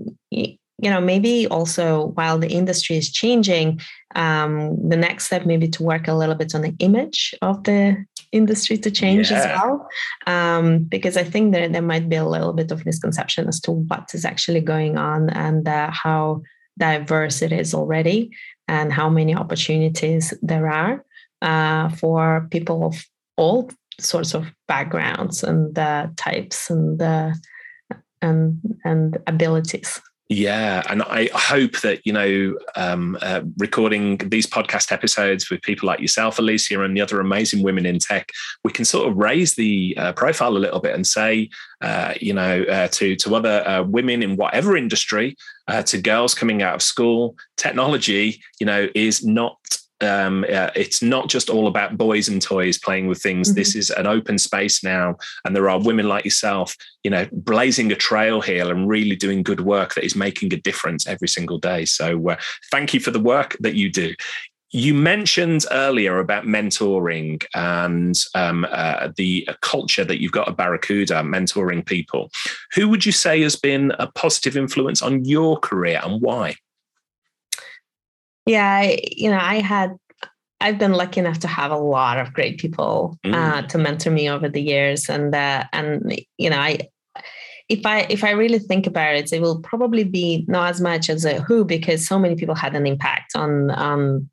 you 0.83 0.89
know 0.89 1.01
maybe 1.01 1.47
also 1.47 2.07
while 2.15 2.37
the 2.37 2.49
industry 2.49 2.97
is 2.97 3.11
changing 3.11 3.79
um, 4.15 4.77
the 4.89 4.97
next 4.97 5.25
step 5.25 5.45
maybe 5.45 5.67
to 5.69 5.83
work 5.83 6.07
a 6.07 6.13
little 6.13 6.35
bit 6.35 6.53
on 6.55 6.61
the 6.61 6.75
image 6.79 7.33
of 7.41 7.63
the 7.63 8.05
industry 8.33 8.77
to 8.77 8.91
change 8.91 9.31
yeah. 9.31 9.37
as 9.37 9.45
well 9.45 9.87
um, 10.27 10.83
because 10.83 11.15
i 11.15 11.23
think 11.23 11.53
that 11.53 11.71
there 11.71 11.81
might 11.81 12.09
be 12.09 12.15
a 12.15 12.25
little 12.25 12.53
bit 12.53 12.71
of 12.71 12.85
misconception 12.85 13.47
as 13.47 13.59
to 13.59 13.71
what 13.71 14.09
is 14.13 14.25
actually 14.25 14.61
going 14.61 14.97
on 14.97 15.29
and 15.29 15.67
uh, 15.67 15.89
how 15.91 16.41
diverse 16.77 17.41
it 17.41 17.51
is 17.51 17.73
already 17.73 18.31
and 18.67 18.91
how 18.91 19.09
many 19.09 19.35
opportunities 19.35 20.33
there 20.41 20.67
are 20.67 21.05
uh, 21.41 21.89
for 21.89 22.47
people 22.49 22.83
of 22.85 23.05
all 23.37 23.69
sorts 23.99 24.33
of 24.33 24.51
backgrounds 24.67 25.43
and 25.43 25.77
uh, 25.77 26.07
types 26.17 26.69
and 26.69 27.01
uh, 27.01 27.31
and 28.21 28.59
and 28.83 29.17
abilities 29.27 30.01
yeah, 30.29 30.83
and 30.89 31.03
I 31.03 31.29
hope 31.33 31.81
that 31.81 32.05
you 32.05 32.13
know, 32.13 32.57
um, 32.75 33.17
uh, 33.21 33.41
recording 33.57 34.17
these 34.17 34.47
podcast 34.47 34.91
episodes 34.91 35.49
with 35.49 35.61
people 35.61 35.87
like 35.87 35.99
yourself, 35.99 36.39
Alicia, 36.39 36.81
and 36.81 36.95
the 36.95 37.01
other 37.01 37.19
amazing 37.19 37.61
women 37.61 37.85
in 37.85 37.99
tech, 37.99 38.31
we 38.63 38.71
can 38.71 38.85
sort 38.85 39.07
of 39.07 39.17
raise 39.17 39.55
the 39.55 39.93
uh, 39.97 40.13
profile 40.13 40.55
a 40.55 40.59
little 40.59 40.79
bit 40.79 40.95
and 40.95 41.05
say, 41.05 41.49
uh, 41.81 42.13
you 42.21 42.33
know, 42.33 42.63
uh, 42.63 42.87
to 42.89 43.15
to 43.17 43.35
other 43.35 43.67
uh, 43.67 43.83
women 43.83 44.23
in 44.23 44.37
whatever 44.37 44.77
industry, 44.77 45.35
uh, 45.67 45.83
to 45.83 46.01
girls 46.01 46.33
coming 46.33 46.63
out 46.63 46.75
of 46.75 46.81
school, 46.81 47.35
technology, 47.57 48.41
you 48.59 48.65
know, 48.65 48.87
is 48.95 49.25
not 49.25 49.57
um, 50.01 50.45
uh, 50.51 50.69
it's 50.75 51.01
not 51.01 51.29
just 51.29 51.49
all 51.49 51.67
about 51.67 51.97
boys 51.97 52.27
and 52.27 52.41
toys 52.41 52.77
playing 52.77 53.07
with 53.07 53.21
things. 53.21 53.49
Mm-hmm. 53.49 53.55
This 53.55 53.75
is 53.75 53.89
an 53.91 54.07
open 54.07 54.37
space 54.37 54.83
now, 54.83 55.15
and 55.45 55.55
there 55.55 55.69
are 55.69 55.81
women 55.81 56.07
like 56.07 56.25
yourself, 56.25 56.75
you 57.03 57.11
know, 57.11 57.27
blazing 57.31 57.91
a 57.91 57.95
trail 57.95 58.41
here 58.41 58.69
and 58.69 58.87
really 58.87 59.15
doing 59.15 59.43
good 59.43 59.61
work 59.61 59.93
that 59.95 60.05
is 60.05 60.15
making 60.15 60.53
a 60.53 60.57
difference 60.57 61.07
every 61.07 61.27
single 61.27 61.57
day. 61.57 61.85
So, 61.85 62.29
uh, 62.29 62.35
thank 62.71 62.93
you 62.93 62.99
for 62.99 63.11
the 63.11 63.19
work 63.19 63.55
that 63.59 63.75
you 63.75 63.91
do. 63.91 64.13
You 64.75 64.95
mentioned 64.95 65.65
earlier 65.69 66.17
about 66.17 66.45
mentoring 66.45 67.45
and 67.53 68.15
um, 68.33 68.65
uh, 68.71 69.09
the 69.15 69.47
culture 69.61 70.03
that 70.03 70.19
you've 70.19 70.31
got 70.31 70.47
at 70.47 70.57
Barracuda, 70.57 71.21
mentoring 71.21 71.85
people. 71.85 72.31
Who 72.73 72.89
would 72.89 73.05
you 73.05 73.11
say 73.11 73.41
has 73.41 73.55
been 73.55 73.91
a 73.99 74.07
positive 74.07 74.57
influence 74.57 75.03
on 75.03 75.25
your 75.25 75.59
career 75.59 76.01
and 76.03 76.19
why? 76.23 76.55
Yeah, 78.45 78.67
I, 78.67 78.99
you 79.11 79.29
know, 79.29 79.39
I 79.39 79.55
had 79.55 79.95
I've 80.59 80.79
been 80.79 80.93
lucky 80.93 81.19
enough 81.19 81.39
to 81.39 81.47
have 81.47 81.71
a 81.71 81.77
lot 81.77 82.17
of 82.17 82.33
great 82.33 82.57
people 82.57 83.17
uh, 83.25 83.27
mm. 83.27 83.33
uh, 83.33 83.61
to 83.67 83.77
mentor 83.77 84.11
me 84.11 84.29
over 84.29 84.47
the 84.47 84.61
years, 84.61 85.09
and 85.09 85.35
uh, 85.35 85.65
and 85.73 86.21
you 86.37 86.49
know, 86.49 86.57
I 86.57 86.89
if 87.69 87.85
I 87.85 88.07
if 88.09 88.23
I 88.23 88.31
really 88.31 88.59
think 88.59 88.87
about 88.87 89.15
it, 89.15 89.31
it 89.33 89.41
will 89.41 89.61
probably 89.61 90.03
be 90.03 90.45
not 90.47 90.69
as 90.69 90.81
much 90.81 91.09
as 91.09 91.25
a 91.25 91.41
who 91.41 91.65
because 91.65 92.07
so 92.07 92.17
many 92.17 92.35
people 92.35 92.55
had 92.55 92.75
an 92.75 92.87
impact 92.87 93.35
on 93.35 93.71
on 93.71 94.29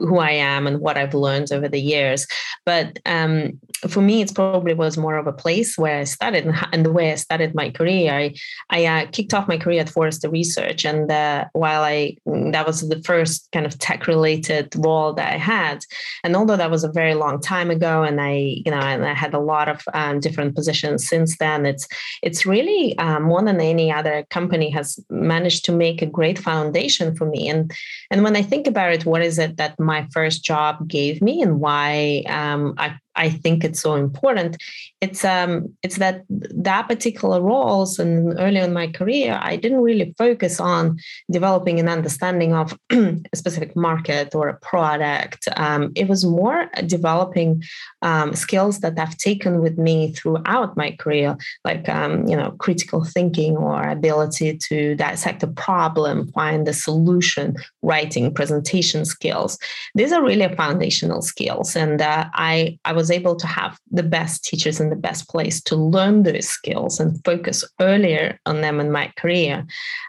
who 0.00 0.18
I 0.18 0.30
am 0.30 0.66
and 0.66 0.80
what 0.80 0.96
I've 0.96 1.14
learned 1.14 1.52
over 1.52 1.68
the 1.68 1.80
years. 1.80 2.26
But 2.64 2.98
um, 3.06 3.58
for 3.88 4.00
me, 4.00 4.22
it 4.22 4.34
probably 4.34 4.74
was 4.74 4.96
more 4.96 5.16
of 5.16 5.26
a 5.26 5.32
place 5.32 5.78
where 5.78 6.00
I 6.00 6.04
started 6.04 6.52
and, 6.72 6.84
the 6.84 6.92
way 6.92 7.12
I 7.12 7.14
started 7.16 7.54
my 7.54 7.70
career. 7.70 8.12
I, 8.12 8.34
I 8.70 8.86
uh, 8.86 9.06
kicked 9.10 9.34
off 9.34 9.48
my 9.48 9.58
career 9.58 9.80
at 9.80 9.88
Forrester 9.88 10.28
Research, 10.28 10.84
and 10.84 11.10
uh, 11.10 11.46
while 11.52 11.82
I 11.82 12.16
that 12.26 12.66
was 12.66 12.88
the 12.88 13.02
first 13.02 13.48
kind 13.52 13.66
of 13.66 13.78
tech 13.78 14.06
related 14.06 14.74
role 14.76 15.12
that 15.14 15.32
I 15.32 15.36
had, 15.36 15.80
and 16.24 16.34
although 16.34 16.56
that 16.56 16.70
was 16.70 16.84
a 16.84 16.92
very 16.92 17.14
long 17.14 17.40
time 17.40 17.70
ago, 17.70 18.02
and 18.02 18.20
I 18.20 18.62
you 18.64 18.70
know 18.70 18.78
and 18.78 19.04
I 19.04 19.14
had 19.14 19.34
a 19.34 19.38
lot 19.38 19.68
of 19.68 19.82
um, 19.94 20.20
different 20.20 20.54
positions 20.54 21.06
since 21.06 21.38
then, 21.38 21.66
it's 21.66 21.86
it's 22.22 22.46
really 22.46 22.98
um, 22.98 23.24
more 23.24 23.42
than 23.42 23.60
any 23.60 23.92
other 23.92 24.26
company 24.30 24.70
has 24.70 24.98
managed 25.10 25.64
to 25.66 25.72
make 25.72 26.02
a 26.02 26.06
great 26.06 26.38
foundation 26.38 27.14
for 27.14 27.26
me. 27.26 27.48
And 27.48 27.72
and 28.10 28.24
when 28.24 28.36
I 28.36 28.42
think 28.42 28.66
about 28.66 28.92
it, 28.92 29.06
what 29.06 29.22
is 29.22 29.38
it 29.38 29.56
that 29.56 29.78
my 29.88 30.06
first 30.12 30.44
job 30.44 30.86
gave 30.86 31.22
me 31.22 31.40
and 31.40 31.60
why 31.60 32.22
um, 32.28 32.74
I 32.76 32.98
I 33.18 33.30
think 33.30 33.64
it's 33.64 33.80
so 33.80 33.94
important. 33.96 34.56
It's 35.00 35.24
um 35.24 35.74
it's 35.82 35.98
that 35.98 36.24
that 36.28 36.88
particular 36.88 37.42
roles 37.42 37.98
and 37.98 38.38
early 38.38 38.58
in 38.58 38.72
my 38.72 38.86
career, 38.88 39.38
I 39.42 39.56
didn't 39.56 39.82
really 39.82 40.14
focus 40.16 40.60
on 40.60 40.98
developing 41.30 41.80
an 41.80 41.88
understanding 41.88 42.54
of 42.54 42.78
a 42.90 43.36
specific 43.36 43.76
market 43.76 44.34
or 44.34 44.48
a 44.48 44.58
product. 44.58 45.48
Um, 45.56 45.92
it 45.94 46.08
was 46.08 46.24
more 46.24 46.70
developing 46.86 47.62
um, 48.02 48.34
skills 48.34 48.80
that 48.80 48.98
I've 48.98 49.16
taken 49.16 49.60
with 49.60 49.78
me 49.78 50.12
throughout 50.12 50.76
my 50.76 50.92
career, 50.92 51.36
like 51.64 51.88
um, 51.88 52.26
you 52.26 52.36
know 52.36 52.52
critical 52.52 53.04
thinking 53.04 53.56
or 53.56 53.88
ability 53.88 54.56
to 54.68 54.94
dissect 54.94 55.42
a 55.42 55.48
problem, 55.48 56.28
find 56.32 56.66
a 56.68 56.72
solution, 56.72 57.56
writing, 57.82 58.32
presentation 58.32 59.04
skills. 59.04 59.58
These 59.94 60.12
are 60.12 60.22
really 60.22 60.48
foundational 60.54 61.22
skills, 61.22 61.74
and 61.74 62.00
uh, 62.00 62.26
I 62.34 62.78
I 62.84 62.92
was 62.92 63.07
was 63.08 63.16
able 63.16 63.36
to 63.36 63.46
have 63.46 63.78
the 63.90 64.02
best 64.02 64.44
teachers 64.44 64.80
in 64.80 64.90
the 64.90 64.96
best 64.96 65.28
place 65.28 65.62
to 65.62 65.76
learn 65.76 66.22
those 66.22 66.46
skills 66.46 67.00
and 67.00 67.22
focus 67.24 67.64
earlier 67.80 68.38
on 68.44 68.60
them 68.60 68.80
in 68.80 68.92
my 68.92 69.10
career. 69.16 69.66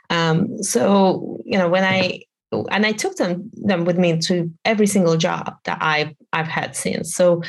Um, 0.10 0.62
so, 0.62 1.40
you 1.46 1.58
know, 1.58 1.70
when 1.70 1.84
I 1.84 2.24
and 2.72 2.86
I 2.86 2.94
took 2.94 3.16
them 3.16 3.50
them 3.54 3.86
with 3.86 3.98
me 3.98 4.18
to 4.22 4.52
every 4.66 4.88
single 4.88 5.18
job 5.18 5.56
that 5.66 5.78
I've 5.82 6.14
I've 6.34 6.48
had 6.48 6.76
since. 6.76 7.14
So 7.16 7.42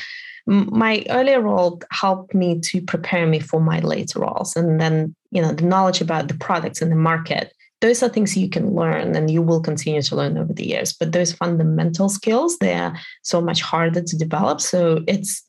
my 0.46 1.04
earlier 1.08 1.40
role 1.40 1.80
helped 1.90 2.34
me 2.34 2.60
to 2.60 2.82
prepare 2.82 3.26
me 3.26 3.40
for 3.40 3.60
my 3.60 3.80
later 3.80 4.20
roles 4.20 4.56
and 4.56 4.80
then 4.80 5.14
you 5.30 5.40
know 5.40 5.52
the 5.52 5.64
knowledge 5.64 6.00
about 6.00 6.28
the 6.28 6.34
products 6.34 6.82
and 6.82 6.90
the 6.90 6.96
market 6.96 7.52
those 7.80 8.02
are 8.02 8.08
things 8.08 8.36
you 8.36 8.48
can 8.48 8.74
learn 8.74 9.16
and 9.16 9.30
you 9.30 9.42
will 9.42 9.60
continue 9.60 10.02
to 10.02 10.16
learn 10.16 10.36
over 10.38 10.52
the 10.52 10.66
years 10.66 10.92
but 10.92 11.12
those 11.12 11.32
fundamental 11.32 12.08
skills 12.08 12.58
they're 12.58 12.94
so 13.22 13.40
much 13.40 13.60
harder 13.60 14.02
to 14.02 14.16
develop 14.16 14.60
so 14.60 15.02
it's 15.06 15.42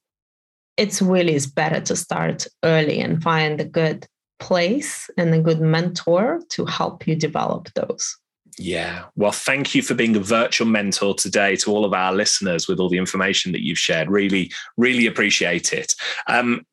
it's 0.78 1.02
really 1.02 1.36
is 1.36 1.48
better 1.48 1.82
to 1.82 1.96
start 1.96 2.48
early 2.64 3.00
and 3.00 3.22
find 3.22 3.60
a 3.60 3.66
good 3.66 4.08
place 4.40 5.10
and 5.18 5.34
a 5.34 5.42
good 5.42 5.62
mentor 5.62 6.42
to 6.50 6.66
help 6.66 7.06
you 7.08 7.16
develop 7.16 7.70
those 7.76 8.18
yeah. 8.58 9.06
Well, 9.16 9.32
thank 9.32 9.74
you 9.74 9.82
for 9.82 9.94
being 9.94 10.16
a 10.16 10.20
virtual 10.20 10.68
mentor 10.68 11.14
today 11.16 11.56
to 11.58 11.72
all 11.72 11.86
of 11.86 11.94
our 11.94 12.14
listeners 12.14 12.68
with 12.68 12.80
all 12.80 12.90
the 12.90 12.98
information 12.98 13.54
that 13.54 13.64
you've 13.64 13.80
shared. 13.80 14.10
Really, 14.10 14.52
really 14.78 15.08
appreciate 15.08 15.74
it. 15.74 15.96
Um, 16.28 16.66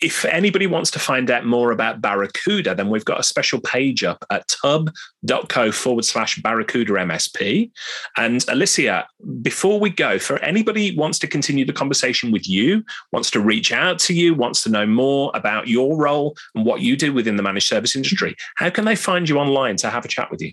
if 0.00 0.24
anybody 0.24 0.66
wants 0.66 0.90
to 0.92 0.98
find 0.98 1.30
out 1.30 1.44
more 1.44 1.70
about 1.70 2.00
Barracuda, 2.00 2.74
then 2.74 2.90
we've 2.90 3.04
got 3.04 3.20
a 3.20 3.22
special 3.22 3.60
page 3.60 4.04
up 4.04 4.24
at 4.30 4.46
tubb.co 4.48 5.72
forward 5.72 6.04
slash 6.04 6.40
Barracuda 6.42 6.92
MSP. 6.94 7.70
And 8.16 8.44
Alicia, 8.48 9.06
before 9.42 9.80
we 9.80 9.90
go, 9.90 10.18
for 10.18 10.38
anybody 10.38 10.96
wants 10.96 11.18
to 11.20 11.26
continue 11.26 11.64
the 11.64 11.72
conversation 11.72 12.32
with 12.32 12.48
you, 12.48 12.84
wants 13.12 13.30
to 13.32 13.40
reach 13.40 13.72
out 13.72 13.98
to 14.00 14.14
you, 14.14 14.34
wants 14.34 14.62
to 14.62 14.70
know 14.70 14.86
more 14.86 15.30
about 15.34 15.68
your 15.68 15.96
role 15.96 16.36
and 16.54 16.64
what 16.64 16.80
you 16.80 16.96
do 16.96 17.12
within 17.12 17.36
the 17.36 17.42
managed 17.42 17.68
service 17.68 17.96
industry, 17.96 18.36
how 18.56 18.70
can 18.70 18.84
they 18.84 18.96
find 18.96 19.28
you 19.28 19.38
online 19.38 19.76
to 19.76 19.90
have 19.90 20.04
a 20.04 20.08
chat 20.08 20.30
with 20.30 20.42
you? 20.42 20.52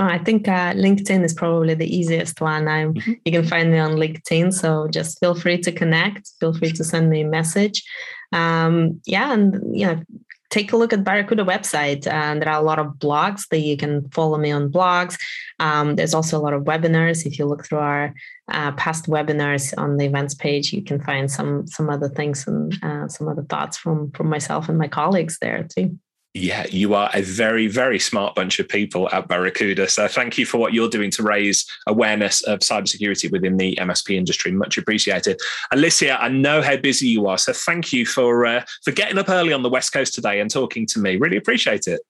Oh, 0.00 0.06
I 0.06 0.16
think 0.16 0.48
uh, 0.48 0.72
LinkedIn 0.72 1.22
is 1.24 1.34
probably 1.34 1.74
the 1.74 1.94
easiest 1.94 2.40
one. 2.40 2.66
I'm, 2.68 2.94
mm-hmm. 2.94 3.12
You 3.26 3.32
can 3.32 3.46
find 3.46 3.70
me 3.70 3.78
on 3.78 3.96
LinkedIn, 3.96 4.54
so 4.54 4.88
just 4.88 5.20
feel 5.20 5.34
free 5.34 5.58
to 5.58 5.70
connect. 5.70 6.30
Feel 6.40 6.54
free 6.54 6.72
to 6.72 6.82
send 6.82 7.10
me 7.10 7.20
a 7.20 7.28
message. 7.28 7.84
Um, 8.32 9.02
yeah, 9.04 9.34
and 9.34 9.60
you 9.78 9.86
know, 9.86 10.02
take 10.48 10.72
a 10.72 10.78
look 10.78 10.94
at 10.94 11.04
Barracuda 11.04 11.44
website. 11.44 12.06
And 12.06 12.40
there 12.40 12.48
are 12.48 12.58
a 12.58 12.64
lot 12.64 12.78
of 12.78 12.94
blogs 12.94 13.46
that 13.48 13.58
you 13.58 13.76
can 13.76 14.08
follow 14.08 14.38
me 14.38 14.50
on 14.50 14.72
blogs. 14.72 15.18
Um, 15.58 15.96
there's 15.96 16.14
also 16.14 16.38
a 16.38 16.40
lot 16.40 16.54
of 16.54 16.62
webinars. 16.62 17.26
If 17.26 17.38
you 17.38 17.44
look 17.44 17.66
through 17.66 17.80
our 17.80 18.14
uh, 18.50 18.72
past 18.72 19.04
webinars 19.04 19.74
on 19.76 19.98
the 19.98 20.06
events 20.06 20.34
page, 20.34 20.72
you 20.72 20.82
can 20.82 20.98
find 21.02 21.30
some 21.30 21.66
some 21.66 21.90
other 21.90 22.08
things 22.08 22.46
and 22.46 22.72
uh, 22.82 23.06
some 23.08 23.28
other 23.28 23.42
thoughts 23.42 23.76
from 23.76 24.12
from 24.12 24.30
myself 24.30 24.70
and 24.70 24.78
my 24.78 24.88
colleagues 24.88 25.36
there 25.40 25.64
too. 25.64 25.98
Yeah, 26.32 26.64
you 26.70 26.94
are 26.94 27.10
a 27.12 27.22
very, 27.22 27.66
very 27.66 27.98
smart 27.98 28.36
bunch 28.36 28.60
of 28.60 28.68
people 28.68 29.08
at 29.10 29.26
Barracuda. 29.26 29.88
So 29.88 30.06
thank 30.06 30.38
you 30.38 30.46
for 30.46 30.58
what 30.58 30.72
you're 30.72 30.88
doing 30.88 31.10
to 31.12 31.24
raise 31.24 31.66
awareness 31.88 32.42
of 32.42 32.60
cybersecurity 32.60 33.32
within 33.32 33.56
the 33.56 33.74
MSP 33.80 34.14
industry. 34.14 34.52
Much 34.52 34.78
appreciated. 34.78 35.40
Alicia, 35.72 36.22
I 36.22 36.28
know 36.28 36.62
how 36.62 36.76
busy 36.76 37.08
you 37.08 37.26
are, 37.26 37.36
so 37.36 37.52
thank 37.52 37.92
you 37.92 38.06
for 38.06 38.46
uh, 38.46 38.64
for 38.84 38.92
getting 38.92 39.18
up 39.18 39.28
early 39.28 39.52
on 39.52 39.64
the 39.64 39.68
West 39.68 39.92
Coast 39.92 40.14
today 40.14 40.38
and 40.38 40.48
talking 40.48 40.86
to 40.86 41.00
me. 41.00 41.16
Really 41.16 41.36
appreciate 41.36 41.88
it. 41.88 42.00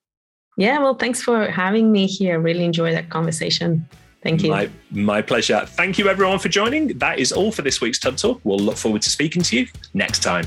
Yeah, 0.59 0.79
well, 0.81 0.95
thanks 0.95 1.23
for 1.23 1.51
having 1.51 1.91
me 1.91 2.07
here. 2.07 2.39
Really 2.41 2.65
enjoy 2.65 2.93
that 2.93 3.09
conversation. 3.09 3.89
Thank 4.23 4.43
you. 4.43 4.51
My, 4.51 4.69
my 4.91 5.23
pleasure. 5.23 5.65
Thank 5.65 5.97
you, 5.97 6.11
everyone, 6.11 6.39
for 6.39 6.51
joining. 6.51 6.99
That 6.99 7.19
is 7.19 7.33
all 7.33 7.51
for 7.53 7.63
this 7.63 7.81
week's 7.81 7.99
Tubb 7.99 8.19
Talk. 8.19 8.43
We'll 8.45 8.59
look 8.59 8.77
forward 8.77 9.01
to 9.01 9.09
speaking 9.09 9.41
to 9.45 9.61
you 9.61 9.69
next 9.95 10.19
time. 10.19 10.47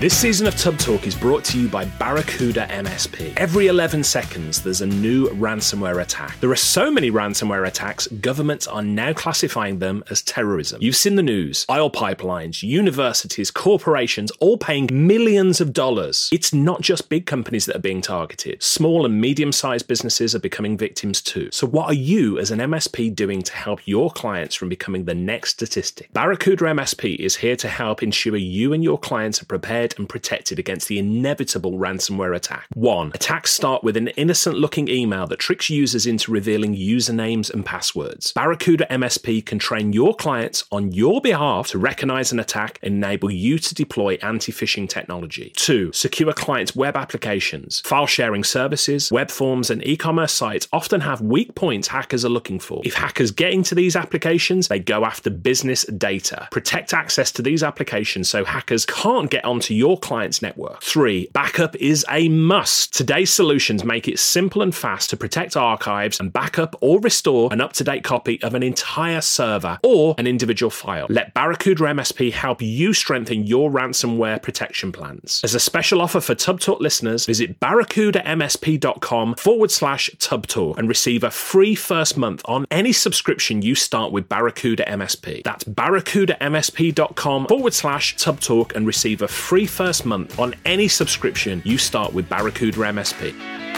This 0.00 0.16
season 0.16 0.46
of 0.46 0.56
Tubb 0.56 0.78
Talk 0.78 1.08
is 1.08 1.16
brought 1.16 1.44
to 1.46 1.60
you 1.60 1.68
by 1.68 1.84
Barracuda 1.84 2.68
MSP. 2.68 3.32
Every 3.36 3.66
11 3.66 4.04
seconds, 4.04 4.62
there's 4.62 4.80
a 4.80 4.86
new 4.86 5.26
ransomware 5.30 6.00
attack. 6.00 6.38
There 6.38 6.52
are 6.52 6.54
so 6.54 6.88
many 6.88 7.10
ransomware 7.10 7.66
attacks, 7.66 8.06
governments 8.06 8.68
are 8.68 8.80
now 8.80 9.12
classifying 9.12 9.80
them 9.80 10.04
as 10.08 10.22
terrorism. 10.22 10.80
You've 10.80 10.94
seen 10.94 11.16
the 11.16 11.22
news 11.24 11.66
oil 11.68 11.90
pipelines, 11.90 12.62
universities, 12.62 13.50
corporations, 13.50 14.30
all 14.38 14.56
paying 14.56 14.88
millions 14.92 15.60
of 15.60 15.72
dollars. 15.72 16.30
It's 16.32 16.54
not 16.54 16.80
just 16.80 17.08
big 17.08 17.26
companies 17.26 17.66
that 17.66 17.74
are 17.74 17.80
being 17.80 18.00
targeted, 18.00 18.62
small 18.62 19.04
and 19.04 19.20
medium 19.20 19.50
sized 19.50 19.88
businesses 19.88 20.32
are 20.32 20.38
becoming 20.38 20.76
victims 20.78 21.20
too. 21.20 21.48
So, 21.50 21.66
what 21.66 21.86
are 21.86 21.94
you 21.94 22.38
as 22.38 22.52
an 22.52 22.60
MSP 22.60 23.16
doing 23.16 23.42
to 23.42 23.52
help 23.52 23.80
your 23.84 24.12
clients 24.12 24.54
from 24.54 24.68
becoming 24.68 25.06
the 25.06 25.14
next 25.16 25.50
statistic? 25.50 26.12
Barracuda 26.12 26.66
MSP 26.66 27.16
is 27.16 27.34
here 27.34 27.56
to 27.56 27.68
help 27.68 28.04
ensure 28.04 28.36
you 28.36 28.72
and 28.72 28.84
your 28.84 28.96
clients 28.96 29.42
are 29.42 29.46
prepared 29.46 29.87
prepared 29.88 29.98
and 29.98 30.08
protected 30.08 30.58
against 30.58 30.88
the 30.88 30.98
inevitable 30.98 31.72
ransomware 31.72 32.34
attack. 32.34 32.66
1. 32.74 33.12
Attacks 33.14 33.52
start 33.52 33.84
with 33.84 33.96
an 33.96 34.08
innocent 34.08 34.56
looking 34.56 34.88
email 34.88 35.26
that 35.26 35.38
tricks 35.38 35.70
users 35.70 36.06
into 36.06 36.32
revealing 36.32 36.74
usernames 36.74 37.52
and 37.52 37.64
passwords. 37.64 38.32
Barracuda 38.32 38.86
MSP 38.90 39.44
can 39.44 39.58
train 39.58 39.92
your 39.92 40.14
clients 40.14 40.64
on 40.70 40.92
your 40.92 41.20
behalf 41.20 41.68
to 41.68 41.78
recognize 41.78 42.32
an 42.32 42.40
attack 42.40 42.78
and 42.82 42.94
enable 42.94 43.30
you 43.30 43.58
to 43.58 43.74
deploy 43.74 44.18
anti 44.22 44.52
phishing 44.52 44.88
technology. 44.88 45.52
2. 45.56 45.92
Secure 45.92 46.32
clients' 46.32 46.74
web 46.74 46.96
applications. 46.96 47.80
File 47.80 48.06
sharing 48.06 48.44
services, 48.44 49.10
web 49.10 49.30
forms, 49.30 49.70
and 49.70 49.84
e 49.86 49.96
commerce 49.96 50.32
sites 50.32 50.68
often 50.72 51.00
have 51.00 51.20
weak 51.20 51.54
points 51.54 51.88
hackers 51.88 52.24
are 52.24 52.30
looking 52.30 52.58
for. 52.58 52.80
If 52.84 52.94
hackers 52.94 53.30
get 53.30 53.52
into 53.52 53.74
these 53.74 53.96
applications, 53.96 54.68
they 54.68 54.78
go 54.78 55.04
after 55.04 55.30
business 55.30 55.84
data. 55.84 56.48
Protect 56.50 56.92
access 56.92 57.32
to 57.32 57.42
these 57.42 57.62
applications 57.62 58.28
so 58.28 58.44
hackers 58.44 58.84
can't 58.86 59.30
get 59.30 59.44
onto 59.44 59.74
your 59.78 59.98
client's 59.98 60.42
network. 60.42 60.82
Three, 60.82 61.30
backup 61.32 61.76
is 61.76 62.04
a 62.10 62.28
must. 62.28 62.94
Today's 62.94 63.30
solutions 63.30 63.84
make 63.84 64.08
it 64.08 64.18
simple 64.18 64.60
and 64.60 64.74
fast 64.74 65.10
to 65.10 65.16
protect 65.16 65.56
archives 65.56 66.20
and 66.20 66.32
backup 66.32 66.76
or 66.80 67.00
restore 67.00 67.52
an 67.52 67.60
up 67.60 67.72
to 67.74 67.84
date 67.84 68.04
copy 68.04 68.42
of 68.42 68.54
an 68.54 68.62
entire 68.62 69.20
server 69.20 69.78
or 69.82 70.14
an 70.18 70.26
individual 70.26 70.70
file. 70.70 71.06
Let 71.08 71.32
Barracuda 71.34 71.84
MSP 71.84 72.32
help 72.32 72.60
you 72.60 72.92
strengthen 72.92 73.46
your 73.46 73.70
ransomware 73.70 74.42
protection 74.42 74.92
plans. 74.92 75.40
As 75.44 75.54
a 75.54 75.60
special 75.60 76.00
offer 76.00 76.20
for 76.20 76.34
Tubb 76.34 76.60
Talk 76.60 76.80
listeners, 76.80 77.24
visit 77.26 77.60
barracudamsp.com 77.60 79.36
forward 79.36 79.70
slash 79.70 80.10
Tubb 80.18 80.46
Talk 80.46 80.78
and 80.78 80.88
receive 80.88 81.22
a 81.24 81.30
free 81.30 81.74
first 81.74 82.16
month 82.16 82.42
on 82.46 82.66
any 82.70 82.92
subscription 82.92 83.62
you 83.62 83.74
start 83.74 84.12
with 84.12 84.28
Barracuda 84.28 84.84
MSP. 84.84 85.44
That's 85.44 85.64
barracudamsp.com 85.64 87.46
forward 87.46 87.74
slash 87.74 88.16
Tubb 88.16 88.40
Talk 88.40 88.74
and 88.74 88.86
receive 88.86 89.22
a 89.22 89.28
free 89.28 89.66
first 89.68 90.04
month 90.06 90.38
on 90.38 90.54
any 90.64 90.88
subscription 90.88 91.62
you 91.64 91.78
start 91.78 92.12
with 92.12 92.28
Barracuda 92.28 92.78
MSP. 92.78 93.77